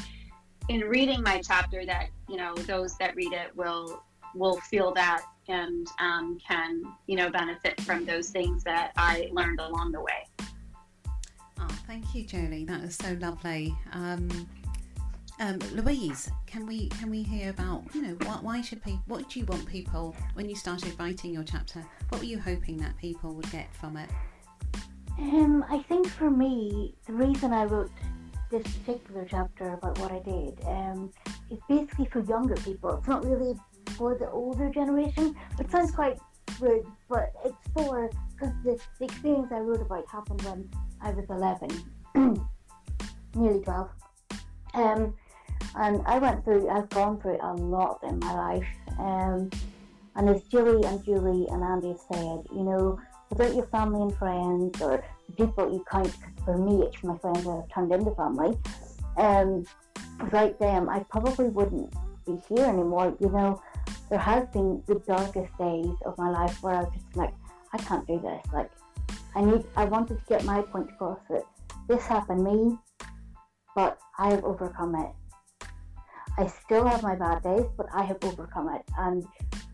in 0.70 0.82
reading 0.82 1.22
my 1.22 1.42
chapter 1.42 1.86
that 1.86 2.10
you 2.30 2.38
know 2.38 2.56
those 2.56 2.98
that 2.98 3.16
read 3.16 3.34
it 3.34 3.56
will 3.56 4.04
will 4.36 4.60
feel 4.62 4.94
that 4.94 5.24
and 5.48 5.88
um, 6.00 6.38
can 6.46 6.84
you 7.08 7.16
know 7.16 7.30
benefit 7.30 7.80
from 7.82 8.06
those 8.06 8.30
things 8.30 8.64
that 8.64 8.92
I 8.98 9.30
learned 9.32 9.60
along 9.60 9.92
the 9.92 10.02
way. 10.02 10.28
Oh, 11.60 11.68
thank 11.88 12.16
you, 12.16 12.24
Julie. 12.24 12.66
That 12.66 12.82
was 12.82 12.96
so 12.96 13.18
lovely. 13.20 13.76
Um, 13.92 14.30
um, 15.40 15.60
Louise, 15.74 16.30
can 16.46 16.66
we 16.66 16.88
can 16.90 17.10
we 17.10 17.24
hear 17.24 17.50
about 17.50 17.84
you 17.94 18.02
know 18.02 18.16
what, 18.26 18.44
why 18.44 18.62
should 18.62 18.84
people? 18.84 19.02
What 19.08 19.24
did 19.24 19.36
you 19.36 19.46
want 19.46 19.66
people 19.66 20.16
when 20.34 20.50
you 20.50 20.56
started 20.56 20.98
writing 21.00 21.34
your 21.34 21.44
chapter? 21.44 21.84
What 22.10 22.20
were 22.20 22.28
you 22.28 22.40
hoping 22.40 22.78
that 22.78 22.98
people 22.98 23.34
would 23.34 23.50
get 23.52 23.74
from 23.76 23.98
it? 23.98 24.10
Um, 25.20 25.64
I 25.70 25.80
think 25.80 26.08
for 26.08 26.30
me, 26.30 26.96
the 27.06 27.14
reason 27.14 27.54
I 27.54 27.66
wrote 27.66 27.92
this 28.54 28.78
particular 28.78 29.26
chapter 29.28 29.74
about 29.74 29.98
what 29.98 30.12
I 30.12 30.20
did 30.20 30.64
um, 30.68 31.12
is 31.50 31.58
basically 31.68 32.06
for 32.06 32.20
younger 32.20 32.56
people. 32.56 32.96
It's 32.98 33.08
not 33.08 33.26
really 33.26 33.58
for 33.98 34.16
the 34.16 34.30
older 34.30 34.70
generation, 34.70 35.36
which 35.56 35.70
sounds 35.72 35.92
quite 35.92 36.20
rude, 36.60 36.86
but 37.10 37.34
it's 37.44 37.56
for 37.74 38.12
because 38.32 38.54
the, 38.64 38.80
the 39.00 39.06
experience 39.06 39.52
I 39.52 39.58
wrote 39.58 39.82
about 39.82 40.06
happened 40.08 40.42
when 40.44 40.70
I 41.02 41.10
was 41.12 41.26
11, 41.30 42.48
nearly 43.36 43.64
12. 43.64 43.90
Um, 44.76 45.16
and 45.76 46.04
I 46.06 46.20
went 46.20 46.44
through, 46.44 46.70
I've 46.70 46.90
gone 46.90 47.20
through 47.20 47.40
a 47.42 47.54
lot 47.54 48.02
in 48.04 48.20
my 48.20 48.34
life. 48.34 48.68
Um, 49.00 49.50
and 50.16 50.30
as 50.30 50.44
Julie 50.44 50.86
and 50.88 51.04
Julie 51.04 51.48
and 51.50 51.64
Andy 51.64 51.96
said, 52.12 52.44
you 52.54 52.64
know, 52.64 53.00
without 53.30 53.56
your 53.56 53.66
family 53.68 54.02
and 54.02 54.16
friends 54.16 54.82
or 54.82 55.04
the 55.28 55.46
people 55.46 55.72
you 55.72 55.84
count, 55.90 56.14
for 56.46 56.58
me 56.58 56.84
it's 56.86 57.04
my 57.04 57.18
friends 57.18 57.44
that 57.44 57.52
have 57.52 57.70
turned 57.74 57.92
into 57.92 58.12
family, 58.16 58.58
um, 59.18 59.66
without 60.22 60.60
them 60.60 60.90
I 60.90 61.00
probably 61.10 61.50
wouldn't 61.50 61.94
be 62.26 62.40
here 62.48 62.66
anymore. 62.66 63.16
You 63.20 63.30
know, 63.30 63.62
there 64.10 64.20
has 64.20 64.48
been 64.50 64.84
the 64.88 64.96
darkest 65.08 65.58
days 65.58 65.96
of 66.06 66.18
my 66.18 66.30
life 66.30 66.62
where 66.62 66.76
I 66.76 66.80
was 66.82 66.94
just 66.94 67.16
like, 67.16 67.34
I 67.74 67.78
can't 67.78 68.06
do 68.08 68.20
this. 68.20 68.54
Like, 68.54 68.70
I 69.36 69.44
need, 69.44 69.66
I 69.76 69.86
wanted 69.86 70.20
to 70.20 70.26
get 70.30 70.44
my 70.44 70.62
point 70.62 70.90
across 70.92 71.20
that 71.30 71.44
this 71.88 72.06
happened 72.06 72.44
me, 72.44 72.78
but 73.76 73.98
I 74.18 74.30
have 74.30 74.44
overcome 74.44 74.96
it. 74.96 75.12
I 76.38 76.48
still 76.48 76.88
have 76.88 77.04
my 77.04 77.16
bad 77.16 77.44
days, 77.44 77.66
but 77.78 77.88
I 77.94 78.04
have 78.04 78.18
overcome 78.24 78.70
it. 78.70 78.84
And 78.98 79.26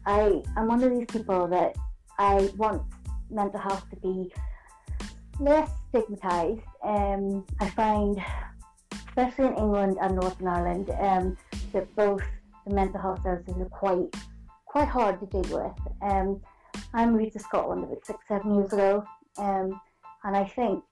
I 0.05 0.41
am 0.57 0.67
one 0.67 0.83
of 0.83 0.91
these 0.91 1.05
people 1.05 1.47
that 1.47 1.75
I 2.17 2.49
want 2.57 2.81
mental 3.29 3.59
health 3.59 3.89
to 3.89 3.95
be 3.97 4.31
less 5.39 5.69
stigmatized. 5.89 6.61
Um, 6.83 7.45
I 7.59 7.69
find, 7.69 8.21
especially 9.07 9.47
in 9.47 9.55
England 9.55 9.97
and 10.01 10.15
Northern 10.15 10.47
Ireland, 10.47 10.89
um, 10.99 11.37
that 11.73 11.93
both 11.95 12.23
the 12.65 12.73
mental 12.73 13.01
health 13.01 13.23
services 13.23 13.55
are 13.57 13.65
quite 13.65 14.13
quite 14.65 14.87
hard 14.87 15.19
to 15.19 15.25
deal 15.25 15.57
with. 15.57 15.93
Um, 16.01 16.41
I 16.93 17.05
moved 17.05 17.33
to 17.33 17.39
Scotland 17.39 17.85
about 17.85 18.05
six, 18.05 18.19
seven 18.27 18.53
years 18.55 18.71
ago, 18.71 19.03
um, 19.37 19.81
and 20.23 20.37
I 20.37 20.45
think 20.45 20.83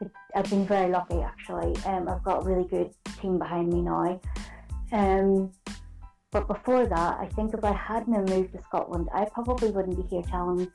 it, 0.00 0.10
I've 0.36 0.48
been 0.48 0.66
very 0.66 0.90
lucky 0.90 1.20
actually. 1.20 1.74
Um, 1.84 2.08
I've 2.08 2.22
got 2.22 2.42
a 2.42 2.48
really 2.48 2.68
good 2.68 2.94
team 3.20 3.38
behind 3.38 3.72
me 3.72 3.82
now. 3.82 4.20
Um, 4.92 5.50
but 6.30 6.46
before 6.46 6.86
that, 6.86 7.18
I 7.18 7.26
think 7.34 7.54
if 7.54 7.64
I 7.64 7.72
hadn't 7.72 8.28
moved 8.28 8.52
to 8.52 8.62
Scotland, 8.62 9.08
I 9.14 9.24
probably 9.24 9.70
wouldn't 9.70 9.96
be 9.96 10.02
here 10.14 10.22
telling, 10.22 10.70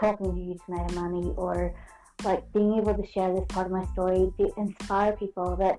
talking 0.00 0.34
to 0.34 0.40
you 0.40 0.58
tonight, 0.66 0.90
Imani, 0.92 1.32
or 1.36 1.74
like 2.24 2.50
being 2.52 2.74
able 2.78 2.94
to 2.94 3.06
share 3.12 3.34
this 3.34 3.44
part 3.48 3.66
of 3.66 3.72
my 3.72 3.84
story 3.92 4.32
to 4.38 4.50
inspire 4.56 5.12
people 5.16 5.56
that 5.56 5.78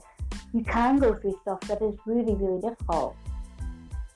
you 0.54 0.64
can 0.64 0.98
go 0.98 1.16
through 1.16 1.38
stuff 1.42 1.60
that 1.62 1.82
is 1.82 1.96
really, 2.06 2.36
really 2.36 2.62
difficult. 2.62 3.16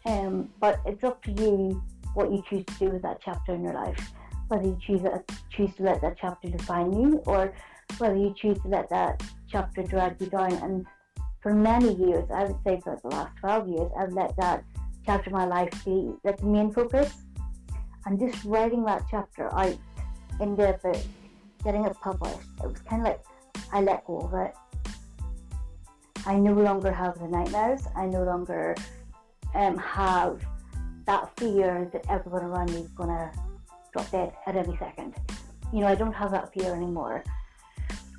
Um, 0.05 0.49
but 0.59 0.79
it's 0.85 1.03
up 1.03 1.23
to 1.23 1.31
you 1.31 1.81
what 2.13 2.31
you 2.31 2.43
choose 2.49 2.65
to 2.65 2.73
do 2.79 2.89
with 2.91 3.01
that 3.03 3.19
chapter 3.23 3.53
in 3.53 3.63
your 3.63 3.73
life. 3.73 4.13
Whether 4.47 4.67
you 4.67 4.77
choose 4.85 5.01
to, 5.01 5.23
choose 5.49 5.73
to 5.77 5.83
let 5.83 6.01
that 6.01 6.17
chapter 6.19 6.49
define 6.49 6.93
you, 6.93 7.21
or 7.25 7.53
whether 7.97 8.15
you 8.15 8.33
choose 8.37 8.57
to 8.59 8.67
let 8.67 8.89
that 8.89 9.23
chapter 9.49 9.83
drag 9.83 10.19
you 10.19 10.27
down. 10.27 10.53
And 10.53 10.85
for 11.41 11.53
many 11.53 11.93
years, 11.95 12.25
I 12.33 12.45
would 12.45 12.57
say 12.65 12.79
for 12.83 12.99
the 13.01 13.09
last 13.09 13.35
12 13.37 13.69
years, 13.69 13.91
I've 13.97 14.13
let 14.13 14.35
that 14.37 14.63
chapter 15.05 15.29
of 15.29 15.33
my 15.33 15.45
life 15.45 15.69
be 15.85 16.13
like 16.23 16.37
the 16.37 16.45
main 16.45 16.71
focus. 16.71 17.13
And 18.05 18.19
just 18.19 18.43
writing 18.43 18.83
that 18.85 19.03
chapter 19.09 19.53
out 19.53 19.77
in 20.39 20.55
the 20.55 20.79
book, 20.81 21.01
getting 21.63 21.85
it 21.85 21.95
published, 22.01 22.47
it 22.63 22.67
was 22.67 22.79
kind 22.89 23.01
of 23.01 23.07
like 23.07 23.23
I 23.71 23.81
let 23.81 24.05
go 24.05 24.19
of 24.19 24.33
it. 24.33 24.53
I 26.25 26.35
no 26.37 26.53
longer 26.53 26.91
have 26.91 27.19
the 27.19 27.27
nightmares. 27.27 27.81
I 27.95 28.05
no 28.05 28.23
longer 28.23 28.75
um, 29.55 29.77
have 29.77 30.41
that 31.05 31.37
fear 31.37 31.89
that 31.91 32.05
everyone 32.09 32.43
around 32.43 32.71
me 32.71 32.81
is 32.81 32.91
going 32.91 33.09
to 33.09 33.31
drop 33.91 34.09
dead 34.11 34.33
at 34.47 34.55
any 34.55 34.77
second. 34.77 35.15
You 35.73 35.81
know, 35.81 35.87
I 35.87 35.95
don't 35.95 36.13
have 36.13 36.31
that 36.31 36.53
fear 36.53 36.73
anymore, 36.73 37.23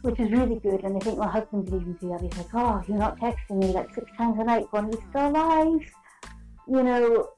which 0.02 0.20
is 0.20 0.30
really 0.30 0.58
good. 0.58 0.84
And 0.84 0.96
I 0.96 1.00
think 1.00 1.18
my 1.18 1.28
husband 1.28 1.66
did 1.66 1.74
even 1.74 1.98
see 1.98 2.08
that. 2.08 2.20
He's 2.20 2.36
like, 2.36 2.54
oh, 2.54 2.82
you're 2.86 2.98
not 2.98 3.18
texting 3.18 3.58
me 3.58 3.68
like 3.68 3.94
six 3.94 4.10
times 4.18 4.38
a 4.38 4.44
night 4.44 4.66
going, 4.70 4.92
you 4.92 5.02
still 5.10 5.28
alive? 5.28 5.80
You 6.68 6.82
know, 6.82 7.28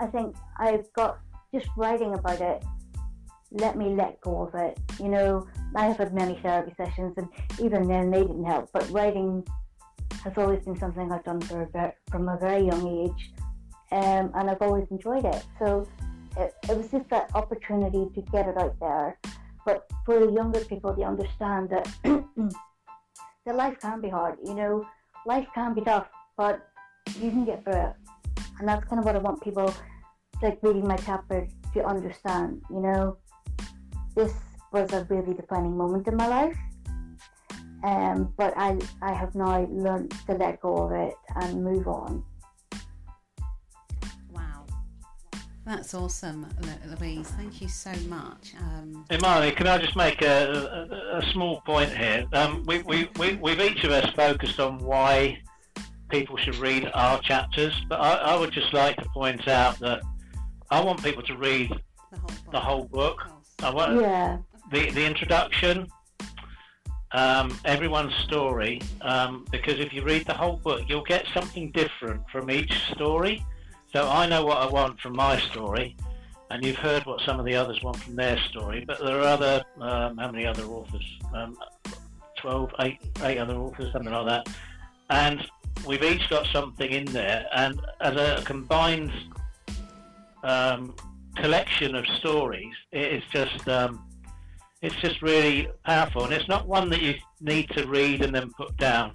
I 0.00 0.06
think 0.06 0.36
I've 0.56 0.92
got 0.94 1.18
just 1.52 1.68
writing 1.76 2.14
about 2.14 2.40
it 2.40 2.64
let 3.50 3.76
me 3.76 3.94
let 3.94 4.20
go 4.20 4.42
of 4.42 4.54
it. 4.54 4.78
You 5.00 5.08
know, 5.08 5.46
I 5.74 5.86
have 5.86 5.98
had 5.98 6.14
many 6.14 6.38
therapy 6.42 6.74
sessions, 6.76 7.14
and 7.16 7.28
even 7.60 7.88
then 7.88 8.10
they 8.10 8.20
didn't 8.20 8.44
help. 8.44 8.70
But 8.72 8.88
writing 8.90 9.46
has 10.24 10.32
always 10.36 10.64
been 10.64 10.78
something 10.78 11.10
I've 11.10 11.24
done 11.24 11.40
for 11.40 11.62
a, 11.62 11.92
from 12.10 12.28
a 12.28 12.36
very 12.36 12.64
young 12.64 12.86
age, 13.04 13.32
um, 13.92 14.30
and 14.34 14.50
I've 14.50 14.60
always 14.60 14.86
enjoyed 14.90 15.24
it. 15.24 15.44
So 15.58 15.86
it, 16.36 16.54
it 16.68 16.76
was 16.76 16.90
just 16.90 17.08
that 17.10 17.30
opportunity 17.34 18.06
to 18.14 18.22
get 18.32 18.48
it 18.48 18.56
out 18.58 18.76
there. 18.80 19.18
But 19.64 19.90
for 20.04 20.18
the 20.18 20.32
younger 20.32 20.60
people, 20.60 20.94
they 20.94 21.04
understand 21.04 21.70
that 21.70 21.88
that 23.46 23.54
life 23.54 23.78
can 23.80 24.00
be 24.00 24.08
hard. 24.08 24.38
You 24.44 24.54
know, 24.54 24.86
life 25.26 25.46
can 25.54 25.74
be 25.74 25.80
tough, 25.80 26.06
but 26.36 26.66
you 27.20 27.30
can 27.30 27.44
get 27.44 27.64
through 27.64 27.80
it, 27.80 27.92
and 28.58 28.68
that's 28.68 28.84
kind 28.86 28.98
of 28.98 29.04
what 29.04 29.16
I 29.16 29.18
want 29.18 29.42
people 29.42 29.72
like 30.42 30.58
reading 30.62 30.86
my 30.86 30.96
chapter 30.96 31.48
to 31.74 31.84
understand. 31.84 32.62
You 32.70 32.80
know, 32.80 33.16
this 34.18 34.34
was 34.72 34.92
a 34.92 35.04
really 35.04 35.32
defining 35.32 35.76
moment 35.76 36.08
in 36.08 36.16
my 36.16 36.26
life. 36.26 36.58
Um, 37.84 38.34
but 38.36 38.52
I, 38.56 38.76
I 39.00 39.12
have 39.12 39.36
now 39.36 39.64
learned 39.70 40.10
to 40.26 40.32
let 40.34 40.60
go 40.60 40.76
of 40.78 40.92
it 40.92 41.14
and 41.36 41.62
move 41.62 41.86
on. 41.86 42.24
Wow, 44.32 44.66
that's 45.64 45.94
awesome, 45.94 46.48
Louise. 46.84 47.28
Thank 47.28 47.62
you 47.62 47.68
so 47.68 47.92
much. 48.08 48.54
Um, 48.58 49.04
Imani, 49.12 49.52
can 49.52 49.68
I 49.68 49.78
just 49.78 49.94
make 49.94 50.20
a, 50.22 50.88
a, 51.12 51.18
a 51.18 51.32
small 51.32 51.60
point 51.60 51.96
here? 51.96 52.26
Um, 52.32 52.64
we, 52.66 52.82
we, 52.82 53.08
we, 53.20 53.36
we've 53.36 53.60
each 53.60 53.84
of 53.84 53.92
us 53.92 54.10
focused 54.16 54.58
on 54.58 54.78
why 54.78 55.38
people 56.08 56.36
should 56.38 56.56
read 56.56 56.90
our 56.92 57.20
chapters, 57.20 57.72
but 57.88 58.00
I, 58.00 58.14
I 58.32 58.36
would 58.36 58.50
just 58.50 58.74
like 58.74 58.96
to 58.96 59.08
point 59.14 59.46
out 59.46 59.78
that 59.78 60.02
I 60.72 60.80
want 60.80 61.04
people 61.04 61.22
to 61.22 61.36
read 61.36 61.70
the 61.70 62.18
whole 62.18 62.26
book. 62.26 62.50
the 62.50 62.60
whole 62.60 62.84
book. 62.84 63.37
I 63.62 63.70
want 63.70 64.00
Yeah, 64.00 64.38
the 64.70 64.90
the 64.90 65.04
introduction, 65.04 65.88
um, 67.12 67.58
everyone's 67.64 68.14
story, 68.14 68.80
um, 69.02 69.46
because 69.50 69.80
if 69.80 69.92
you 69.92 70.02
read 70.04 70.26
the 70.26 70.34
whole 70.34 70.56
book, 70.56 70.82
you'll 70.88 71.02
get 71.04 71.24
something 71.34 71.70
different 71.72 72.22
from 72.30 72.50
each 72.50 72.72
story. 72.92 73.44
So 73.92 74.08
I 74.08 74.26
know 74.26 74.44
what 74.44 74.58
I 74.58 74.66
want 74.66 75.00
from 75.00 75.16
my 75.16 75.40
story, 75.40 75.96
and 76.50 76.64
you've 76.64 76.76
heard 76.76 77.06
what 77.06 77.20
some 77.22 77.40
of 77.40 77.46
the 77.46 77.54
others 77.54 77.82
want 77.82 77.96
from 77.96 78.16
their 78.16 78.38
story. 78.50 78.84
But 78.86 79.00
there 79.00 79.18
are 79.20 79.26
other, 79.26 79.64
um, 79.80 80.18
how 80.18 80.30
many 80.30 80.46
other 80.46 80.64
authors? 80.64 81.18
Um, 81.34 81.56
12, 82.36 82.70
eight, 82.80 82.98
eight 83.22 83.38
other 83.38 83.56
authors, 83.56 83.92
something 83.92 84.12
like 84.12 84.26
that. 84.26 84.48
And 85.10 85.46
we've 85.86 86.02
each 86.02 86.28
got 86.28 86.46
something 86.52 86.90
in 86.90 87.06
there, 87.06 87.46
and 87.54 87.80
as 88.00 88.14
a 88.16 88.42
combined 88.44 89.10
um, 90.44 90.94
collection 91.40 91.94
of 91.94 92.06
stories, 92.18 92.74
it 92.92 93.12
is 93.12 93.22
just 93.30 93.68
um, 93.68 94.04
it's 94.82 94.94
just 94.96 95.22
really 95.22 95.68
powerful, 95.84 96.24
and 96.24 96.32
it's 96.32 96.48
not 96.48 96.66
one 96.66 96.88
that 96.90 97.02
you 97.02 97.14
need 97.40 97.68
to 97.70 97.86
read 97.86 98.22
and 98.22 98.34
then 98.34 98.50
put 98.56 98.76
down 98.76 99.12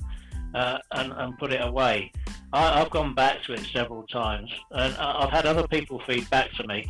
uh, 0.54 0.78
and, 0.92 1.14
and 1.14 1.38
put 1.38 1.54
it 1.54 1.62
away. 1.62 2.12
I, 2.52 2.82
I've 2.82 2.90
gone 2.90 3.14
back 3.14 3.44
to 3.44 3.54
it 3.54 3.66
several 3.72 4.04
times, 4.04 4.52
and 4.72 4.96
I've 4.96 5.30
had 5.30 5.46
other 5.46 5.68
people 5.68 6.02
feed 6.06 6.30
back 6.30 6.52
to 6.54 6.68
me 6.68 6.86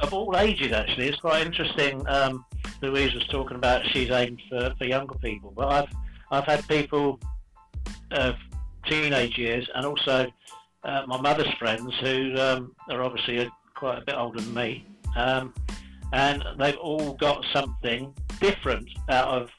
of 0.00 0.12
all 0.12 0.36
ages. 0.36 0.72
Actually, 0.72 1.08
it's 1.08 1.20
quite 1.20 1.44
interesting. 1.44 2.06
Um, 2.08 2.44
Louise 2.82 3.14
was 3.14 3.26
talking 3.28 3.56
about 3.56 3.84
she's 3.92 4.10
aimed 4.10 4.40
for, 4.48 4.74
for 4.78 4.84
younger 4.84 5.16
people, 5.18 5.52
but 5.54 5.68
I've 5.68 5.92
I've 6.30 6.44
had 6.44 6.66
people 6.68 7.18
of 8.10 8.36
teenage 8.86 9.36
years 9.36 9.68
and 9.74 9.84
also 9.84 10.26
uh, 10.84 11.02
my 11.06 11.20
mother's 11.20 11.52
friends 11.58 11.92
who 12.00 12.34
um, 12.38 12.74
are 12.88 13.02
obviously 13.02 13.38
a, 13.38 13.50
quite 13.78 13.98
a 13.98 14.04
bit 14.04 14.16
older 14.16 14.40
than 14.40 14.52
me. 14.54 14.84
Um, 15.16 15.54
and 16.12 16.42
they've 16.58 16.76
all 16.76 17.14
got 17.14 17.44
something 17.52 18.12
different 18.40 18.88
out 19.08 19.28
of 19.28 19.50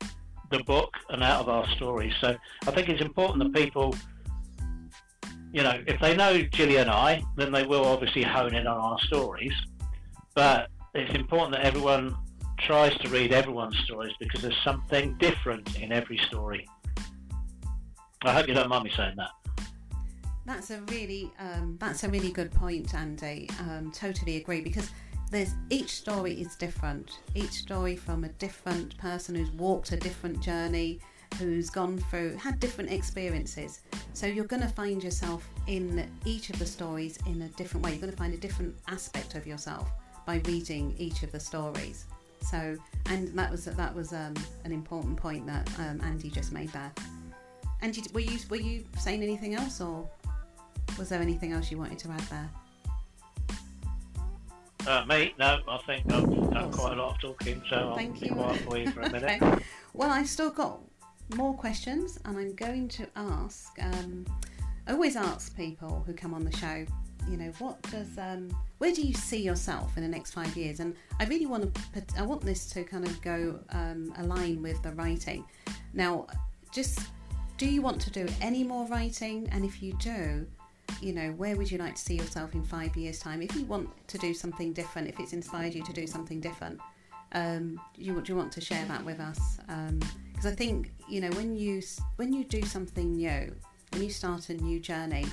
the 0.52 0.60
book 0.64 0.94
and 1.10 1.24
out 1.24 1.42
of 1.42 1.50
our 1.50 1.68
stories. 1.76 2.14
So 2.20 2.36
I 2.68 2.72
think 2.72 2.90
it's 2.90 3.02
important 3.02 3.44
that 3.44 3.54
people, 3.54 3.96
you 5.54 5.64
know, 5.64 5.82
if 5.88 6.00
they 6.02 6.16
know 6.16 6.42
Jilly 6.42 6.78
and 6.78 6.90
I, 6.90 7.24
then 7.38 7.52
they 7.52 7.66
will 7.66 7.86
obviously 7.86 8.24
hone 8.24 8.56
in 8.56 8.68
on 8.68 8.78
our 8.78 9.00
stories. 9.02 9.54
But 10.36 10.70
it's 10.94 11.16
important 11.16 11.54
that 11.54 11.66
everyone 11.66 12.16
tries 12.60 12.98
to 12.98 13.10
read 13.10 13.32
everyone's 13.32 13.78
stories 13.86 14.14
because 14.20 14.42
there's 14.42 14.62
something 14.64 15.16
different 15.18 15.80
in 15.80 15.92
every 15.92 16.18
story. 16.28 16.68
I 18.24 18.34
hope 18.34 18.48
you 18.50 18.54
don't 18.54 18.68
mind 18.68 18.84
me 18.84 18.92
saying 18.98 19.16
that. 19.16 19.30
That's 20.50 20.72
a 20.72 20.82
really 20.90 21.32
um, 21.38 21.78
that's 21.80 22.04
a 22.04 22.10
really 22.10 22.32
good 22.32 22.52
point, 22.52 22.96
Andy. 22.96 23.48
Um, 23.60 23.92
totally 23.92 24.38
agree 24.38 24.62
because 24.62 24.90
there's 25.30 25.54
each 25.70 25.92
story 25.92 26.42
is 26.42 26.56
different. 26.56 27.20
Each 27.36 27.52
story 27.52 27.96
from 27.96 28.24
a 28.24 28.30
different 28.30 28.98
person 28.98 29.36
who's 29.36 29.52
walked 29.52 29.92
a 29.92 29.98
different 29.98 30.42
journey, 30.42 31.02
who's 31.38 31.70
gone 31.70 32.00
through 32.00 32.36
had 32.38 32.60
different 32.60 32.90
experiences. 32.90 33.82
So 34.14 34.26
you're 34.26 34.46
going 34.46 34.64
to 34.64 34.70
find 34.70 35.04
yourself 35.04 35.48
in 35.68 36.10
each 36.26 36.50
of 36.50 36.58
the 36.58 36.66
stories 36.66 37.20
in 37.28 37.44
a 37.44 37.48
different 37.50 37.86
way. 37.86 37.92
You're 37.92 38.02
going 38.02 38.12
to 38.12 38.18
find 38.18 38.34
a 38.34 38.38
different 38.38 38.76
aspect 38.88 39.36
of 39.36 39.46
yourself 39.46 39.92
by 40.26 40.42
reading 40.46 40.96
each 40.98 41.22
of 41.22 41.32
the 41.32 41.40
stories. 41.40 42.06
So 42.42 42.76
and 43.06 43.28
that 43.38 43.52
was 43.52 43.66
that 43.66 43.94
was 43.94 44.14
um, 44.14 44.34
an 44.66 44.72
important 44.72 45.16
point 45.16 45.46
that 45.46 45.70
um, 45.78 46.02
Andy 46.02 46.32
just 46.32 46.52
made 46.52 46.70
there. 46.70 46.92
Andy, 47.84 48.02
were 48.16 48.20
you 48.22 48.40
were 48.50 48.56
you 48.56 48.84
saying 48.98 49.22
anything 49.22 49.54
else 49.54 49.80
or? 49.80 50.10
Was 51.00 51.08
there 51.08 51.22
anything 51.22 51.54
else 51.54 51.72
you 51.72 51.78
wanted 51.78 51.98
to 52.00 52.10
add 52.10 52.20
there? 52.30 52.50
Uh, 54.86 55.06
me? 55.06 55.34
No, 55.40 55.60
I 55.66 55.78
think 55.86 56.12
I've 56.12 56.52
done 56.52 56.72
quite 56.74 56.98
a 56.98 57.02
lot 57.02 57.16
of 57.16 57.22
talking, 57.22 57.62
so 57.70 57.76
I'll 57.76 57.96
Thank 57.96 58.20
be 58.20 58.28
you. 58.28 58.34
quiet 58.34 58.62
for 58.62 58.78
you 58.78 58.92
for 58.92 59.02
a 59.02 59.10
minute. 59.12 59.42
Okay. 59.42 59.64
Well, 59.94 60.10
I've 60.10 60.28
still 60.28 60.50
got 60.50 60.80
more 61.36 61.54
questions, 61.54 62.20
and 62.26 62.38
I'm 62.38 62.54
going 62.56 62.90
to 62.90 63.08
ask. 63.16 63.72
Um, 63.82 64.26
I 64.88 64.92
always 64.92 65.16
ask 65.16 65.56
people 65.56 66.04
who 66.06 66.14
come 66.14 66.34
on 66.34 66.44
the 66.44 66.56
show, 66.58 66.86
you 67.30 67.38
know, 67.38 67.52
what 67.60 67.82
does, 67.84 68.18
um, 68.18 68.50
where 68.80 68.92
do 68.92 69.02
you 69.02 69.14
see 69.14 69.42
yourself 69.42 69.96
in 69.96 70.04
the 70.04 70.10
next 70.10 70.32
five 70.32 70.58
years? 70.58 70.82
And 70.82 70.96
I 71.20 71.26
really 71.26 71.46
want 71.46 71.74
to, 71.74 71.82
put, 71.94 72.20
I 72.20 72.24
want 72.24 72.42
this 72.42 72.70
to 72.72 72.84
kind 72.84 73.06
of 73.06 73.22
go 73.22 73.60
um, 73.70 74.14
align 74.18 74.62
with 74.62 74.82
the 74.84 74.92
writing. 74.92 75.46
Now, 75.94 76.28
just 76.74 77.00
do 77.58 77.68
you 77.68 77.82
want 77.82 78.02
to 78.02 78.10
do 78.10 78.28
any 78.42 78.64
more 78.64 78.86
writing? 78.88 79.48
And 79.52 79.64
if 79.64 79.82
you 79.82 79.94
do, 79.94 80.48
you 81.02 81.14
know, 81.14 81.32
where 81.32 81.56
would 81.56 81.72
you 81.72 81.78
like 81.78 81.96
to 81.96 82.02
see 82.02 82.16
yourself 82.16 82.54
in 82.54 82.64
five 82.64 82.96
years' 82.96 83.20
time? 83.20 83.42
If 83.42 83.56
you 83.56 83.66
want 83.66 83.90
to 84.08 84.18
do 84.18 84.34
something 84.34 84.74
different, 84.74 85.08
if 85.08 85.20
it's 85.20 85.34
inspired 85.34 85.74
you 85.74 85.84
to 85.84 85.94
do 85.94 86.08
something 86.08 86.40
different, 86.40 86.80
um, 87.34 87.80
you, 87.96 88.20
do 88.22 88.32
you 88.32 88.38
want 88.38 88.52
to 88.54 88.62
share 88.62 88.86
that 88.86 89.04
with 89.04 89.20
us? 89.20 89.60
Because 90.32 90.46
I 90.46 90.56
think 90.56 90.92
you 91.08 91.22
know 91.22 91.30
when 91.32 91.56
you 91.56 91.82
when 92.16 92.34
you 92.34 92.44
do 92.44 92.62
something 92.64 93.16
new, 93.16 93.54
when 93.92 94.04
you 94.04 94.10
start 94.10 94.50
a 94.50 94.54
new 94.56 94.80
journey, 94.80 95.26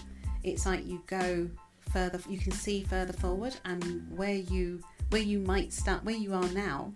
it's 0.42 0.66
like 0.66 0.86
you 0.86 1.02
go 1.06 1.48
further. 1.92 2.20
You 2.28 2.38
can 2.38 2.52
see 2.52 2.82
further 2.82 3.12
forward, 3.12 3.56
and 3.64 4.06
where 4.16 4.34
you 4.34 4.82
where 5.10 5.22
you 5.22 5.38
might 5.38 5.72
start, 5.72 6.04
where 6.04 6.16
you 6.16 6.34
are 6.34 6.48
now, 6.48 6.92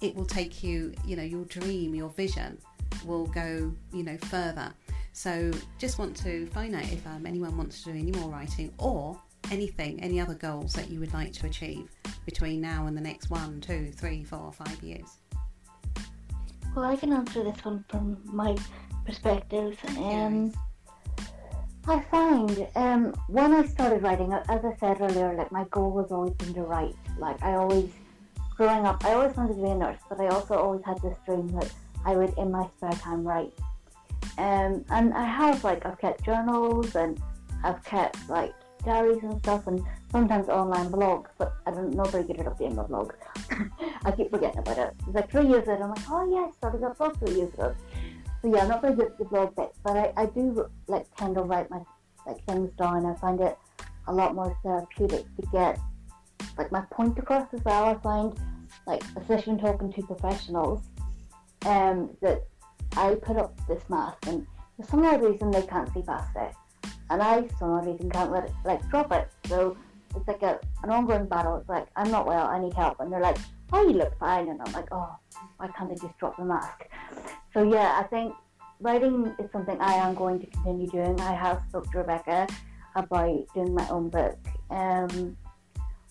it 0.00 0.14
will 0.14 0.26
take 0.26 0.62
you. 0.62 0.92
You 1.04 1.16
know, 1.16 1.22
your 1.22 1.44
dream, 1.46 1.94
your 1.94 2.10
vision, 2.10 2.58
will 3.04 3.26
go 3.26 3.72
you 3.92 4.02
know 4.02 4.18
further. 4.18 4.72
So 5.14 5.52
just 5.78 6.00
want 6.00 6.16
to 6.18 6.46
find 6.48 6.74
out 6.74 6.82
if 6.92 7.06
um, 7.06 7.24
anyone 7.24 7.56
wants 7.56 7.84
to 7.84 7.92
do 7.92 7.98
any 7.98 8.10
more 8.10 8.28
writing 8.28 8.74
or 8.78 9.16
anything, 9.52 10.02
any 10.02 10.20
other 10.20 10.34
goals 10.34 10.72
that 10.72 10.90
you 10.90 10.98
would 10.98 11.14
like 11.14 11.32
to 11.34 11.46
achieve 11.46 11.88
between 12.26 12.60
now 12.60 12.88
and 12.88 12.96
the 12.96 13.00
next 13.00 13.30
one, 13.30 13.60
two, 13.60 13.92
three, 13.92 14.24
four, 14.24 14.50
five 14.52 14.82
years. 14.82 15.06
Well, 16.74 16.84
I 16.84 16.96
can 16.96 17.12
answer 17.12 17.44
this 17.44 17.64
one 17.64 17.84
from 17.88 18.18
my 18.24 18.56
perspective. 19.06 19.78
Um, 19.98 20.52
I 21.86 22.00
find 22.10 22.66
um, 22.74 23.14
when 23.28 23.52
I 23.52 23.66
started 23.66 24.02
writing, 24.02 24.32
as 24.32 24.64
I 24.64 24.74
said 24.80 25.00
earlier, 25.00 25.34
like 25.34 25.52
my 25.52 25.64
goal 25.70 25.92
was 25.92 26.10
always 26.10 26.32
been 26.34 26.54
to 26.54 26.62
write. 26.62 26.96
Like 27.18 27.40
I 27.40 27.54
always, 27.54 27.88
growing 28.56 28.84
up, 28.84 29.04
I 29.04 29.12
always 29.12 29.36
wanted 29.36 29.54
to 29.54 29.62
be 29.62 29.68
a 29.68 29.76
nurse, 29.76 30.00
but 30.08 30.20
I 30.20 30.26
also 30.26 30.54
always 30.54 30.84
had 30.84 31.00
this 31.02 31.16
dream 31.24 31.46
that 31.52 31.70
I 32.04 32.16
would, 32.16 32.34
in 32.36 32.50
my 32.50 32.68
spare 32.76 32.90
time, 32.94 33.22
write. 33.22 33.52
Um, 34.38 34.84
and 34.90 35.14
I 35.14 35.24
have 35.24 35.62
like 35.64 35.84
I've 35.86 35.98
kept 35.98 36.24
journals 36.24 36.94
and 36.94 37.20
I've 37.62 37.82
kept 37.84 38.28
like 38.28 38.52
diaries 38.84 39.22
and 39.22 39.38
stuff, 39.38 39.66
and 39.66 39.82
sometimes 40.10 40.48
online 40.48 40.90
blogs. 40.90 41.28
But 41.38 41.54
I 41.66 41.70
don't 41.70 41.94
very 42.10 42.24
good 42.24 42.40
at 42.40 42.46
updating 42.46 42.74
my 42.76 42.82
blog. 42.84 43.14
I 44.04 44.10
keep 44.12 44.30
forgetting 44.30 44.58
about 44.58 44.78
it. 44.78 44.94
It's 45.06 45.14
like 45.14 45.30
three 45.30 45.46
years 45.46 45.66
later, 45.66 45.84
I'm 45.84 45.90
like, 45.90 46.10
oh 46.10 46.30
yeah, 46.30 46.48
I 46.48 46.50
started 46.52 46.82
that 46.82 46.98
blog 46.98 47.18
three 47.18 47.36
years 47.36 47.52
ago. 47.54 47.74
So 48.42 48.54
yeah, 48.54 48.62
I'm 48.62 48.68
not 48.68 48.82
very 48.82 48.94
good 48.94 49.06
at 49.06 49.18
the 49.18 49.24
blog 49.24 49.56
bit, 49.56 49.72
but 49.82 49.96
I, 49.96 50.12
I 50.16 50.26
do 50.26 50.66
like 50.86 51.06
tend 51.16 51.36
to 51.36 51.42
write 51.42 51.70
my 51.70 51.80
like 52.26 52.44
things 52.44 52.70
down. 52.76 53.06
I 53.06 53.14
find 53.14 53.40
it 53.40 53.56
a 54.06 54.12
lot 54.12 54.34
more 54.34 54.56
therapeutic 54.62 55.24
to 55.36 55.46
get 55.50 55.78
like 56.58 56.70
my 56.70 56.82
point 56.90 57.18
across 57.18 57.52
as 57.54 57.64
well. 57.64 57.84
I 57.84 57.94
find 57.94 58.38
like 58.86 59.02
especially 59.16 59.54
when 59.54 59.62
talking 59.62 59.92
to 59.92 60.02
professionals, 60.02 60.82
um, 61.64 62.10
that 62.20 62.44
I 62.96 63.14
put 63.14 63.36
up 63.36 63.54
this 63.66 63.82
mask 63.88 64.26
and 64.26 64.46
for 64.76 64.86
some 64.86 65.04
odd 65.04 65.22
reason 65.22 65.50
they 65.50 65.62
can't 65.62 65.92
see 65.92 66.02
past 66.02 66.34
it, 66.36 66.52
and 67.10 67.22
I 67.22 67.46
for 67.48 67.56
some 67.58 67.70
odd 67.70 67.86
reason 67.86 68.10
can't 68.10 68.32
let 68.32 68.44
it 68.44 68.52
like 68.64 68.88
drop 68.90 69.12
it. 69.12 69.28
So 69.46 69.76
it's 70.16 70.28
like 70.28 70.42
a, 70.42 70.58
an 70.82 70.90
ongoing 70.90 71.26
battle. 71.26 71.56
It's 71.56 71.68
like 71.68 71.88
I'm 71.96 72.10
not 72.10 72.26
well, 72.26 72.46
I 72.46 72.60
need 72.60 72.74
help, 72.74 73.00
and 73.00 73.12
they're 73.12 73.20
like, 73.20 73.38
oh, 73.72 73.82
you 73.82 73.94
look 73.94 74.18
fine, 74.18 74.48
and 74.48 74.60
I'm 74.64 74.72
like, 74.72 74.88
oh, 74.92 75.16
why 75.56 75.68
can't 75.68 75.88
they 75.88 75.96
just 75.96 76.18
drop 76.18 76.36
the 76.36 76.44
mask? 76.44 76.86
So 77.52 77.62
yeah, 77.62 78.00
I 78.00 78.04
think 78.04 78.34
writing 78.80 79.34
is 79.38 79.50
something 79.52 79.80
I 79.80 79.94
am 79.94 80.14
going 80.14 80.40
to 80.40 80.46
continue 80.46 80.88
doing. 80.88 81.20
I 81.20 81.34
have 81.34 81.62
spoke 81.68 81.90
to 81.92 81.98
Rebecca 81.98 82.46
about 82.94 83.46
doing 83.54 83.74
my 83.74 83.88
own 83.88 84.08
book. 84.08 84.38
Um, 84.70 85.36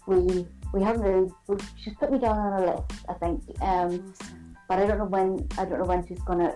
we 0.08 0.48
we 0.74 0.82
haven't 0.82 1.02
really. 1.02 1.32
She's 1.82 1.94
put 1.96 2.12
me 2.12 2.20
down 2.20 2.38
on 2.38 2.64
a 2.64 2.66
list, 2.66 3.06
I 3.08 3.14
think. 3.14 3.44
Um, 3.62 4.14
but 4.68 4.80
I 4.80 4.86
don't 4.86 4.98
know 4.98 5.06
when. 5.06 5.48
I 5.58 5.66
don't 5.66 5.80
know 5.80 5.86
when 5.86 6.06
she's 6.08 6.22
gonna 6.22 6.56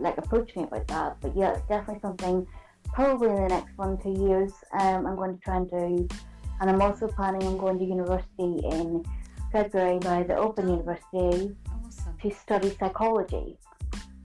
like 0.00 0.18
approach 0.18 0.54
me 0.56 0.64
about 0.64 0.86
that. 0.88 1.16
But 1.20 1.36
yeah, 1.36 1.52
it's 1.52 1.66
definitely 1.68 2.00
something. 2.00 2.46
Probably 2.92 3.28
in 3.28 3.36
the 3.36 3.48
next 3.48 3.76
one 3.76 3.98
two 3.98 4.10
years, 4.26 4.52
um, 4.80 5.06
I'm 5.06 5.16
going 5.16 5.36
to 5.36 5.42
try 5.42 5.56
and 5.56 5.70
do. 5.70 6.08
And 6.60 6.68
I'm 6.68 6.82
also 6.82 7.06
planning 7.06 7.42
on 7.44 7.56
going 7.56 7.78
to 7.78 7.84
university 7.84 8.60
in 8.64 9.04
February 9.52 9.98
by 9.98 10.22
the 10.22 10.36
Open 10.36 10.68
University 10.68 11.54
Awesome. 11.86 12.16
to 12.22 12.30
study 12.30 12.76
psychology. 12.78 13.58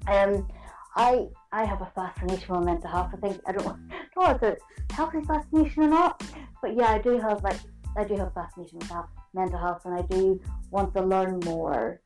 Um, 0.08 0.48
I 0.96 1.28
I 1.52 1.66
have 1.66 1.82
a 1.82 1.92
fascination 1.96 2.56
with 2.56 2.66
mental 2.66 2.90
health. 2.90 3.12
I 3.14 3.18
think 3.18 3.42
I 3.46 3.52
don't, 3.52 3.66
don't 3.66 3.90
know 4.18 4.32
if 4.32 4.44
it's 4.44 4.64
a 4.90 4.94
healthy 4.94 5.22
fascination 5.22 5.84
or 5.84 5.88
not, 5.88 6.24
but 6.62 6.76
yeah, 6.76 6.92
I 6.92 7.00
do 7.00 7.20
have 7.20 7.44
like 7.44 7.60
I 7.98 8.04
do 8.04 8.16
have 8.16 8.28
a 8.28 8.32
fascination 8.32 8.80
with 8.80 8.90
health, 8.90 9.10
mental 9.34 9.60
health, 9.60 9.82
and 9.86 9.96
I 9.96 10.02
do 10.04 10.40
want 10.72 10.94
to 10.96 11.02
learn 11.02 11.40
more. 11.46 12.02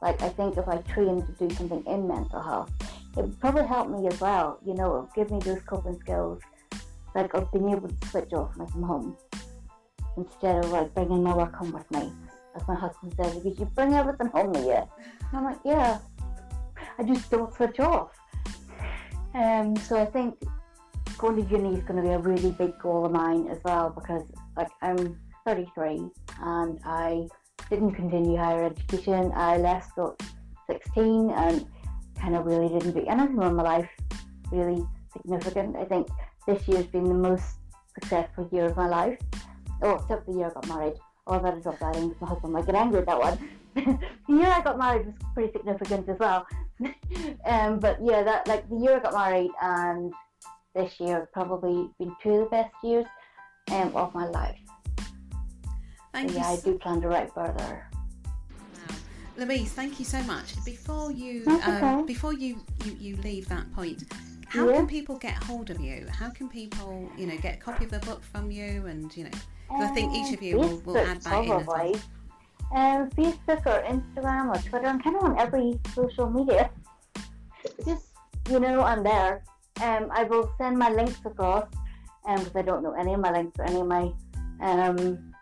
Like 0.00 0.20
I 0.22 0.28
think 0.28 0.56
if 0.56 0.68
I 0.68 0.78
train 0.78 1.24
to 1.24 1.32
do 1.32 1.54
something 1.54 1.84
in 1.86 2.08
mental 2.08 2.42
health, 2.42 2.72
it 3.16 3.40
probably 3.40 3.66
helped 3.66 3.90
me 3.90 4.06
as 4.08 4.20
well. 4.20 4.58
You 4.64 4.74
know, 4.74 5.08
give 5.14 5.30
me 5.30 5.38
those 5.40 5.62
coping 5.62 5.98
skills, 6.00 6.40
like 7.14 7.34
of 7.34 7.50
being 7.52 7.70
able 7.70 7.88
to 7.88 8.08
switch 8.08 8.32
off 8.32 8.56
when 8.56 8.66
I 8.66 8.70
come 8.70 8.82
home, 8.82 9.16
instead 10.16 10.64
of 10.64 10.70
like 10.70 10.94
bringing 10.94 11.22
my 11.22 11.36
work 11.36 11.54
home 11.54 11.72
with 11.72 11.90
me. 11.90 12.12
As 12.54 12.66
my 12.68 12.74
husband 12.74 13.14
says, 13.16 13.36
because 13.36 13.58
you 13.58 13.64
bring 13.66 13.94
everything 13.94 14.28
home 14.28 14.52
with 14.52 14.64
you. 14.64 14.72
And 14.72 14.88
I'm 15.32 15.44
like, 15.44 15.60
yeah, 15.64 15.98
I 16.98 17.02
just 17.02 17.30
don't 17.30 17.54
switch 17.54 17.80
off. 17.80 18.10
Um, 19.34 19.74
so 19.76 19.98
I 19.98 20.04
think 20.04 20.36
going 21.16 21.36
to 21.36 21.50
uni 21.50 21.76
is 21.78 21.84
going 21.84 21.96
to 21.96 22.02
be 22.02 22.14
a 22.14 22.18
really 22.18 22.50
big 22.50 22.78
goal 22.78 23.06
of 23.06 23.12
mine 23.12 23.48
as 23.48 23.58
well 23.64 23.90
because 23.90 24.22
like 24.56 24.68
I'm 24.82 25.18
33 25.46 26.10
and 26.42 26.80
I 26.84 27.28
didn't 27.70 27.92
continue 27.94 28.36
higher 28.36 28.64
education. 28.64 29.32
I 29.34 29.56
left 29.56 29.96
at 29.98 30.20
16 30.68 31.30
and 31.30 31.66
kind 32.22 32.36
of 32.36 32.46
really 32.46 32.68
didn't 32.68 32.92
do 32.92 33.04
anything 33.08 33.42
in 33.42 33.56
my 33.56 33.62
life 33.62 33.90
really 34.52 34.86
significant. 35.12 35.76
I 35.76 35.84
think 35.84 36.08
this 36.46 36.66
year's 36.68 36.86
been 36.86 37.04
the 37.04 37.14
most 37.14 37.44
successful 37.94 38.48
year 38.52 38.66
of 38.66 38.76
my 38.76 38.86
life. 38.86 39.18
Oh, 39.82 39.96
except 39.96 40.26
the 40.26 40.34
year 40.34 40.46
I 40.46 40.50
got 40.50 40.68
married. 40.68 40.94
Oh, 41.26 41.40
that 41.40 41.56
is 41.56 41.66
upsetting 41.66 42.08
because 42.08 42.20
my 42.20 42.28
husband 42.28 42.52
might 42.52 42.66
get 42.66 42.74
angry 42.76 43.00
at 43.00 43.06
that 43.06 43.18
one. 43.18 43.38
the 43.74 44.34
year 44.34 44.46
I 44.46 44.60
got 44.60 44.78
married 44.78 45.06
was 45.06 45.14
pretty 45.34 45.52
significant 45.52 46.08
as 46.08 46.18
well. 46.18 46.46
um, 47.44 47.80
but 47.80 47.98
yeah, 48.02 48.22
that 48.22 48.46
like 48.46 48.68
the 48.68 48.76
year 48.76 48.96
I 48.96 49.00
got 49.00 49.14
married 49.14 49.50
and 49.60 50.12
this 50.74 51.00
year 51.00 51.20
have 51.20 51.32
probably 51.32 51.90
been 51.98 52.14
two 52.22 52.30
of 52.30 52.38
the 52.44 52.50
best 52.50 52.74
years 52.84 53.06
um, 53.72 53.94
of 53.96 54.14
my 54.14 54.26
life. 54.26 54.58
Thank 56.12 56.30
So 56.30 56.36
you. 56.36 56.40
yeah, 56.40 56.48
I 56.48 56.56
do 56.60 56.78
plan 56.78 57.00
to 57.00 57.08
write 57.08 57.32
further. 57.34 57.91
Louise, 59.36 59.72
thank 59.72 59.98
you 59.98 60.04
so 60.04 60.20
much. 60.24 60.62
Before 60.64 61.10
you 61.10 61.44
um, 61.46 61.60
okay. 61.76 62.02
before 62.06 62.34
you, 62.34 62.60
you, 62.84 62.96
you 63.00 63.16
leave 63.18 63.48
that 63.48 63.70
point, 63.72 64.04
how 64.48 64.68
Yeah. 64.68 64.76
can 64.76 64.86
people 64.86 65.16
get 65.16 65.34
hold 65.44 65.70
of 65.70 65.80
you? 65.80 66.06
How 66.10 66.28
can 66.30 66.48
people, 66.48 67.08
you 67.16 67.26
know, 67.26 67.36
get 67.38 67.54
a 67.54 67.56
copy 67.58 67.84
of 67.84 67.90
the 67.90 67.98
book 68.00 68.22
from 68.22 68.50
you? 68.50 68.86
And 68.86 69.14
you 69.16 69.24
know, 69.24 69.30
I 69.70 69.86
think 69.88 70.14
each 70.14 70.34
of 70.34 70.42
you 70.42 70.58
will, 70.58 70.78
will 70.80 70.98
add 70.98 71.22
that 71.22 71.44
in 71.44 71.44
as 71.44 71.48
well. 71.48 71.64
probably. 71.64 72.00
Um, 72.74 73.10
Facebook 73.10 73.66
or 73.66 73.82
Instagram 73.84 74.54
or 74.54 74.58
Twitter. 74.68 74.86
I'm 74.86 75.00
kind 75.00 75.16
of 75.16 75.22
on 75.24 75.38
every 75.38 75.78
social 75.94 76.28
media. 76.30 76.70
Just 77.86 78.06
you 78.50 78.60
know, 78.60 78.82
I'm 78.82 79.02
there. 79.02 79.44
Um, 79.80 80.08
I 80.12 80.24
will 80.24 80.52
send 80.58 80.78
my 80.78 80.90
links 80.90 81.20
across, 81.24 81.66
um, 82.26 82.36
because 82.38 82.56
I 82.56 82.62
don't 82.62 82.82
know 82.82 82.92
any 82.92 83.14
of 83.14 83.20
my 83.20 83.32
links 83.32 83.58
or 83.58 83.64
any 83.64 83.80
of 83.80 83.86
my 83.86 84.12
um 84.60 85.32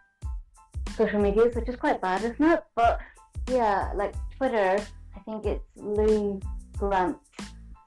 social 0.97 1.20
medias, 1.20 1.57
which 1.57 1.68
is 1.68 1.76
quite 1.76 2.01
bad, 2.01 2.22
isn't 2.22 2.43
it? 2.43 2.62
But 2.76 3.01
yeah, 3.51 3.92
like 3.94 4.14
Twitter, 4.36 4.78
I 5.16 5.20
think 5.20 5.44
it's 5.44 5.64
Lou 5.76 6.40
Grant 6.78 7.16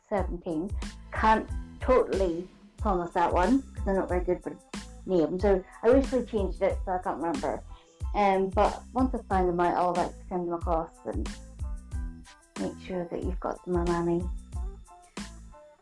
seventeen. 0.10 0.70
Can't 1.12 1.50
totally 1.80 2.48
promise 2.78 3.12
that 3.12 3.32
one 3.34 3.60
because 3.60 3.88
I'm 3.88 3.96
not 3.96 4.10
very 4.10 4.24
good 4.24 4.44
with 4.44 4.58
names. 5.06 5.42
So 5.42 5.64
I 5.84 5.88
recently 5.90 6.26
changed 6.26 6.62
it, 6.62 6.78
so 6.86 6.92
I 6.92 6.98
can't 7.00 7.18
remember. 7.18 7.62
Um, 8.16 8.50
but 8.50 8.84
once 8.94 9.16
I 9.16 9.20
find 9.28 9.50
them 9.50 9.60
out, 9.60 9.76
I'll 9.76 9.94
like 9.94 10.14
send 10.30 10.48
them 10.48 10.54
across 10.54 10.92
and 11.06 11.28
make 12.60 12.74
sure 12.86 13.08
that 13.10 13.24
you've 13.24 13.40
got 13.40 13.64
them, 13.66 13.84
Manny. 13.86 14.24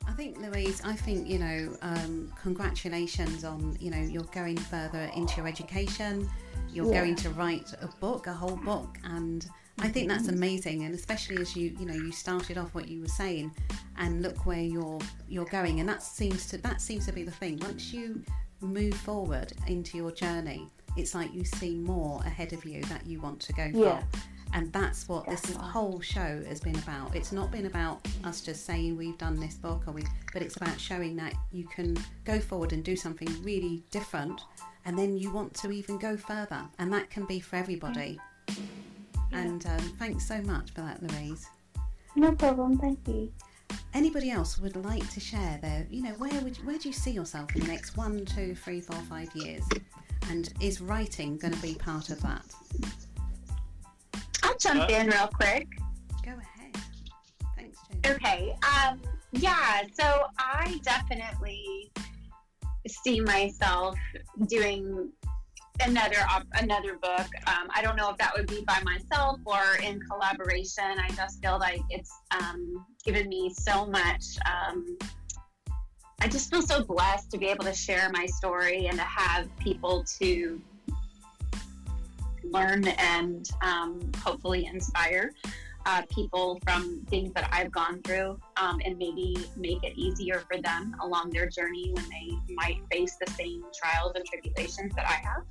I 0.08 0.14
think 0.14 0.38
Louise, 0.40 0.82
I 0.84 0.96
think 0.96 1.28
you 1.28 1.40
know, 1.40 1.78
um, 1.82 2.32
congratulations 2.42 3.44
on 3.44 3.78
you 3.80 3.90
know 3.92 4.00
you're 4.00 4.24
going 4.26 4.58
further 4.58 5.10
into 5.16 5.38
your 5.38 5.48
education. 5.48 6.30
You're 6.74 6.86
Yeah. 6.92 7.02
going 7.02 7.16
to 7.18 7.30
write 7.32 7.74
a 7.82 7.88
book, 8.00 8.28
a 8.28 8.34
whole 8.34 8.56
book, 8.56 8.98
and 9.04 9.46
I 9.82 9.90
think 9.90 10.08
that's 10.08 10.28
mm. 10.28 10.34
amazing. 10.34 10.84
And 10.84 10.94
especially 10.94 11.38
as 11.38 11.56
you 11.56 11.76
you 11.80 11.86
know 11.86 11.94
you 11.94 12.12
started 12.12 12.58
off 12.58 12.74
what 12.74 12.88
you 12.88 13.02
were 13.02 13.08
saying, 13.08 13.52
and 13.98 14.22
look 14.22 14.46
where 14.46 14.62
you're 14.62 15.00
you're 15.28 15.46
going. 15.46 15.80
And 15.80 15.90
that 15.90 16.04
seems 16.04 16.48
to 16.48 16.58
that 16.60 16.82
seems 16.82 17.06
to 17.08 17.12
be 17.12 17.24
the 17.24 17.32
thing. 17.32 17.60
Once 17.60 17.94
you 17.94 18.24
move 18.62 18.94
forward 18.94 19.54
into 19.68 19.98
your 19.98 20.12
journey, 20.12 20.68
it's 20.96 21.16
like 21.16 21.34
you 21.34 21.44
see 21.44 21.76
more 21.76 22.22
ahead 22.26 22.54
of 22.54 22.64
you 22.66 22.82
that 22.84 23.06
you 23.06 23.20
want 23.20 23.40
to 23.42 23.54
go 23.54 23.70
Yeah. 23.74 24.00
for. 24.00 24.08
And 24.54 24.72
that's 24.74 25.08
what 25.08 25.26
this 25.28 25.42
Definitely. 25.42 25.70
whole 25.70 26.02
show 26.02 26.44
has 26.46 26.60
been 26.60 26.76
about. 26.78 27.16
It's 27.16 27.32
not 27.32 27.52
been 27.52 27.68
about 27.68 28.06
us 28.26 28.42
just 28.42 28.66
saying 28.66 28.98
we've 28.98 29.18
done 29.18 29.40
this 29.40 29.56
book 29.56 29.84
or 29.88 29.94
we 29.94 30.04
but 30.34 30.42
it's 30.42 30.58
about 30.58 30.80
showing 30.80 31.16
that 31.16 31.34
you 31.52 31.66
can 31.68 31.98
go 32.26 32.40
forward 32.40 32.74
and 32.74 32.84
do 32.84 32.96
something 32.96 33.30
really 33.44 33.84
different 33.92 34.42
and 34.86 34.98
then 34.98 35.18
you 35.18 35.32
want 35.32 35.54
to 35.54 35.72
even 35.72 35.98
go 35.98 36.18
further 36.18 36.64
and 36.80 36.92
that 36.92 37.10
can 37.10 37.26
be 37.26 37.40
for 37.40 37.56
everybody. 37.56 38.20
Mm. 38.48 38.56
And 39.32 39.66
um, 39.66 39.80
thanks 39.98 40.28
so 40.28 40.42
much 40.42 40.72
for 40.72 40.82
that, 40.82 41.02
Louise. 41.02 41.48
No 42.16 42.34
problem, 42.34 42.78
thank 42.78 43.00
you. 43.08 43.32
Anybody 43.94 44.32
else 44.32 44.58
would 44.60 44.76
like 44.76 45.10
to 45.12 45.20
share 45.20 45.58
their, 45.62 45.88
you 45.90 46.04
know, 46.04 46.12
where 46.18 46.42
would 46.42 46.58
where 46.66 46.78
do 46.78 46.90
you 46.90 46.94
see 46.94 47.12
yourself 47.12 47.56
in 47.56 47.62
the 47.62 47.68
next 47.68 47.96
one, 47.96 48.26
two, 48.26 48.54
three, 48.56 48.82
four, 48.82 48.98
five 49.10 49.34
years? 49.34 49.64
And 50.30 50.52
is 50.60 50.82
writing 50.82 51.38
going 51.38 51.54
to 51.54 51.62
be 51.62 51.76
part 51.76 52.10
of 52.10 52.22
that? 52.22 52.46
I'll 54.44 54.58
jump 54.58 54.90
in 54.90 55.08
real 55.08 55.28
quick. 55.28 55.68
Go 56.26 56.32
ahead. 56.32 56.78
Thanks, 57.56 57.78
Jane. 57.90 58.16
Okay. 58.16 58.56
Um, 58.64 59.02
yeah. 59.32 59.84
So 59.98 60.26
I 60.38 60.80
definitely 60.84 61.92
see 62.88 63.22
myself 63.22 63.98
doing 64.48 65.10
another 65.80 66.18
another 66.54 66.98
book. 66.98 67.28
Um, 67.48 67.70
I 67.74 67.82
don't 67.82 67.96
know 67.96 68.10
if 68.10 68.18
that 68.18 68.34
would 68.36 68.48
be 68.48 68.64
by 68.68 68.82
myself 68.84 69.40
or 69.46 69.62
in 69.84 70.00
collaboration. 70.02 70.84
I 71.00 71.10
just 71.16 71.42
feel 71.42 71.60
like 71.60 71.82
it's 71.90 72.12
um, 72.40 72.86
given 73.04 73.30
me 73.30 73.54
so 73.54 73.86
much. 73.86 74.24
Um, 74.46 74.98
I 76.20 76.28
just 76.28 76.52
feel 76.52 76.62
so 76.62 76.84
blessed 76.84 77.32
to 77.32 77.38
be 77.38 77.48
able 77.48 77.64
to 77.64 77.74
share 77.74 78.10
my 78.14 78.28
story 78.28 78.88
and 78.88 78.98
to 78.98 79.04
have 79.04 79.48
people 79.58 80.04
to 80.20 80.62
learn 82.44 82.88
and 82.88 83.50
um, 83.62 84.00
hopefully 84.24 84.66
inspire 84.66 85.34
uh, 85.86 86.04
people 86.14 86.60
from 86.64 87.02
things 87.10 87.34
that 87.34 87.50
I've 87.52 87.72
gone 87.72 88.02
through 88.04 88.40
um, 88.58 88.80
and 88.86 88.98
maybe 88.98 89.36
make 89.56 89.84
it 89.84 89.98
easier 89.98 90.44
for 90.52 90.62
them 90.62 90.96
along 91.02 91.32
their 91.32 91.48
journey 91.50 91.92
when 91.94 92.06
they 92.10 92.54
might 92.54 92.82
face 92.92 93.18
the 93.24 93.32
same 93.34 93.64
trials 93.74 94.14
and 94.16 94.26
tribulations 94.26 94.94
that 94.96 95.06
I 95.06 95.22
have. 95.28 95.44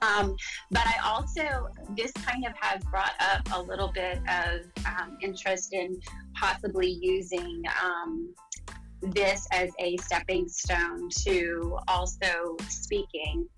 Um, 0.00 0.36
but 0.70 0.86
I 0.86 0.96
also, 1.04 1.68
this 1.96 2.12
kind 2.12 2.46
of 2.46 2.52
has 2.60 2.82
brought 2.84 3.14
up 3.20 3.48
a 3.54 3.60
little 3.60 3.88
bit 3.88 4.18
of 4.28 4.60
um, 4.86 5.18
interest 5.20 5.72
in 5.72 6.00
possibly 6.34 6.98
using 7.00 7.62
um, 7.82 8.32
this 9.02 9.46
as 9.52 9.70
a 9.78 9.96
stepping 9.98 10.48
stone 10.48 11.08
to 11.10 11.78
also 11.88 12.56
speaking 12.68 13.48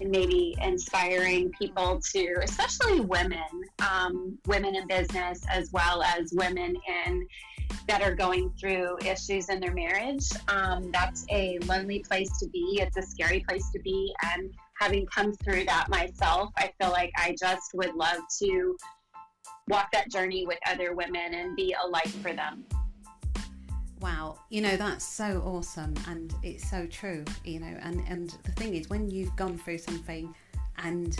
and 0.00 0.10
maybe 0.10 0.56
inspiring 0.62 1.50
people 1.52 2.00
to, 2.12 2.36
especially 2.42 3.00
women, 3.00 3.40
um, 3.80 4.38
women 4.46 4.74
in 4.74 4.86
business 4.86 5.44
as 5.50 5.70
well 5.72 6.02
as 6.02 6.32
women 6.34 6.76
in 7.04 7.26
that 7.88 8.02
are 8.02 8.14
going 8.14 8.50
through 8.60 8.96
issues 9.04 9.48
in 9.48 9.60
their 9.60 9.74
marriage. 9.74 10.28
Um, 10.48 10.90
that's 10.92 11.24
a 11.30 11.58
lonely 11.66 12.00
place 12.00 12.30
to 12.40 12.48
be. 12.48 12.80
It's 12.80 12.96
a 12.96 13.02
scary 13.02 13.44
place 13.48 13.70
to 13.72 13.80
be, 13.80 14.12
and 14.34 14.52
having 14.78 15.06
come 15.06 15.32
through 15.32 15.64
that 15.64 15.88
myself, 15.88 16.50
I 16.56 16.72
feel 16.80 16.90
like 16.90 17.12
I 17.16 17.34
just 17.38 17.70
would 17.74 17.94
love 17.94 18.18
to 18.42 18.76
walk 19.68 19.90
that 19.92 20.10
journey 20.10 20.46
with 20.46 20.58
other 20.66 20.94
women 20.94 21.34
and 21.34 21.56
be 21.56 21.74
a 21.82 21.88
light 21.88 22.08
for 22.08 22.32
them. 22.32 22.64
Wow, 24.06 24.38
you 24.50 24.60
know 24.60 24.76
that's 24.76 25.04
so 25.04 25.42
awesome, 25.44 25.92
and 26.06 26.32
it's 26.44 26.70
so 26.70 26.86
true. 26.86 27.24
You 27.44 27.58
know, 27.58 27.76
and 27.82 28.04
and 28.08 28.30
the 28.44 28.52
thing 28.52 28.76
is, 28.76 28.88
when 28.88 29.10
you've 29.10 29.34
gone 29.34 29.58
through 29.58 29.78
something, 29.78 30.32
and 30.78 31.16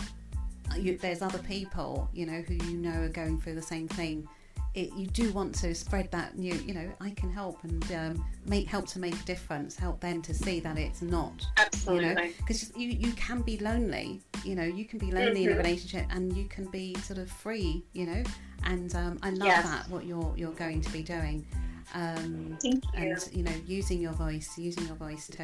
you, 0.77 0.97
there's 0.97 1.21
other 1.21 1.39
people, 1.39 2.09
you 2.13 2.25
know, 2.25 2.41
who 2.47 2.53
you 2.53 2.77
know 2.77 3.01
are 3.01 3.09
going 3.09 3.41
through 3.41 3.55
the 3.55 3.61
same 3.61 3.89
thing, 3.89 4.25
it, 4.73 4.93
you 4.93 5.05
do 5.05 5.33
want 5.33 5.53
to 5.55 5.75
spread 5.75 6.09
that 6.11 6.37
new. 6.37 6.53
You 6.53 6.75
know, 6.75 6.89
I 7.01 7.09
can 7.09 7.29
help 7.29 7.61
and 7.65 7.91
um, 7.91 8.25
make 8.45 8.67
help 8.69 8.87
to 8.87 8.99
make 8.99 9.15
a 9.15 9.23
difference, 9.25 9.75
help 9.75 9.99
them 9.99 10.21
to 10.21 10.33
see 10.33 10.61
that 10.61 10.77
it's 10.77 11.01
not. 11.01 11.45
You 11.51 11.57
Absolutely. 11.57 12.15
know, 12.15 12.29
because 12.37 12.71
you 12.77 12.87
you 12.87 13.11
can 13.13 13.41
be 13.41 13.57
lonely. 13.57 14.21
You 14.45 14.55
know, 14.55 14.63
you 14.63 14.85
can 14.85 14.97
be 14.97 15.11
lonely 15.11 15.43
in 15.43 15.51
a 15.51 15.55
Mhm. 15.55 15.57
relationship, 15.57 16.05
and 16.09 16.31
you 16.37 16.45
can 16.45 16.63
be 16.67 16.95
sort 17.03 17.19
of 17.19 17.29
free. 17.29 17.83
You 17.91 18.05
know, 18.05 18.23
and 18.63 18.95
um, 18.95 19.19
I 19.23 19.31
love 19.31 19.47
Yes. 19.49 19.65
that 19.65 19.89
what 19.89 20.05
you're 20.05 20.33
you're 20.37 20.53
going 20.53 20.79
to 20.79 20.91
be 20.93 21.03
doing. 21.03 21.45
Um, 21.93 22.57
Thank 22.61 22.83
you. 22.83 22.91
and 22.95 23.29
you 23.31 23.43
know 23.43 23.51
using 23.65 24.01
your 24.01 24.11
voice 24.11 24.57
using 24.57 24.85
your 24.85 24.95
voice 24.95 25.27
to 25.27 25.43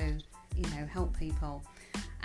you 0.55 0.63
know 0.75 0.85
help 0.91 1.17
people 1.17 1.63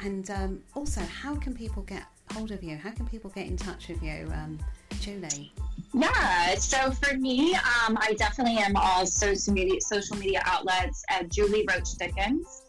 and 0.03 0.29
um, 0.31 0.61
also 0.75 1.01
how 1.01 1.37
can 1.37 1.55
people 1.55 1.83
get 1.85 2.03
hold 2.33 2.51
of 2.51 2.63
you 2.63 2.77
how 2.77 2.91
can 2.91 3.07
people 3.07 3.31
get 3.31 3.47
in 3.47 3.57
touch 3.57 3.89
with 3.89 4.03
you 4.03 4.31
um, 4.35 4.59
julie 5.01 5.53
Yeah, 5.95 6.55
so 6.57 6.91
for 6.91 7.17
me, 7.17 7.55
um, 7.55 7.97
I 8.01 8.13
definitely 8.19 8.59
am 8.59 8.77
all 8.77 9.07
social 9.07 9.55
media 9.55 9.81
social 9.81 10.17
media 10.17 10.43
outlets. 10.45 11.03
Uh, 11.11 11.23
Julie 11.25 11.65
Roach 11.71 11.93
Dickens 11.95 12.63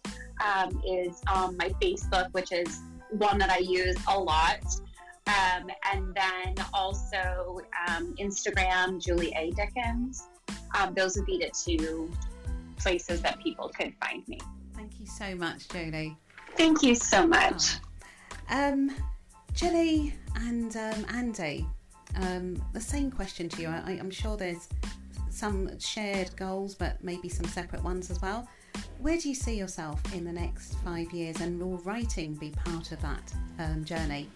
um, 0.44 0.82
is 0.88 1.22
um, 1.28 1.58
my 1.58 1.70
Facebook, 1.82 2.32
which 2.32 2.52
is 2.54 2.80
one 3.10 3.38
that 3.40 3.50
I 3.50 3.58
use 3.58 3.98
a 4.08 4.18
lot. 4.18 4.64
Um, 5.28 5.70
and 5.94 6.16
then 6.16 6.66
also 6.74 7.60
um, 7.88 8.16
Instagram, 8.16 9.04
Julie 9.04 9.34
A. 9.36 9.52
Dickens. 9.52 10.29
Um, 10.78 10.94
those 10.94 11.16
would 11.18 11.26
be 11.26 11.38
the 11.38 11.52
two 11.52 12.12
places 12.78 13.22
that 13.22 13.40
people 13.42 13.70
could 13.70 13.94
find 14.02 14.28
me. 14.28 14.40
thank 14.76 15.00
you 15.00 15.06
so 15.06 15.36
much 15.36 15.68
julie 15.70 16.16
Thank 16.58 16.82
you 16.84 16.96
so 16.96 17.26
much. 17.28 17.76
um, 18.50 18.92
julie 19.54 20.14
and 20.36 20.76
um, 20.78 21.06
andy 21.14 21.66
um, 22.16 22.62
the 22.74 22.82
same 22.82 23.12
question 23.12 23.50
to 23.50 23.62
you 23.62 23.68
I, 23.68 23.98
i'm 24.00 24.10
sure 24.12 24.38
there's 24.38 24.68
some 25.30 25.78
shared 25.80 26.36
goals 26.36 26.76
but 26.76 27.04
maybe 27.04 27.30
some 27.30 27.46
separate 27.46 27.84
ones 27.84 28.10
as 28.10 28.22
well 28.22 28.48
where 29.00 29.18
do 29.18 29.28
you 29.30 29.36
see 29.36 29.56
yourself 29.58 30.00
in 30.14 30.24
the 30.26 30.32
next 30.32 30.76
five 30.86 31.12
years 31.12 31.40
and 31.42 31.60
will 31.62 31.78
writing 31.80 32.34
be 32.36 32.52
part 32.52 32.92
of 32.92 33.02
that 33.02 33.34
um, 33.60 33.84
journey 33.84 34.28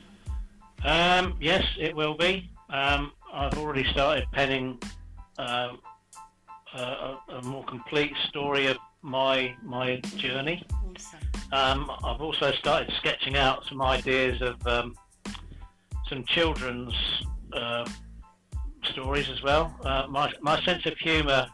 Um, 0.83 1.37
yes, 1.39 1.63
it 1.79 1.95
will 1.95 2.17
be. 2.17 2.49
Um, 2.69 3.13
I've 3.33 3.57
already 3.57 3.85
started 3.91 4.25
penning 4.33 4.77
um, 5.37 5.79
a, 6.79 7.17
a, 7.29 7.41
more 7.43 7.63
complete 7.65 8.13
story 8.29 8.67
of 8.67 8.77
my 9.01 9.55
my 9.63 9.97
journey. 10.17 10.65
awesome 10.71 11.19
Um, 11.53 11.91
I've 12.03 12.19
also 12.19 12.51
started 12.53 12.91
sketching 12.97 13.35
out 13.35 13.63
some 13.65 13.79
ideas 13.79 14.41
of 14.41 14.65
um, 14.65 14.95
some 16.09 16.23
children's 16.23 16.93
uh, 17.53 17.87
stories 18.85 19.29
as 19.29 19.43
well. 19.43 19.75
Uh, 19.85 20.07
my, 20.09 20.33
my 20.41 20.59
sense 20.63 20.85
of 20.87 20.97
humour, 20.97 21.45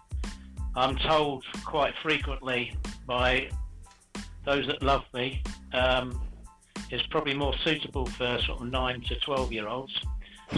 I'm 0.76 0.96
told 0.98 1.44
quite 1.66 1.94
frequently 2.02 2.78
by 3.06 3.50
those 4.46 4.68
that 4.68 4.82
love 4.82 5.04
me, 5.14 5.44
um, 5.74 6.22
is 6.92 7.02
probably 7.10 7.34
more 7.34 7.54
suitable 7.66 8.06
for 8.06 8.40
sort 8.46 8.62
of 8.62 8.68
9 8.68 9.02
to 9.02 9.20
12 9.20 9.52
year 9.52 9.68
olds. 9.68 9.94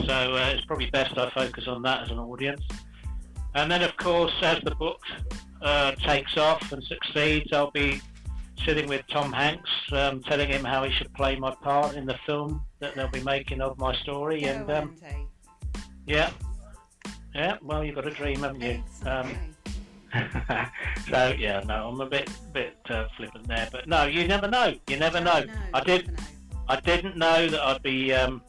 So 0.06 0.36
uh, 0.36 0.54
it's 0.54 0.66
probably 0.66 0.90
best 0.92 1.18
I 1.18 1.32
focus 1.32 1.68
on 1.68 1.82
that 1.82 2.04
as 2.04 2.12
an 2.12 2.20
audience. 2.20 2.62
And 3.56 3.70
then, 3.72 3.82
of 3.82 3.96
course, 3.98 4.34
as 4.42 4.62
the 4.64 4.76
book 4.76 5.02
uh, 5.62 5.92
takes 5.94 6.38
off 6.38 6.72
and 6.72 6.84
succeeds, 6.84 7.52
I'll 7.52 7.72
be 7.72 8.02
sitting 8.66 8.88
with 8.88 9.06
Tom 9.08 9.32
Hanks, 9.32 9.70
um, 9.92 10.22
telling 10.24 10.50
him 10.50 10.64
how 10.64 10.84
he 10.84 10.92
should 10.92 11.14
play 11.14 11.36
my 11.36 11.54
part 11.56 11.96
in 11.96 12.06
the 12.06 12.18
film 12.26 12.62
that 12.80 12.96
they'll 12.96 13.10
be 13.10 13.24
making 13.24 13.62
of 13.62 13.78
my 13.78 13.94
story. 13.96 14.42
Go, 14.42 14.48
and 14.48 14.72
um, 14.72 14.96
yeah, 16.06 16.32
yeah. 17.34 17.58
Well, 17.62 17.84
you've 17.84 17.96
got 17.96 18.08
a 18.08 18.12
dream, 18.12 18.42
haven't 18.42 18.62
you? 18.62 18.84
Um, 19.06 19.36
so 21.10 21.34
yeah, 21.38 21.62
no, 21.66 21.90
I'm 21.90 22.02
a 22.02 22.06
bit 22.06 22.30
bit 22.54 22.78
uh, 22.90 23.08
flippant 23.18 23.48
there, 23.48 23.68
but 23.72 23.88
no, 23.88 24.06
you 24.06 24.28
never 24.28 24.48
know. 24.48 24.74
You 24.88 24.98
never 24.98 25.20
know. 25.20 25.44
No, 25.44 25.54
I 25.74 25.82
did. 25.82 26.08
know. 26.08 26.24
I 26.68 26.80
didn't 26.80 27.18
know 27.18 27.50
that 27.50 27.60
I'd 27.60 27.84
be 27.84 28.14
um, 28.14 28.42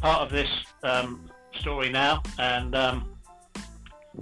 part 0.00 0.20
of 0.20 0.30
this 0.30 0.50
um, 0.82 1.30
story 1.60 1.88
now, 1.88 2.22
and 2.38 2.74
um, 2.74 3.15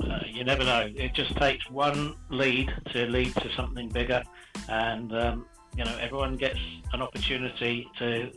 uh, 0.01 0.21
you 0.27 0.45
never 0.45 0.65
know. 0.65 0.89
It 0.95 1.15
just 1.15 1.37
takes 1.37 1.69
one 1.71 2.17
lead 2.31 2.73
to 2.93 3.07
lead 3.07 3.35
to 3.37 3.53
something 3.55 3.89
bigger, 3.89 4.23
and 4.69 5.15
um, 5.15 5.47
you 5.77 5.85
know 5.85 5.97
everyone 5.99 6.37
gets 6.37 6.59
an 6.93 7.03
opportunity 7.03 7.89
to 7.99 8.31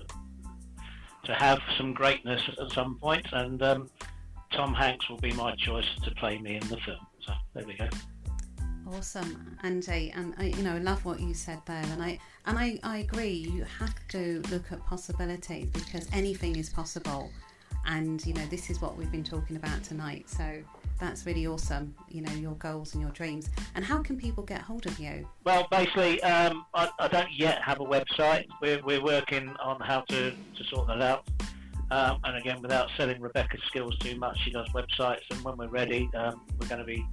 to 1.25 1.33
have 1.33 1.59
some 1.77 1.93
greatness 1.93 2.41
at 2.59 2.71
some 2.71 2.97
point. 2.99 3.25
and 3.33 3.61
um, 3.61 3.89
Tom 4.53 4.73
Hanks 4.73 5.09
will 5.09 5.17
be 5.17 5.33
my 5.33 5.53
choice 5.55 5.85
to 6.03 6.11
play 6.11 6.37
me 6.37 6.55
in 6.55 6.67
the 6.69 6.77
film. 6.77 7.05
So 7.25 7.33
there 7.53 7.65
we 7.65 7.75
go. 7.75 7.89
Awesome, 8.89 9.57
Andy, 9.63 10.13
and 10.15 10.33
I, 10.37 10.45
you 10.45 10.63
know, 10.63 10.77
love 10.77 11.03
what 11.03 11.19
you 11.19 11.33
said 11.33 11.59
there, 11.65 11.83
and 11.91 12.01
I 12.01 12.17
and 12.45 12.57
I, 12.57 12.79
I 12.83 12.99
agree. 12.99 13.33
You 13.33 13.65
have 13.79 13.95
to 14.09 14.41
look 14.49 14.71
at 14.71 14.85
possibilities 14.85 15.69
because 15.71 16.07
anything 16.13 16.55
is 16.55 16.69
possible, 16.69 17.29
and 17.85 18.25
you 18.25 18.33
know, 18.33 18.45
this 18.45 18.69
is 18.69 18.81
what 18.81 18.95
we've 18.95 19.11
been 19.11 19.25
talking 19.25 19.57
about 19.57 19.83
tonight. 19.83 20.29
So 20.29 20.63
that's 20.99 21.25
really 21.25 21.45
awesome. 21.47 21.95
You 22.09 22.21
know 22.21 22.33
your 22.33 22.55
goals 22.55 22.93
and 22.93 23.01
your 23.01 23.11
dreams. 23.11 23.49
And 23.75 23.85
how 23.85 24.01
can 24.01 24.17
people 24.17 24.43
get 24.43 24.61
hold 24.61 24.85
of 24.85 24.99
you? 24.99 25.27
Well, 25.43 25.67
basically, 25.69 26.21
um, 26.23 26.65
I, 26.73 26.89
I, 26.99 27.07
don't 27.07 27.31
yet 27.31 27.61
have 27.61 27.79
a 27.79 27.85
website. 27.85 28.45
We're, 28.61 28.81
we're 28.83 29.03
working 29.03 29.49
on 29.63 29.79
how 29.79 30.01
to, 30.09 30.31
to 30.31 30.63
sort 30.69 30.87
that 30.87 31.01
out. 31.01 31.27
Um, 31.89 32.19
and 32.23 32.37
again, 32.37 32.61
without 32.61 32.89
selling 32.97 33.21
Rebecca's 33.21 33.61
skills 33.67 33.97
too 33.99 34.17
much, 34.17 34.37
she 34.43 34.51
does 34.51 34.67
websites, 34.69 35.21
and 35.31 35.41
when 35.43 35.55
we're 35.55 35.69
ready, 35.69 36.09
um, 36.15 36.41
we're 36.59 36.67
going 36.67 36.79
to 36.79 36.85
be 36.85 37.05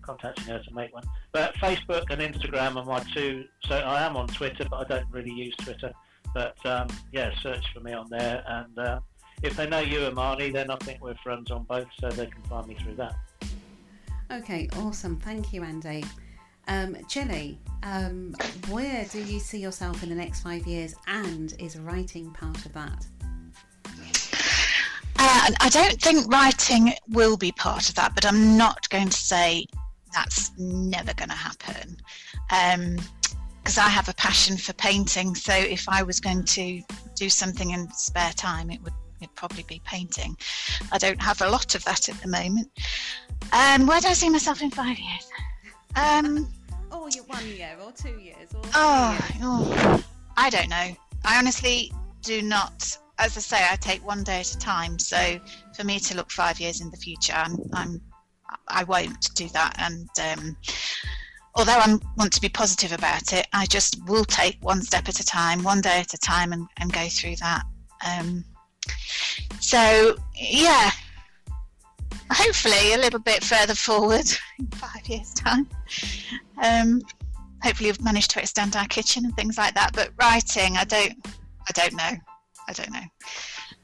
contacting 0.00 0.44
her 0.44 0.58
to 0.58 0.74
make 0.74 0.92
one. 0.94 1.04
But 1.32 1.54
Facebook 1.56 2.04
and 2.10 2.20
Instagram 2.20 2.76
are 2.76 2.84
my 2.84 3.00
two. 3.14 3.44
So 3.66 3.76
I 3.76 4.04
am 4.04 4.16
on 4.16 4.28
Twitter, 4.28 4.66
but 4.70 4.76
I 4.76 4.84
don't 4.84 5.10
really 5.10 5.32
use 5.32 5.54
Twitter. 5.56 5.92
But 6.34 6.64
um, 6.64 6.88
yeah, 7.12 7.30
search 7.42 7.64
for 7.74 7.80
me 7.80 7.92
on 7.92 8.08
there, 8.08 8.42
and 8.46 8.78
uh, 8.78 9.00
if 9.42 9.56
they 9.56 9.68
know 9.68 9.80
you, 9.80 10.06
and 10.06 10.16
Marnie, 10.16 10.52
then 10.52 10.70
I 10.70 10.76
think 10.76 11.02
we're 11.02 11.16
friends 11.22 11.50
on 11.50 11.64
both, 11.64 11.88
so 12.00 12.08
they 12.08 12.26
can 12.26 12.42
find 12.44 12.66
me 12.66 12.76
through 12.82 12.94
that. 12.96 13.14
Okay, 14.30 14.68
awesome. 14.76 15.18
Thank 15.18 15.52
you, 15.52 15.62
Andy. 15.62 16.04
Um, 16.68 16.96
um, 17.82 18.34
where 18.68 19.04
do 19.10 19.22
you 19.22 19.40
see 19.40 19.58
yourself 19.58 20.02
in 20.02 20.08
the 20.08 20.14
next 20.14 20.40
five 20.40 20.66
years, 20.66 20.94
and 21.06 21.54
is 21.58 21.76
writing 21.76 22.30
part 22.30 22.64
of 22.64 22.72
that? 22.72 23.06
Uh, 25.18 25.50
I 25.60 25.68
don't 25.68 26.00
think 26.00 26.32
writing 26.32 26.94
will 27.08 27.36
be 27.36 27.52
part 27.52 27.88
of 27.88 27.94
that, 27.96 28.14
but 28.14 28.24
I'm 28.24 28.56
not 28.56 28.88
going 28.90 29.08
to 29.08 29.16
say 29.16 29.66
that's 30.14 30.52
never 30.58 31.12
going 31.14 31.28
to 31.28 31.34
happen. 31.34 31.96
because 32.48 33.78
um, 33.78 33.84
I 33.84 33.88
have 33.88 34.08
a 34.08 34.14
passion 34.14 34.56
for 34.56 34.72
painting, 34.74 35.34
so 35.34 35.52
if 35.52 35.88
I 35.88 36.02
was 36.02 36.20
going 36.20 36.44
to 36.44 36.82
do 37.16 37.28
something 37.28 37.70
in 37.70 37.90
spare 37.90 38.32
time, 38.32 38.70
it 38.70 38.82
would 38.82 38.94
it'd 39.22 39.34
probably 39.36 39.62
be 39.68 39.80
painting. 39.84 40.36
I 40.90 40.98
don't 40.98 41.22
have 41.22 41.40
a 41.42 41.48
lot 41.48 41.74
of 41.74 41.84
that 41.84 42.08
at 42.08 42.20
the 42.20 42.28
moment. 42.28 42.68
Um, 43.52 43.86
where 43.86 44.00
do 44.00 44.08
I 44.08 44.12
see 44.14 44.30
myself 44.30 44.62
in 44.62 44.70
five 44.70 44.98
years? 44.98 45.28
Um, 45.96 46.48
oh, 46.90 47.08
you're 47.14 47.24
one 47.24 47.46
year 47.46 47.76
or 47.82 47.92
two 47.92 48.18
years 48.18 48.52
or 48.54 48.62
oh, 48.74 49.12
years. 49.12 49.40
oh, 49.42 50.04
I 50.36 50.50
don't 50.50 50.68
know. 50.68 50.96
I 51.24 51.38
honestly 51.38 51.92
do 52.22 52.42
not. 52.42 52.96
As 53.18 53.36
I 53.36 53.40
say, 53.40 53.66
I 53.70 53.76
take 53.76 54.04
one 54.06 54.24
day 54.24 54.40
at 54.40 54.52
a 54.52 54.58
time. 54.58 54.98
So 54.98 55.38
for 55.76 55.84
me 55.84 55.98
to 56.00 56.16
look 56.16 56.30
five 56.30 56.58
years 56.60 56.80
in 56.80 56.90
the 56.90 56.96
future, 56.96 57.34
I'm, 57.34 57.56
I'm 57.74 58.00
I 58.68 58.84
won't 58.84 59.34
do 59.34 59.48
that. 59.48 59.74
And 59.78 60.08
um, 60.20 60.56
although 61.54 61.78
I 61.78 61.98
want 62.16 62.32
to 62.32 62.40
be 62.40 62.48
positive 62.48 62.92
about 62.92 63.32
it, 63.32 63.46
I 63.52 63.66
just 63.66 64.02
will 64.08 64.24
take 64.24 64.58
one 64.62 64.82
step 64.82 65.08
at 65.08 65.20
a 65.20 65.24
time, 65.24 65.62
one 65.62 65.80
day 65.80 66.00
at 66.00 66.14
a 66.14 66.18
time, 66.18 66.52
and, 66.52 66.66
and 66.78 66.92
go 66.92 67.06
through 67.08 67.36
that. 67.36 67.62
Um, 68.06 68.44
so 69.60 70.16
yeah, 70.34 70.90
hopefully 72.32 72.94
a 72.94 72.98
little 72.98 73.20
bit 73.20 73.42
further 73.44 73.74
forward 73.74 74.26
in 74.58 74.66
five 74.68 75.06
years' 75.06 75.34
time. 75.34 75.68
Um, 76.62 77.02
hopefully, 77.62 77.88
we've 77.88 78.02
managed 78.02 78.30
to 78.32 78.40
extend 78.40 78.76
our 78.76 78.86
kitchen 78.86 79.24
and 79.24 79.34
things 79.36 79.58
like 79.58 79.74
that. 79.74 79.92
But 79.92 80.10
writing, 80.20 80.76
I 80.76 80.84
don't, 80.84 81.14
I 81.26 81.72
don't 81.74 81.94
know, 81.94 82.16
I 82.68 82.72
don't 82.72 82.92
know. 82.92 83.02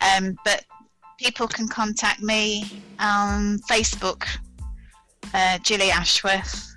Um, 0.00 0.38
but 0.44 0.64
people 1.18 1.48
can 1.48 1.68
contact 1.68 2.22
me 2.22 2.82
on 2.98 3.58
Facebook, 3.70 4.26
uh, 5.34 5.58
Jilly 5.58 5.90
Ashworth. 5.90 6.76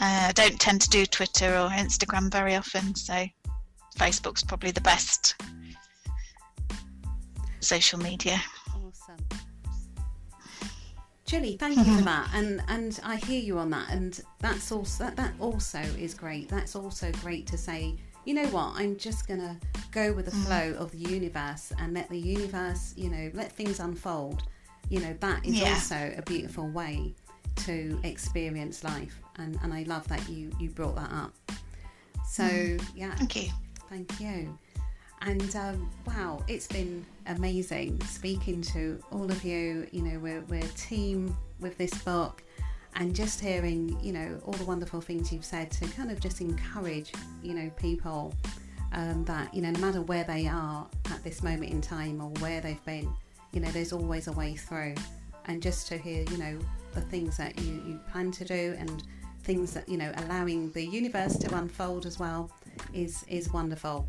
Uh, 0.00 0.28
I 0.28 0.32
don't 0.34 0.58
tend 0.58 0.80
to 0.80 0.90
do 0.90 1.06
Twitter 1.06 1.54
or 1.54 1.68
Instagram 1.68 2.30
very 2.30 2.56
often, 2.56 2.94
so 2.94 3.26
Facebook's 3.96 4.42
probably 4.42 4.70
the 4.70 4.80
best 4.80 5.36
social 7.60 7.98
media. 7.98 8.40
Julie, 11.32 11.56
thank 11.56 11.78
you 11.78 11.96
for 11.96 12.02
that, 12.02 12.28
and 12.34 12.62
and 12.68 13.00
I 13.02 13.16
hear 13.16 13.40
you 13.40 13.56
on 13.56 13.70
that, 13.70 13.88
and 13.88 14.20
that's 14.40 14.70
also 14.70 15.04
that, 15.04 15.16
that 15.16 15.32
also 15.40 15.78
is 15.78 16.12
great. 16.12 16.50
That's 16.50 16.76
also 16.76 17.10
great 17.22 17.46
to 17.46 17.56
say. 17.56 17.96
You 18.26 18.34
know 18.34 18.44
what? 18.48 18.74
I'm 18.76 18.98
just 18.98 19.26
gonna 19.26 19.58
go 19.92 20.12
with 20.12 20.26
the 20.26 20.30
mm. 20.30 20.44
flow 20.44 20.78
of 20.78 20.90
the 20.90 20.98
universe 20.98 21.72
and 21.78 21.94
let 21.94 22.10
the 22.10 22.18
universe, 22.18 22.92
you 22.98 23.08
know, 23.08 23.30
let 23.32 23.50
things 23.50 23.80
unfold. 23.80 24.42
You 24.90 25.00
know, 25.00 25.16
that 25.20 25.46
is 25.46 25.58
yeah. 25.58 25.70
also 25.70 26.12
a 26.18 26.20
beautiful 26.20 26.68
way 26.68 27.14
to 27.64 27.98
experience 28.04 28.84
life, 28.84 29.18
and 29.36 29.58
and 29.62 29.72
I 29.72 29.84
love 29.84 30.06
that 30.08 30.28
you 30.28 30.52
you 30.60 30.68
brought 30.68 30.96
that 30.96 31.12
up. 31.12 31.32
So 32.28 32.42
mm. 32.42 32.84
yeah, 32.94 33.14
thank 33.14 33.36
you, 33.36 33.48
thank 33.88 34.20
you. 34.20 34.58
And 35.22 35.56
um, 35.56 35.90
wow, 36.06 36.44
it's 36.46 36.66
been 36.66 37.06
amazing 37.26 38.00
speaking 38.02 38.62
to 38.62 39.02
all 39.10 39.30
of 39.30 39.44
you. 39.44 39.86
You 39.92 40.02
know, 40.02 40.18
we're, 40.18 40.42
we're 40.42 40.62
team 40.76 41.36
with 41.60 41.78
this 41.78 41.94
book 42.02 42.42
and 42.94 43.14
just 43.14 43.40
hearing, 43.40 43.98
you 44.02 44.12
know, 44.12 44.40
all 44.44 44.52
the 44.54 44.64
wonderful 44.64 45.00
things 45.00 45.32
you've 45.32 45.44
said 45.44 45.70
to 45.72 45.86
kind 45.88 46.10
of 46.10 46.20
just 46.20 46.40
encourage, 46.40 47.12
you 47.42 47.54
know, 47.54 47.70
people 47.76 48.34
um, 48.92 49.24
that, 49.24 49.52
you 49.54 49.62
know, 49.62 49.70
no 49.70 49.80
matter 49.80 50.02
where 50.02 50.24
they 50.24 50.46
are 50.46 50.86
at 51.10 51.24
this 51.24 51.42
moment 51.42 51.70
in 51.70 51.80
time 51.80 52.20
or 52.20 52.28
where 52.40 52.60
they've 52.60 52.84
been, 52.84 53.10
you 53.52 53.60
know, 53.60 53.70
there's 53.70 53.92
always 53.92 54.28
a 54.28 54.32
way 54.32 54.54
through. 54.54 54.94
And 55.46 55.62
just 55.62 55.88
to 55.88 55.96
hear, 55.96 56.24
you 56.30 56.36
know, 56.36 56.58
the 56.92 57.00
things 57.00 57.36
that 57.38 57.58
you, 57.60 57.82
you 57.86 58.00
plan 58.10 58.30
to 58.32 58.44
do 58.44 58.76
and 58.78 59.02
things 59.42 59.72
that, 59.72 59.88
you 59.88 59.96
know, 59.96 60.12
allowing 60.18 60.70
the 60.72 60.84
universe 60.84 61.36
to 61.38 61.54
unfold 61.56 62.06
as 62.06 62.18
well 62.18 62.50
is, 62.92 63.24
is 63.28 63.52
wonderful. 63.52 64.06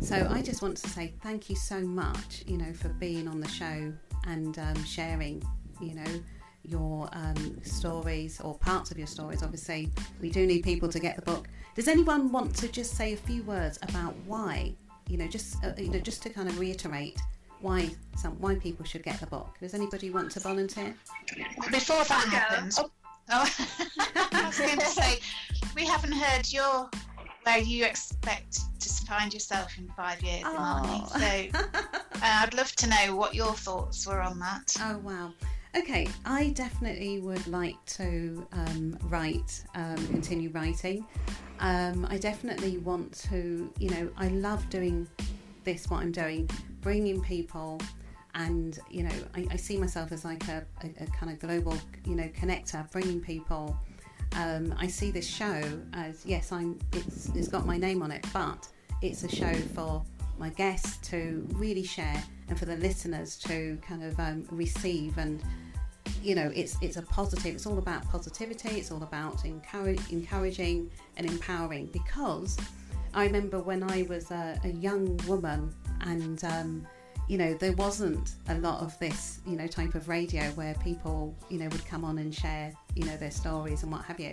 So 0.00 0.26
I 0.30 0.42
just 0.42 0.62
want 0.62 0.76
to 0.78 0.88
say 0.88 1.12
thank 1.22 1.50
you 1.50 1.56
so 1.56 1.80
much, 1.80 2.44
you 2.46 2.58
know, 2.58 2.72
for 2.72 2.88
being 2.90 3.26
on 3.26 3.40
the 3.40 3.48
show 3.48 3.92
and 4.26 4.58
um, 4.58 4.84
sharing, 4.84 5.42
you 5.80 5.94
know, 5.94 6.22
your 6.62 7.08
um, 7.12 7.58
stories 7.62 8.40
or 8.40 8.54
parts 8.58 8.90
of 8.90 8.98
your 8.98 9.06
stories. 9.06 9.42
Obviously, 9.42 9.90
we 10.20 10.30
do 10.30 10.46
need 10.46 10.62
people 10.62 10.88
to 10.88 10.98
get 11.00 11.16
the 11.16 11.22
book. 11.22 11.48
Does 11.74 11.88
anyone 11.88 12.30
want 12.30 12.54
to 12.56 12.68
just 12.68 12.94
say 12.94 13.12
a 13.14 13.16
few 13.16 13.42
words 13.44 13.78
about 13.82 14.14
why, 14.26 14.74
you 15.08 15.16
know, 15.16 15.26
just 15.26 15.62
uh, 15.64 15.72
you 15.76 15.88
know, 15.88 15.98
just 15.98 16.22
to 16.22 16.30
kind 16.30 16.48
of 16.48 16.58
reiterate 16.58 17.18
why 17.60 17.90
some 18.16 18.32
why 18.40 18.54
people 18.56 18.84
should 18.84 19.02
get 19.02 19.18
the 19.20 19.26
book? 19.26 19.56
Does 19.60 19.74
anybody 19.74 20.10
want 20.10 20.30
to 20.32 20.40
volunteer? 20.40 20.94
Before 21.70 22.04
that 22.04 22.28
happens, 22.28 22.78
oh, 22.78 22.90
oh 23.30 23.48
I 24.32 24.46
was 24.46 24.58
going 24.58 24.78
to 24.78 24.86
say 24.86 25.20
we 25.74 25.84
haven't 25.84 26.12
heard 26.12 26.52
your 26.52 26.90
where 27.46 27.58
you 27.58 27.84
expect 27.84 28.58
to 28.80 28.88
find 29.06 29.32
yourself 29.32 29.78
in 29.78 29.88
five 29.96 30.20
years, 30.20 30.42
oh. 30.44 30.52
Imani. 30.52 31.52
So 31.52 31.58
uh, 31.74 32.20
I'd 32.20 32.54
love 32.54 32.72
to 32.72 32.88
know 32.88 33.14
what 33.14 33.34
your 33.34 33.52
thoughts 33.52 34.04
were 34.04 34.20
on 34.20 34.40
that. 34.40 34.74
Oh, 34.80 34.98
wow. 34.98 35.32
Okay, 35.76 36.08
I 36.24 36.48
definitely 36.50 37.20
would 37.20 37.46
like 37.46 37.76
to 37.86 38.46
um, 38.52 38.98
write, 39.04 39.62
um, 39.76 39.96
continue 40.08 40.50
writing. 40.50 41.06
Um, 41.60 42.06
I 42.10 42.18
definitely 42.18 42.78
want 42.78 43.12
to, 43.30 43.72
you 43.78 43.90
know, 43.90 44.10
I 44.16 44.28
love 44.28 44.68
doing 44.68 45.06
this, 45.62 45.88
what 45.88 46.02
I'm 46.02 46.12
doing, 46.12 46.50
bringing 46.80 47.20
people, 47.22 47.80
and 48.34 48.78
you 48.90 49.04
know, 49.04 49.14
I, 49.34 49.46
I 49.52 49.56
see 49.56 49.76
myself 49.76 50.12
as 50.12 50.24
like 50.24 50.46
a, 50.48 50.64
a, 50.82 51.04
a, 51.04 51.06
kind 51.06 51.32
of 51.32 51.38
global, 51.38 51.76
you 52.06 52.16
know, 52.16 52.28
connector, 52.28 52.90
bringing 52.90 53.20
people 53.20 53.78
um, 54.34 54.74
I 54.78 54.86
see 54.86 55.10
this 55.10 55.26
show 55.26 55.62
as 55.92 56.24
yes, 56.26 56.52
I'm. 56.52 56.78
It's, 56.92 57.28
it's 57.34 57.48
got 57.48 57.66
my 57.66 57.78
name 57.78 58.02
on 58.02 58.10
it, 58.10 58.24
but 58.32 58.68
it's 59.02 59.24
a 59.24 59.28
show 59.28 59.52
for 59.52 60.04
my 60.38 60.50
guests 60.50 60.98
to 61.08 61.46
really 61.52 61.82
share 61.82 62.22
and 62.48 62.58
for 62.58 62.66
the 62.66 62.76
listeners 62.76 63.36
to 63.36 63.78
kind 63.82 64.02
of 64.02 64.18
um, 64.20 64.46
receive 64.50 65.16
and 65.18 65.42
you 66.22 66.34
know 66.34 66.50
it's 66.54 66.76
it's 66.80 66.96
a 66.96 67.02
positive 67.02 67.54
it's 67.54 67.66
all 67.66 67.78
about 67.78 68.06
positivity 68.08 68.78
it's 68.78 68.90
all 68.90 69.02
about 69.02 69.44
encourage, 69.44 70.00
encouraging 70.10 70.90
and 71.16 71.28
empowering 71.28 71.86
because 71.86 72.56
i 73.14 73.24
remember 73.24 73.58
when 73.58 73.82
i 73.82 74.02
was 74.08 74.30
a, 74.30 74.58
a 74.64 74.68
young 74.68 75.16
woman 75.26 75.72
and 76.02 76.44
um, 76.44 76.86
you 77.28 77.38
know, 77.38 77.54
there 77.54 77.72
wasn't 77.72 78.34
a 78.48 78.54
lot 78.58 78.80
of 78.80 78.96
this, 78.98 79.40
you 79.46 79.56
know, 79.56 79.66
type 79.66 79.94
of 79.94 80.08
radio 80.08 80.44
where 80.50 80.74
people, 80.74 81.34
you 81.48 81.58
know, 81.58 81.68
would 81.68 81.84
come 81.86 82.04
on 82.04 82.18
and 82.18 82.34
share, 82.34 82.72
you 82.94 83.04
know, 83.04 83.16
their 83.16 83.30
stories 83.30 83.82
and 83.82 83.90
what 83.90 84.04
have 84.04 84.20
you. 84.20 84.30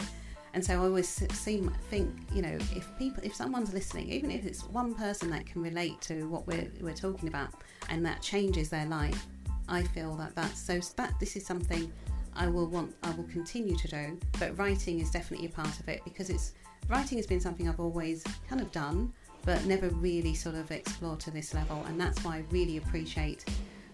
And 0.53 0.63
so 0.63 0.75
I 0.75 0.77
always 0.77 1.09
seem 1.09 1.73
think, 1.89 2.11
you 2.31 2.43
know, 2.43 2.55
if 2.75 2.87
people, 2.99 3.23
if 3.23 3.33
someone's 3.33 3.73
listening, 3.73 4.09
even 4.09 4.29
if 4.29 4.45
it's 4.45 4.63
one 4.65 4.93
person 4.93 5.31
that 5.31 5.47
can 5.47 5.63
relate 5.63 5.99
to 6.01 6.29
what 6.29 6.45
we're 6.45 6.69
we're 6.79 6.93
talking 6.93 7.27
about, 7.27 7.49
and 7.89 8.05
that 8.05 8.21
changes 8.21 8.69
their 8.69 8.85
life, 8.85 9.25
I 9.67 9.81
feel 9.81 10.15
that 10.17 10.35
that's 10.35 10.59
so. 10.59 10.79
That 10.97 11.19
this 11.19 11.35
is 11.35 11.43
something 11.43 11.91
I 12.35 12.47
will 12.47 12.67
want, 12.67 12.93
I 13.01 13.09
will 13.11 13.23
continue 13.23 13.75
to 13.75 13.87
do. 13.87 14.19
But 14.39 14.55
writing 14.59 14.99
is 14.99 15.09
definitely 15.09 15.47
a 15.47 15.49
part 15.49 15.79
of 15.79 15.89
it 15.89 16.01
because 16.03 16.29
it's 16.29 16.53
writing 16.87 17.17
has 17.17 17.25
been 17.25 17.39
something 17.39 17.67
I've 17.67 17.79
always 17.79 18.23
kind 18.47 18.61
of 18.61 18.71
done 18.71 19.11
but 19.45 19.65
never 19.65 19.89
really 19.89 20.33
sort 20.33 20.55
of 20.55 20.71
explored 20.71 21.19
to 21.21 21.31
this 21.31 21.53
level. 21.53 21.83
And 21.87 21.99
that's 21.99 22.23
why 22.23 22.37
I 22.37 22.43
really 22.51 22.77
appreciate 22.77 23.45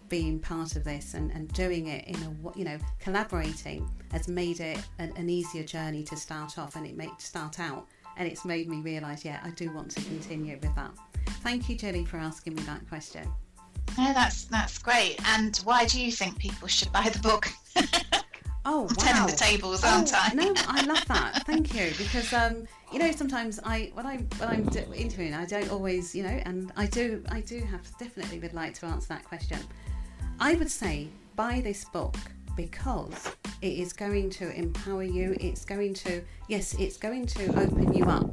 being 0.09 0.39
part 0.39 0.75
of 0.75 0.83
this 0.83 1.13
and, 1.13 1.31
and 1.31 1.51
doing 1.53 1.87
it 1.87 2.05
in 2.07 2.15
a 2.15 2.57
you 2.57 2.65
know 2.65 2.77
collaborating 2.99 3.87
has 4.11 4.27
made 4.27 4.59
it 4.59 4.79
an, 4.97 5.13
an 5.15 5.29
easier 5.29 5.63
journey 5.63 6.03
to 6.03 6.15
start 6.15 6.57
off 6.57 6.75
and 6.75 6.85
it 6.85 6.97
made 6.97 7.11
start 7.19 7.59
out 7.59 7.85
and 8.17 8.27
it's 8.27 8.43
made 8.43 8.67
me 8.67 8.81
realize 8.81 9.23
yeah 9.23 9.39
I 9.43 9.51
do 9.51 9.71
want 9.71 9.91
to 9.91 10.01
continue 10.01 10.57
with 10.61 10.75
that. 10.75 10.91
Thank 11.43 11.69
you 11.69 11.75
Jenny 11.77 12.05
for 12.05 12.17
asking 12.17 12.55
me 12.55 12.63
that 12.63 12.87
question. 12.89 13.31
No 13.97 14.11
that's 14.13 14.45
that's 14.45 14.79
great. 14.79 15.17
And 15.27 15.55
why 15.57 15.85
do 15.85 16.01
you 16.01 16.11
think 16.11 16.39
people 16.39 16.67
should 16.67 16.91
buy 16.91 17.07
the 17.09 17.19
book 17.19 17.47
Oh, 18.66 18.82
wow. 18.82 18.88
Turning 18.97 19.26
the 19.26 19.38
tables, 19.38 19.84
aren't 19.84 20.12
oh, 20.14 20.20
I? 20.20 20.34
no, 20.34 20.53
I 20.68 20.86
love 20.86 21.05
that. 21.07 21.45
Thank 21.45 21.74
you. 21.74 21.91
Because 21.97 22.34
um, 22.34 22.68
you 22.91 22.99
know, 22.99 23.12
sometimes 23.12 23.60
I 23.64 23.91
when 23.93 24.05
I 24.05 24.18
when 24.38 24.49
I'm 24.49 24.70
interviewing, 24.93 25.34
I 25.34 25.45
don't 25.45 25.70
always, 25.72 26.14
you 26.14 26.24
know, 26.24 26.41
and 26.45 26.72
I 26.76 26.86
do 26.86 27.24
I 27.30 27.41
do 27.41 27.60
have 27.62 27.82
definitely 27.97 28.39
would 28.39 28.53
like 28.53 28.74
to 28.76 28.86
answer 28.86 29.07
that 29.10 29.24
question. 29.24 29.60
I 30.39 30.55
would 30.55 30.70
say 30.70 31.07
buy 31.36 31.62
this 31.62 31.86
book 31.86 32.16
because 32.55 33.32
it 33.62 33.74
is 33.74 33.93
going 33.93 34.30
to 34.32 34.53
empower 34.53 35.03
you. 35.03 35.36
It's 35.39 35.64
going 35.66 35.93
to 35.95 36.22
yes, 36.47 36.76
it's 36.80 36.97
going 36.97 37.28
to 37.28 37.47
open 37.60 37.93
you 37.93 38.05
up. 38.05 38.30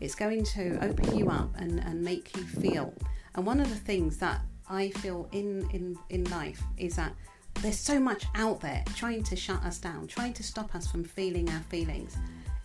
It's 0.00 0.14
going 0.14 0.44
to 0.44 0.78
open 0.82 1.16
you 1.16 1.28
up 1.30 1.50
and, 1.56 1.80
and 1.80 2.02
make 2.02 2.36
you 2.36 2.42
feel. 2.44 2.92
And 3.34 3.46
one 3.46 3.60
of 3.60 3.68
the 3.70 3.76
things 3.76 4.18
that 4.18 4.40
I 4.68 4.90
feel 4.90 5.28
in, 5.32 5.68
in, 5.70 5.96
in 6.10 6.24
life 6.24 6.62
is 6.76 6.96
that 6.96 7.14
there's 7.62 7.78
so 7.78 7.98
much 7.98 8.24
out 8.34 8.60
there 8.60 8.84
trying 8.94 9.22
to 9.24 9.36
shut 9.36 9.62
us 9.64 9.78
down, 9.78 10.06
trying 10.06 10.32
to 10.34 10.42
stop 10.42 10.74
us 10.74 10.86
from 10.86 11.04
feeling 11.04 11.48
our 11.50 11.60
feelings. 11.62 12.16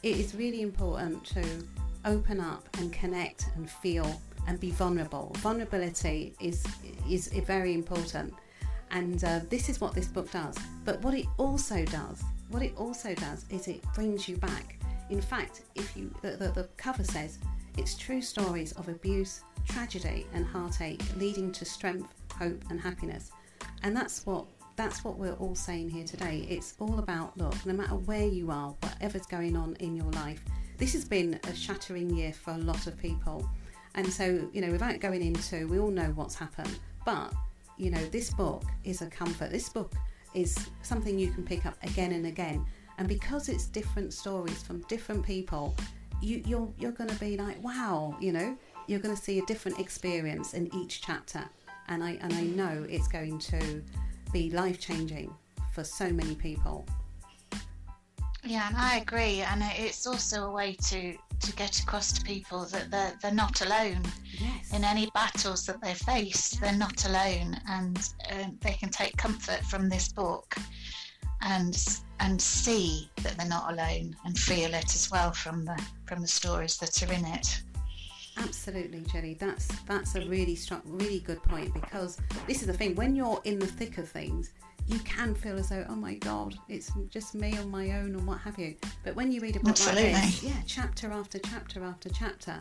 It 0.03 0.17
is 0.17 0.35
really 0.35 0.61
important 0.61 1.23
to 1.27 1.43
open 2.05 2.39
up 2.39 2.67
and 2.79 2.91
connect 2.91 3.47
and 3.55 3.69
feel 3.69 4.21
and 4.47 4.59
be 4.59 4.71
vulnerable. 4.71 5.31
Vulnerability 5.37 6.33
is 6.39 6.65
is 7.09 7.27
very 7.45 7.73
important, 7.73 8.33
and 8.89 9.23
uh, 9.23 9.39
this 9.49 9.69
is 9.69 9.79
what 9.79 9.93
this 9.93 10.07
book 10.07 10.31
does. 10.31 10.55
But 10.83 11.01
what 11.01 11.13
it 11.13 11.27
also 11.37 11.85
does, 11.85 12.23
what 12.49 12.63
it 12.63 12.73
also 12.77 13.13
does, 13.13 13.45
is 13.49 13.67
it 13.67 13.81
brings 13.93 14.27
you 14.27 14.37
back. 14.37 14.77
In 15.09 15.21
fact, 15.21 15.61
if 15.75 15.95
you 15.95 16.13
the, 16.21 16.31
the, 16.31 16.49
the 16.49 16.69
cover 16.77 17.03
says 17.03 17.37
it's 17.77 17.95
true 17.95 18.21
stories 18.21 18.71
of 18.73 18.89
abuse, 18.89 19.41
tragedy, 19.67 20.25
and 20.33 20.45
heartache, 20.45 21.01
leading 21.17 21.51
to 21.53 21.65
strength, 21.65 22.13
hope, 22.37 22.63
and 22.69 22.79
happiness. 22.79 23.31
And 23.83 23.95
that's 23.95 24.25
what 24.25 24.45
that's 24.81 25.03
what 25.03 25.19
we're 25.19 25.33
all 25.33 25.53
saying 25.53 25.87
here 25.87 26.03
today. 26.03 26.43
It's 26.49 26.73
all 26.79 26.97
about 26.97 27.37
look, 27.37 27.53
no 27.67 27.73
matter 27.73 27.93
where 27.93 28.25
you 28.25 28.49
are, 28.49 28.69
whatever's 28.79 29.27
going 29.27 29.55
on 29.55 29.75
in 29.79 29.95
your 29.95 30.09
life, 30.13 30.43
this 30.79 30.93
has 30.93 31.05
been 31.05 31.39
a 31.43 31.53
shattering 31.53 32.09
year 32.09 32.33
for 32.33 32.53
a 32.53 32.57
lot 32.57 32.87
of 32.87 32.97
people. 32.97 33.47
And 33.93 34.11
so, 34.11 34.49
you 34.51 34.59
know, 34.59 34.71
without 34.71 34.99
going 34.99 35.21
into, 35.21 35.67
we 35.67 35.77
all 35.77 35.91
know 35.91 36.11
what's 36.15 36.33
happened, 36.33 36.79
but, 37.05 37.31
you 37.77 37.91
know, 37.91 38.03
this 38.07 38.31
book 38.31 38.63
is 38.83 39.03
a 39.03 39.05
comfort. 39.05 39.51
This 39.51 39.69
book 39.69 39.93
is 40.33 40.57
something 40.81 41.19
you 41.19 41.29
can 41.29 41.43
pick 41.43 41.67
up 41.67 41.75
again 41.83 42.13
and 42.13 42.25
again. 42.25 42.65
And 42.97 43.07
because 43.07 43.49
it's 43.49 43.67
different 43.67 44.11
stories 44.13 44.63
from 44.63 44.81
different 44.87 45.23
people, 45.23 45.75
you, 46.23 46.41
you're, 46.47 46.73
you're 46.79 46.91
going 46.91 47.11
to 47.11 47.19
be 47.19 47.37
like, 47.37 47.63
wow, 47.63 48.17
you 48.19 48.31
know, 48.31 48.57
you're 48.87 48.99
going 48.99 49.15
to 49.15 49.21
see 49.21 49.37
a 49.37 49.45
different 49.45 49.79
experience 49.79 50.55
in 50.55 50.73
each 50.73 51.01
chapter. 51.01 51.43
And 51.87 52.03
I, 52.03 52.17
and 52.21 52.33
I 52.33 52.43
know 52.45 52.83
it's 52.89 53.07
going 53.07 53.37
to 53.37 53.83
be 54.31 54.49
life 54.51 54.79
changing 54.79 55.33
for 55.73 55.83
so 55.83 56.09
many 56.09 56.35
people. 56.35 56.85
Yeah, 58.43 58.67
and 58.67 58.75
I 58.75 58.97
agree. 58.97 59.41
And 59.41 59.61
it's 59.77 60.07
also 60.07 60.47
a 60.47 60.51
way 60.51 60.73
to, 60.87 61.15
to 61.39 61.53
get 61.53 61.79
across 61.79 62.11
to 62.13 62.21
people 62.23 62.65
that 62.65 62.89
they're, 62.89 63.13
they're 63.21 63.33
not 63.33 63.61
alone 63.61 64.01
Yes. 64.39 64.73
in 64.73 64.83
any 64.83 65.09
battles 65.13 65.65
that 65.67 65.81
they 65.81 65.93
face. 65.93 66.51
They're 66.59 66.73
not 66.75 67.05
alone, 67.05 67.59
and 67.69 67.97
um, 68.31 68.57
they 68.61 68.73
can 68.73 68.89
take 68.89 69.15
comfort 69.17 69.63
from 69.65 69.87
this 69.89 70.11
book 70.11 70.55
and 71.43 71.75
and 72.19 72.39
see 72.41 73.09
that 73.23 73.35
they're 73.37 73.47
not 73.47 73.71
alone 73.73 74.15
and 74.25 74.37
feel 74.37 74.73
it 74.73 74.95
as 74.95 75.09
well 75.11 75.31
from 75.31 75.65
the 75.65 75.79
from 76.05 76.21
the 76.21 76.27
stories 76.27 76.77
that 76.77 77.01
are 77.03 77.13
in 77.13 77.25
it. 77.25 77.61
Absolutely, 78.37 79.01
Jenny. 79.11 79.35
That's 79.35 79.67
that's 79.83 80.15
a 80.15 80.21
really 80.21 80.55
strong, 80.55 80.81
really 80.85 81.19
good 81.19 81.41
point 81.43 81.73
because 81.73 82.17
this 82.47 82.61
is 82.61 82.67
the 82.67 82.73
thing. 82.73 82.95
When 82.95 83.15
you're 83.15 83.41
in 83.43 83.59
the 83.59 83.67
thick 83.67 83.97
of 83.97 84.07
things, 84.07 84.51
you 84.87 84.99
can 84.99 85.35
feel 85.35 85.57
as 85.57 85.69
though, 85.69 85.85
oh 85.89 85.95
my 85.95 86.15
god, 86.15 86.55
it's 86.67 86.91
just 87.09 87.35
me 87.35 87.57
on 87.57 87.69
my 87.69 87.91
own 87.91 88.15
and 88.15 88.25
what 88.27 88.39
have 88.39 88.57
you. 88.57 88.75
But 89.03 89.15
when 89.15 89.31
you 89.31 89.41
read 89.41 89.55
a 89.55 89.59
book 89.59 89.69
Absolutely. 89.69 90.13
like 90.13 90.23
this, 90.23 90.43
yeah, 90.43 90.61
chapter 90.65 91.11
after 91.11 91.39
chapter 91.39 91.83
after 91.83 92.09
chapter, 92.09 92.59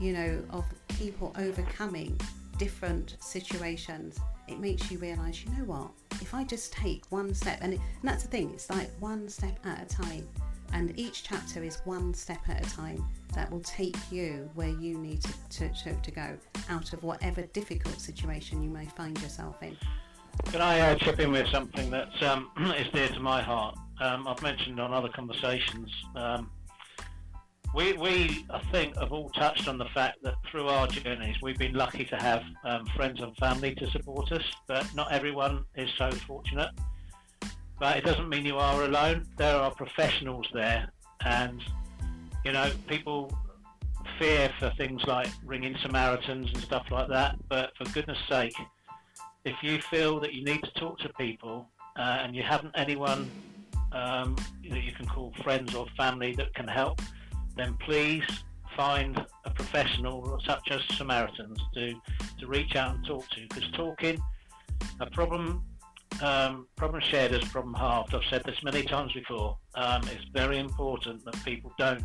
you 0.00 0.12
know, 0.12 0.42
of 0.50 0.64
people 0.88 1.34
overcoming 1.38 2.18
different 2.58 3.16
situations, 3.20 4.18
it 4.48 4.58
makes 4.58 4.90
you 4.90 4.98
realise, 4.98 5.44
you 5.44 5.50
know 5.52 5.64
what? 5.64 5.90
If 6.22 6.34
I 6.34 6.44
just 6.44 6.72
take 6.72 7.04
one 7.10 7.34
step, 7.34 7.58
and, 7.60 7.74
it, 7.74 7.80
and 8.00 8.08
that's 8.08 8.22
the 8.22 8.28
thing, 8.28 8.50
it's 8.54 8.70
like 8.70 8.90
one 9.00 9.28
step 9.28 9.58
at 9.64 9.82
a 9.82 9.94
time, 9.94 10.26
and 10.72 10.98
each 10.98 11.22
chapter 11.22 11.62
is 11.62 11.80
one 11.84 12.14
step 12.14 12.48
at 12.48 12.66
a 12.66 12.70
time 12.70 13.04
that 13.34 13.50
will 13.50 13.60
take 13.60 13.96
you 14.10 14.48
where 14.54 14.68
you 14.68 14.98
need 14.98 15.22
to, 15.50 15.68
to, 15.68 15.94
to, 15.94 16.10
go 16.10 16.36
out 16.68 16.92
of 16.92 17.02
whatever 17.02 17.42
difficult 17.52 18.00
situation 18.00 18.62
you 18.62 18.70
may 18.70 18.86
find 18.86 19.20
yourself 19.20 19.62
in. 19.62 19.76
Can 20.46 20.60
I 20.60 20.80
uh, 20.80 20.94
chip 20.96 21.18
in 21.18 21.32
with 21.32 21.48
something 21.48 21.90
that 21.90 22.22
um, 22.22 22.50
is 22.78 22.86
dear 22.92 23.08
to 23.08 23.20
my 23.20 23.42
heart? 23.42 23.76
Um, 24.00 24.26
I've 24.28 24.42
mentioned 24.42 24.80
on 24.80 24.92
other 24.92 25.08
conversations. 25.08 25.90
Um, 26.14 26.50
we, 27.74 27.92
we, 27.94 28.46
I 28.50 28.60
think, 28.72 28.96
have 28.96 29.12
all 29.12 29.28
touched 29.30 29.68
on 29.68 29.76
the 29.76 29.86
fact 29.86 30.22
that 30.22 30.34
through 30.50 30.68
our 30.68 30.86
journeys, 30.86 31.36
we've 31.42 31.58
been 31.58 31.74
lucky 31.74 32.04
to 32.06 32.16
have 32.16 32.42
um, 32.64 32.86
friends 32.96 33.20
and 33.20 33.36
family 33.36 33.74
to 33.74 33.90
support 33.90 34.32
us, 34.32 34.44
but 34.66 34.86
not 34.94 35.12
everyone 35.12 35.64
is 35.74 35.90
so 35.98 36.10
fortunate. 36.10 36.70
But 37.78 37.98
it 37.98 38.04
doesn't 38.04 38.28
mean 38.28 38.46
you 38.46 38.56
are 38.56 38.84
alone. 38.84 39.26
There 39.36 39.56
are 39.56 39.70
professionals 39.70 40.46
there, 40.54 40.88
and 41.24 41.62
you 42.44 42.52
know, 42.52 42.70
people 42.86 43.36
fear 44.18 44.50
for 44.58 44.72
things 44.78 45.02
like 45.04 45.28
ringing 45.44 45.76
Samaritans 45.82 46.50
and 46.54 46.62
stuff 46.62 46.86
like 46.90 47.08
that. 47.08 47.36
But 47.48 47.72
for 47.76 47.84
goodness 47.92 48.18
sake, 48.28 48.54
if 49.44 49.56
you 49.62 49.80
feel 49.80 50.20
that 50.20 50.32
you 50.32 50.44
need 50.44 50.62
to 50.62 50.70
talk 50.72 50.98
to 51.00 51.08
people 51.14 51.68
uh, 51.98 52.20
and 52.22 52.34
you 52.34 52.42
haven't 52.42 52.72
anyone 52.76 53.30
um, 53.92 54.36
that 54.70 54.82
you 54.82 54.92
can 54.92 55.06
call 55.06 55.32
friends 55.42 55.74
or 55.74 55.86
family 55.96 56.34
that 56.34 56.54
can 56.54 56.68
help, 56.68 57.00
then 57.56 57.76
please 57.84 58.24
find 58.76 59.24
a 59.44 59.50
professional 59.50 60.38
such 60.44 60.70
as 60.70 60.80
Samaritans 60.96 61.58
to, 61.74 61.94
to 62.38 62.46
reach 62.46 62.76
out 62.76 62.96
and 62.96 63.06
talk 63.06 63.28
to. 63.30 63.40
Because 63.48 63.70
talking, 63.72 64.20
a 65.00 65.10
problem, 65.10 65.62
um, 66.22 66.66
problem 66.76 67.02
shared 67.02 67.32
is 67.32 67.44
problem 67.48 67.74
halved. 67.74 68.14
I've 68.14 68.24
said 68.30 68.42
this 68.44 68.62
many 68.62 68.82
times 68.82 69.12
before. 69.12 69.56
Um, 69.74 70.02
it's 70.04 70.24
very 70.32 70.58
important 70.58 71.24
that 71.24 71.44
people 71.44 71.72
don't 71.78 72.04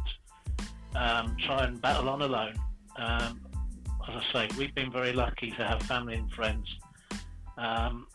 um, 0.95 1.35
try 1.45 1.65
and 1.65 1.81
battle 1.81 2.09
on 2.09 2.21
alone. 2.21 2.55
Um, 2.97 3.41
as 4.07 4.23
I 4.23 4.33
say, 4.33 4.49
we've 4.57 4.73
been 4.75 4.91
very 4.91 5.13
lucky 5.13 5.51
to 5.51 5.65
have 5.65 5.81
family 5.83 6.15
and 6.15 6.31
friends, 6.31 6.67
um, 7.57 8.07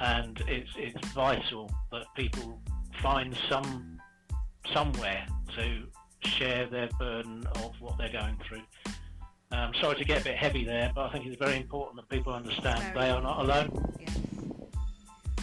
and 0.00 0.42
it's 0.46 0.70
it's 0.76 1.08
vital 1.08 1.70
that 1.90 2.04
people 2.14 2.60
find 3.02 3.36
some 3.48 3.98
somewhere 4.72 5.26
to 5.56 5.84
share 6.24 6.66
their 6.66 6.88
burden 6.98 7.44
of 7.56 7.72
what 7.80 7.98
they're 7.98 8.12
going 8.12 8.38
through. 8.46 8.62
Um, 9.50 9.72
sorry 9.80 9.96
to 9.96 10.04
get 10.04 10.20
a 10.20 10.24
bit 10.24 10.36
heavy 10.36 10.64
there, 10.64 10.92
but 10.94 11.06
I 11.06 11.12
think 11.12 11.26
it's 11.26 11.36
very 11.36 11.56
important 11.56 11.96
that 11.96 12.08
people 12.08 12.32
understand 12.32 12.80
Very 12.94 12.94
they 12.94 13.10
are 13.10 13.20
not 13.20 13.40
alone. 13.40 13.96
Yes. 14.00 14.18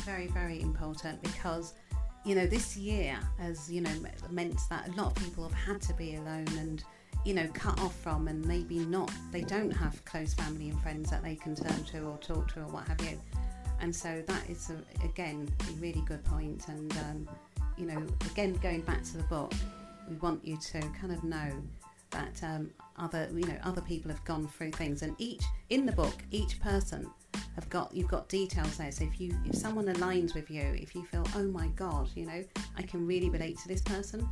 Very, 0.05 0.27
very 0.27 0.61
important 0.61 1.21
because, 1.21 1.73
you 2.25 2.35
know, 2.35 2.45
this 2.45 2.75
year 2.75 3.19
has, 3.37 3.71
you 3.71 3.81
know, 3.81 3.91
meant 4.29 4.59
that 4.69 4.87
a 4.87 4.91
lot 4.93 5.07
of 5.07 5.15
people 5.23 5.43
have 5.43 5.53
had 5.53 5.81
to 5.83 5.93
be 5.93 6.15
alone 6.15 6.47
and, 6.57 6.83
you 7.25 7.33
know, 7.33 7.47
cut 7.53 7.79
off 7.81 7.95
from 7.95 8.27
and 8.27 8.43
maybe 8.45 8.79
not, 8.79 9.11
they 9.31 9.41
don't 9.41 9.71
have 9.71 10.03
close 10.05 10.33
family 10.33 10.69
and 10.69 10.81
friends 10.81 11.09
that 11.11 11.23
they 11.23 11.35
can 11.35 11.55
turn 11.55 11.83
to 11.85 11.99
or 12.01 12.17
talk 12.17 12.51
to 12.53 12.61
or 12.61 12.67
what 12.67 12.87
have 12.87 12.99
you. 13.01 13.19
And 13.81 13.95
so 13.95 14.23
that 14.27 14.49
is, 14.49 14.71
a, 14.71 15.05
again, 15.05 15.47
a 15.69 15.71
really 15.73 16.03
good. 16.07 16.19
And, 16.31 16.91
um, 16.97 17.29
you 17.77 17.85
know, 17.85 18.05
again, 18.31 18.53
going 18.55 18.81
back 18.81 19.03
to 19.03 19.17
the 19.17 19.23
book, 19.23 19.53
we 20.09 20.15
want 20.15 20.43
you 20.43 20.57
to 20.57 20.79
kind 20.99 21.11
of 21.11 21.23
know 21.23 21.51
that 22.11 22.41
um, 22.43 22.71
other 22.97 23.29
you 23.33 23.45
know 23.45 23.57
other 23.63 23.81
people 23.81 24.09
have 24.11 24.23
gone 24.25 24.47
through 24.47 24.71
things. 24.71 25.01
And 25.01 25.15
each 25.17 25.43
in 25.69 25.85
the 25.85 25.91
book 25.91 26.15
each 26.31 26.59
person 26.59 27.09
have 27.55 27.69
got 27.69 27.93
you've 27.93 28.07
got 28.07 28.29
details 28.29 28.77
there. 28.77 28.91
So 28.91 29.03
if 29.05 29.19
you 29.19 29.37
if 29.45 29.55
someone 29.55 29.85
aligns 29.85 30.33
with 30.33 30.49
you 30.49 30.61
if 30.61 30.95
you 30.95 31.05
feel 31.05 31.25
oh 31.35 31.43
my 31.43 31.67
god 31.67 32.09
you 32.15 32.25
know 32.25 32.43
i 32.77 32.81
can 32.81 33.05
really 33.05 33.29
relate 33.29 33.57
to 33.59 33.67
this 33.67 33.81
person 33.81 34.27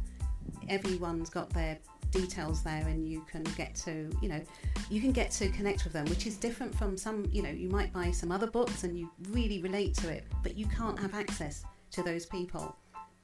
everyone's 0.69 1.29
got 1.29 1.49
their 1.51 1.77
details 2.11 2.63
there 2.63 2.87
and 2.87 3.07
you 3.07 3.25
can 3.29 3.43
get 3.55 3.75
to 3.75 4.09
you 4.21 4.29
know 4.29 4.41
you 4.89 5.01
can 5.01 5.11
get 5.11 5.29
to 5.29 5.49
connect 5.49 5.83
with 5.83 5.93
them 5.93 6.05
which 6.05 6.25
is 6.25 6.37
different 6.37 6.73
from 6.73 6.97
some 6.97 7.25
you 7.31 7.41
know 7.41 7.49
you 7.49 7.69
might 7.69 7.91
buy 7.91 8.11
some 8.11 8.31
other 8.31 8.47
books 8.47 8.83
and 8.83 8.97
you 8.97 9.11
really 9.29 9.61
relate 9.61 9.93
to 9.93 10.09
it 10.09 10.23
but 10.41 10.57
you 10.57 10.65
can't 10.67 10.97
have 10.97 11.13
access 11.13 11.65
to 11.91 12.03
those 12.03 12.25
people. 12.25 12.75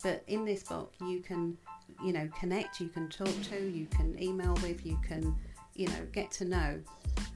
But 0.02 0.24
in 0.28 0.46
this 0.46 0.64
book 0.64 0.94
you 1.06 1.22
can 1.22 1.58
you 2.04 2.14
know 2.14 2.28
connect 2.40 2.80
you 2.80 2.88
can 2.88 3.10
talk 3.10 3.42
to 3.44 3.70
you 3.70 3.86
can 3.88 4.22
email 4.22 4.54
with 4.56 4.86
you 4.86 4.98
can 5.08 5.36
you 5.74 5.88
know 5.88 6.08
get 6.12 6.32
to 6.32 6.46
know 6.46 6.80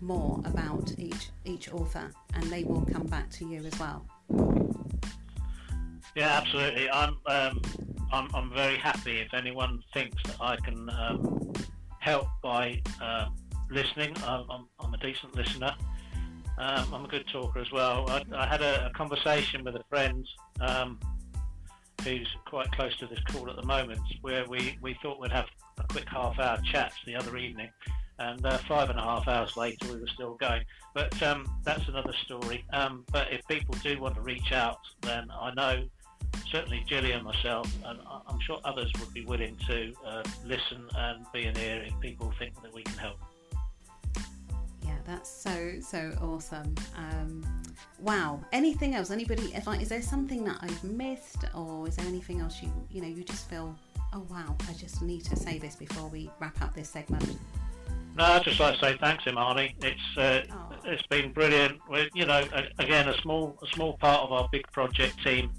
more 0.02 0.40
about 0.46 0.94
each 0.98 1.30
each 1.46 1.72
author 1.74 2.12
and 2.34 2.44
they 2.46 2.64
will 2.64 2.86
come 2.86 3.06
back 3.08 3.30
to 3.30 3.46
you 3.46 3.64
as 3.66 3.80
well 3.80 4.06
Yeah, 6.16 6.40
absolutely. 6.42 6.90
I'm 6.90 7.18
um, 7.28 7.62
I'm, 8.12 8.28
I'm 8.34 8.52
very 8.54 8.78
happy 8.78 9.20
if 9.20 9.34
anyone 9.34 9.84
thinks 9.94 10.22
that 10.24 10.38
I 10.40 10.56
can 10.56 10.90
um, 10.90 11.54
help 12.00 12.28
by 12.42 12.82
uh, 13.02 13.28
listening. 13.70 14.16
I'm, 14.26 14.50
I'm, 14.50 14.68
I'm 14.80 14.94
a 14.94 14.98
decent 14.98 15.36
listener. 15.36 15.76
Um, 16.58 16.94
I'm 16.94 17.06
a 17.06 17.08
good 17.08 17.28
talker 17.28 17.60
as 17.60 17.72
well. 17.72 18.10
I, 18.10 18.24
I 18.34 18.48
had 18.48 18.62
a, 18.62 18.88
a 18.88 18.90
conversation 18.92 19.64
with 19.64 19.76
a 19.76 19.84
friend 19.90 20.26
um, 20.60 21.00
who's 22.04 22.28
quite 22.46 22.72
close 22.72 22.96
to 22.98 23.08
this 23.08 23.20
call 23.30 23.50
at 23.50 23.56
the 23.56 23.66
moment, 23.66 24.02
where 24.22 24.46
we, 24.46 24.78
we 24.82 24.98
thought 25.02 25.20
we'd 25.20 25.32
have 25.32 25.48
a 25.80 25.84
quick 25.84 26.08
half 26.08 26.40
hour 26.40 26.60
chat 26.72 26.94
the 27.06 27.16
other 27.16 27.38
evening, 27.38 27.70
and 28.20 28.46
uh, 28.46 28.58
five 28.60 28.90
and 28.90 29.00
a 29.00 29.02
half 29.02 29.28
hours 29.28 29.56
later 29.58 29.94
we 29.94 30.00
were 30.00 30.08
still 30.08 30.36
going. 30.36 30.64
But 30.94 31.22
um, 31.22 31.48
that's 31.64 31.88
another 31.88 32.14
story. 32.26 32.66
Um, 32.72 33.06
but 33.12 33.32
if 33.32 33.48
people 33.48 33.76
do 33.84 34.00
want 34.00 34.16
to 34.16 34.22
reach 34.22 34.52
out, 34.52 34.80
then 35.02 35.28
I 35.32 35.54
know 35.54 35.84
certainly 36.52 36.84
Jilly 36.88 37.12
and 37.12 37.24
myself, 37.24 37.72
and 37.86 38.00
I'm 38.28 38.40
sure 38.40 38.60
others 38.64 38.92
would 39.00 39.14
be 39.14 39.26
willing 39.26 39.58
to 39.68 39.94
uh, 40.06 40.24
listen 40.46 40.88
and 40.96 41.26
be 41.34 41.44
an 41.44 41.58
ear 41.58 41.84
if 41.86 42.00
people 42.00 42.34
think 42.40 42.62
that 42.62 42.74
we 42.74 42.84
can 42.84 42.98
help. 42.98 43.18
That's 45.08 45.30
so 45.30 45.80
so 45.80 46.12
awesome. 46.22 46.76
Um, 46.98 47.42
wow. 48.00 48.42
Anything 48.52 48.94
else? 48.94 49.10
Anybody? 49.10 49.54
If 49.56 49.66
I, 49.66 49.78
is 49.78 49.88
there 49.88 50.02
something 50.02 50.44
that 50.44 50.58
I've 50.62 50.84
missed, 50.84 51.46
or 51.56 51.88
is 51.88 51.96
there 51.96 52.06
anything 52.06 52.42
else 52.42 52.62
you 52.62 52.70
you 52.92 53.02
know 53.02 53.08
you 53.08 53.24
just 53.24 53.50
feel? 53.50 53.74
Oh 54.14 54.26
wow! 54.30 54.56
I 54.68 54.74
just 54.74 55.02
need 55.02 55.24
to 55.26 55.38
say 55.38 55.60
this 55.60 55.78
before 55.78 56.10
we 56.10 56.30
wrap 56.40 56.62
up 56.62 56.76
this 56.76 56.90
segment. 56.90 57.38
No, 58.18 58.26
I'd 58.26 58.44
just 58.44 58.60
like 58.60 58.80
to 58.80 58.86
say 58.86 58.98
thanks, 59.00 59.26
Imani. 59.26 59.76
It's 59.82 60.18
uh, 60.18 60.42
oh. 60.52 60.76
it's 60.84 61.08
been 61.08 61.32
brilliant. 61.32 61.80
We're, 61.90 62.10
you 62.14 62.26
know, 62.26 62.44
again, 62.78 63.08
a 63.08 63.18
small 63.22 63.58
a 63.64 63.68
small 63.68 63.98
part 63.98 64.24
of 64.24 64.34
our 64.34 64.50
big 64.52 64.70
project 64.74 65.24
team. 65.24 65.54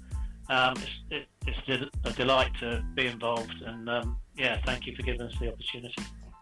Um, 0.49 0.75
it's, 1.09 1.27
it, 1.47 1.57
it's 1.67 1.91
a 2.05 2.11
delight 2.11 2.51
to 2.59 2.83
be 2.93 3.07
involved, 3.07 3.63
and 3.65 3.89
um, 3.89 4.19
yeah, 4.35 4.59
thank 4.65 4.85
you 4.85 4.95
for 4.95 5.01
giving 5.01 5.21
us 5.21 5.33
the 5.39 5.51
opportunity. 5.51 5.95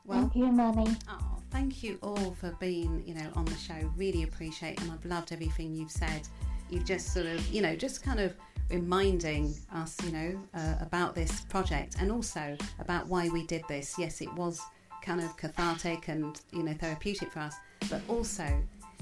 Well, 0.08 0.22
thank 0.22 0.36
you, 0.38 0.46
Imani. 0.46 0.88
Oh, 1.10 1.38
thank 1.52 1.84
you 1.84 2.00
all 2.02 2.34
for 2.40 2.56
being, 2.62 3.04
you 3.06 3.14
know, 3.14 3.30
on 3.36 3.44
the 3.44 3.56
show. 3.56 3.76
Really 3.98 4.24
appreciate, 4.24 4.80
and 4.82 4.90
I've 4.90 5.04
loved 5.04 5.34
everything 5.34 5.76
you've 5.76 5.92
said. 5.92 6.22
You've 6.70 6.86
just 6.86 7.14
sort 7.14 7.26
of, 7.26 7.46
you 7.50 7.62
know, 7.62 7.76
just 7.76 8.04
kind 8.04 8.22
of 8.22 8.34
reminding 8.70 9.54
us, 9.74 9.98
you 10.06 10.12
know, 10.14 10.40
uh, 10.54 10.76
about 10.80 11.14
this 11.14 11.42
project 11.42 11.98
and 12.00 12.10
also 12.10 12.56
about 12.80 13.08
why 13.08 13.28
we 13.28 13.46
did 13.48 13.64
this. 13.68 13.96
Yes, 14.00 14.22
it 14.22 14.34
was 14.36 14.62
kind 15.02 15.20
of 15.20 15.36
cathartic 15.36 16.08
and 16.08 16.40
you 16.52 16.64
know 16.64 16.74
therapeutic 16.74 17.30
for 17.32 17.40
us, 17.40 17.56
but 17.90 18.02
also 18.08 18.48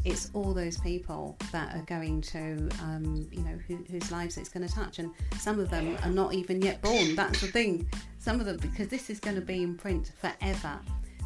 it's 0.06 0.30
all 0.34 0.54
those 0.54 0.78
people 0.80 1.36
that 1.52 1.76
are 1.76 1.82
going 1.84 2.22
to, 2.22 2.70
um, 2.84 3.28
you 3.32 3.42
know, 3.42 3.58
who, 3.68 3.78
whose 3.90 4.12
lives 4.12 4.38
it's 4.38 4.50
going 4.50 4.68
to 4.68 4.74
touch, 4.74 5.00
and 5.00 5.12
some 5.38 5.60
of 5.60 5.70
them 5.70 5.98
are 6.04 6.12
not 6.12 6.34
even 6.34 6.62
yet 6.62 6.82
born. 6.82 7.16
That's 7.16 7.42
the 7.42 7.48
thing. 7.48 7.88
Some 8.26 8.40
of 8.40 8.48
them, 8.48 8.58
because 8.58 8.88
this 8.88 9.12
is 9.12 9.20
going 9.20 9.36
to 9.36 9.42
be 9.42 9.62
in 9.62 9.76
print 9.76 10.12
forever. 10.18 10.80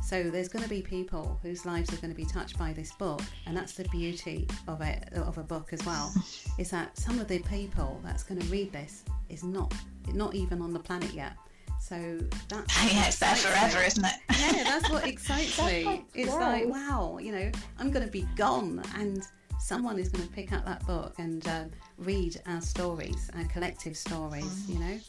So 0.04 0.22
there's 0.24 0.50
going 0.50 0.64
to 0.64 0.70
be 0.70 0.82
people 0.82 1.40
whose 1.42 1.66
lives 1.66 1.94
are 1.94 1.96
going 1.96 2.10
to 2.10 2.16
be 2.16 2.26
touched 2.26 2.60
by 2.60 2.74
this 2.74 2.92
book, 2.92 3.22
and 3.46 3.56
that's 3.56 3.72
the 3.72 3.86
beauty 3.86 4.50
of 4.68 4.82
it 4.82 5.08
of 5.14 5.38
a 5.38 5.44
book 5.44 5.72
as 5.72 5.82
well. 5.86 6.14
Is 6.58 6.70
that 6.72 6.98
some 6.98 7.18
of 7.22 7.30
the 7.30 7.40
people 7.40 8.02
that's 8.04 8.24
going 8.24 8.42
to 8.42 8.48
read 8.48 8.74
this 8.74 9.06
is 9.30 9.46
not 9.46 9.74
not 10.14 10.36
even 10.36 10.62
on 10.62 10.74
the 10.74 10.80
planet 10.80 11.14
yet. 11.14 11.38
So 11.80 12.20
that's 12.50 12.84
yeah, 12.94 13.08
it's 13.08 13.20
there 13.20 13.34
forever, 13.34 13.82
isn't 13.82 14.04
it? 14.04 14.16
yeah, 14.38 14.64
that's 14.66 14.90
what 14.90 15.08
excites 15.14 15.58
me. 15.64 16.04
It's 16.14 16.34
like 16.34 16.68
wow, 16.68 17.18
you 17.22 17.32
know, 17.32 17.50
I'm 17.78 17.92
going 17.92 18.06
to 18.06 18.12
be 18.12 18.28
gone, 18.36 18.84
and 18.98 19.26
someone 19.58 20.00
is 20.00 20.10
going 20.10 20.28
to 20.28 20.34
pick 20.34 20.52
up 20.52 20.66
that 20.66 20.86
book 20.86 21.14
and 21.18 21.48
uh, 21.48 21.64
read 21.98 22.42
our 22.46 22.60
stories, 22.60 23.30
our 23.38 23.46
collective 23.46 23.96
stories. 23.96 24.44
Mm. 24.44 24.74
You 24.74 24.80
know, 24.80 25.00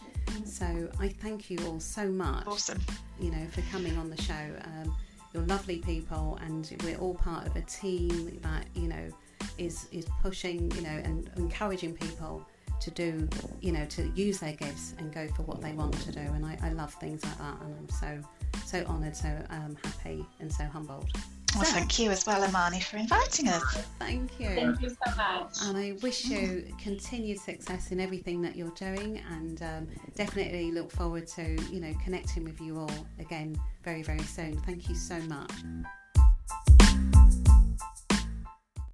so 0.45 0.89
I 0.99 1.09
thank 1.09 1.51
you 1.51 1.59
all 1.67 1.81
so 1.81 2.09
much. 2.09 2.47
Awesome. 2.47 2.81
You 3.19 3.31
know, 3.31 3.47
for 3.53 3.63
coming 3.73 3.97
on 3.99 4.11
the 4.11 4.21
show. 4.21 4.35
Um, 4.65 4.95
you're 5.33 5.45
lovely 5.45 5.79
people, 5.79 6.39
and 6.43 6.77
we're 6.83 6.97
all 6.99 7.15
part 7.15 7.47
of 7.47 7.55
a 7.55 7.63
team 7.63 8.39
that 8.43 8.67
you 8.75 8.89
know 8.89 9.09
is 9.59 9.87
is 9.93 10.07
pushing, 10.23 10.71
you 10.73 10.83
know, 10.83 10.89
and 10.89 11.31
encouraging 11.37 11.95
people 11.95 12.45
to 12.81 12.91
do, 12.91 13.29
you 13.61 13.73
know, 13.73 13.85
to 13.87 14.09
use 14.15 14.39
their 14.39 14.55
gifts 14.55 14.95
and 14.99 15.13
go 15.13 15.29
for 15.37 15.43
what 15.43 15.61
they 15.61 15.73
want 15.73 15.95
to 16.01 16.13
do. 16.13 16.21
And 16.21 16.45
I, 16.45 16.59
I 16.63 16.71
love 16.71 16.93
things 16.95 17.25
like 17.25 17.39
that, 17.39 17.61
and 17.61 17.75
I'm 17.79 17.89
so 17.89 18.21
so 18.65 18.85
honoured, 18.87 19.17
so 19.17 19.29
um, 19.51 19.77
happy, 19.85 20.27
and 20.41 20.53
so 20.53 20.65
humbled. 20.65 21.11
Well, 21.61 21.73
thank 21.73 21.99
you 21.99 22.11
as 22.11 22.25
well, 22.27 22.43
Imani, 22.43 22.81
for 22.81 22.97
inviting 22.97 23.49
us. 23.49 23.63
Thank 23.99 24.41
you. 24.41 24.49
Thank 24.49 24.81
you 24.81 24.89
so 24.89 25.15
much. 25.15 25.57
And 25.65 25.77
I 25.77 25.93
wish 26.01 26.25
you 26.25 26.65
continued 26.83 27.39
success 27.39 27.91
in 27.91 28.01
everything 28.01 28.41
that 28.41 28.57
you're 28.57 28.71
doing, 28.71 29.23
and 29.31 29.63
um, 29.63 29.89
definitely 30.15 30.73
look 30.73 30.91
forward 30.91 31.27
to 31.29 31.63
you 31.71 31.81
know 31.81 31.93
connecting 32.03 32.45
with 32.45 32.63
you 32.63 32.79
all 32.79 33.07
again 33.19 33.61
very 33.85 34.03
very 34.03 34.23
soon. 34.23 34.59
Thank 34.61 34.89
you 34.89 34.95
so 34.95 35.19
much. 35.21 35.51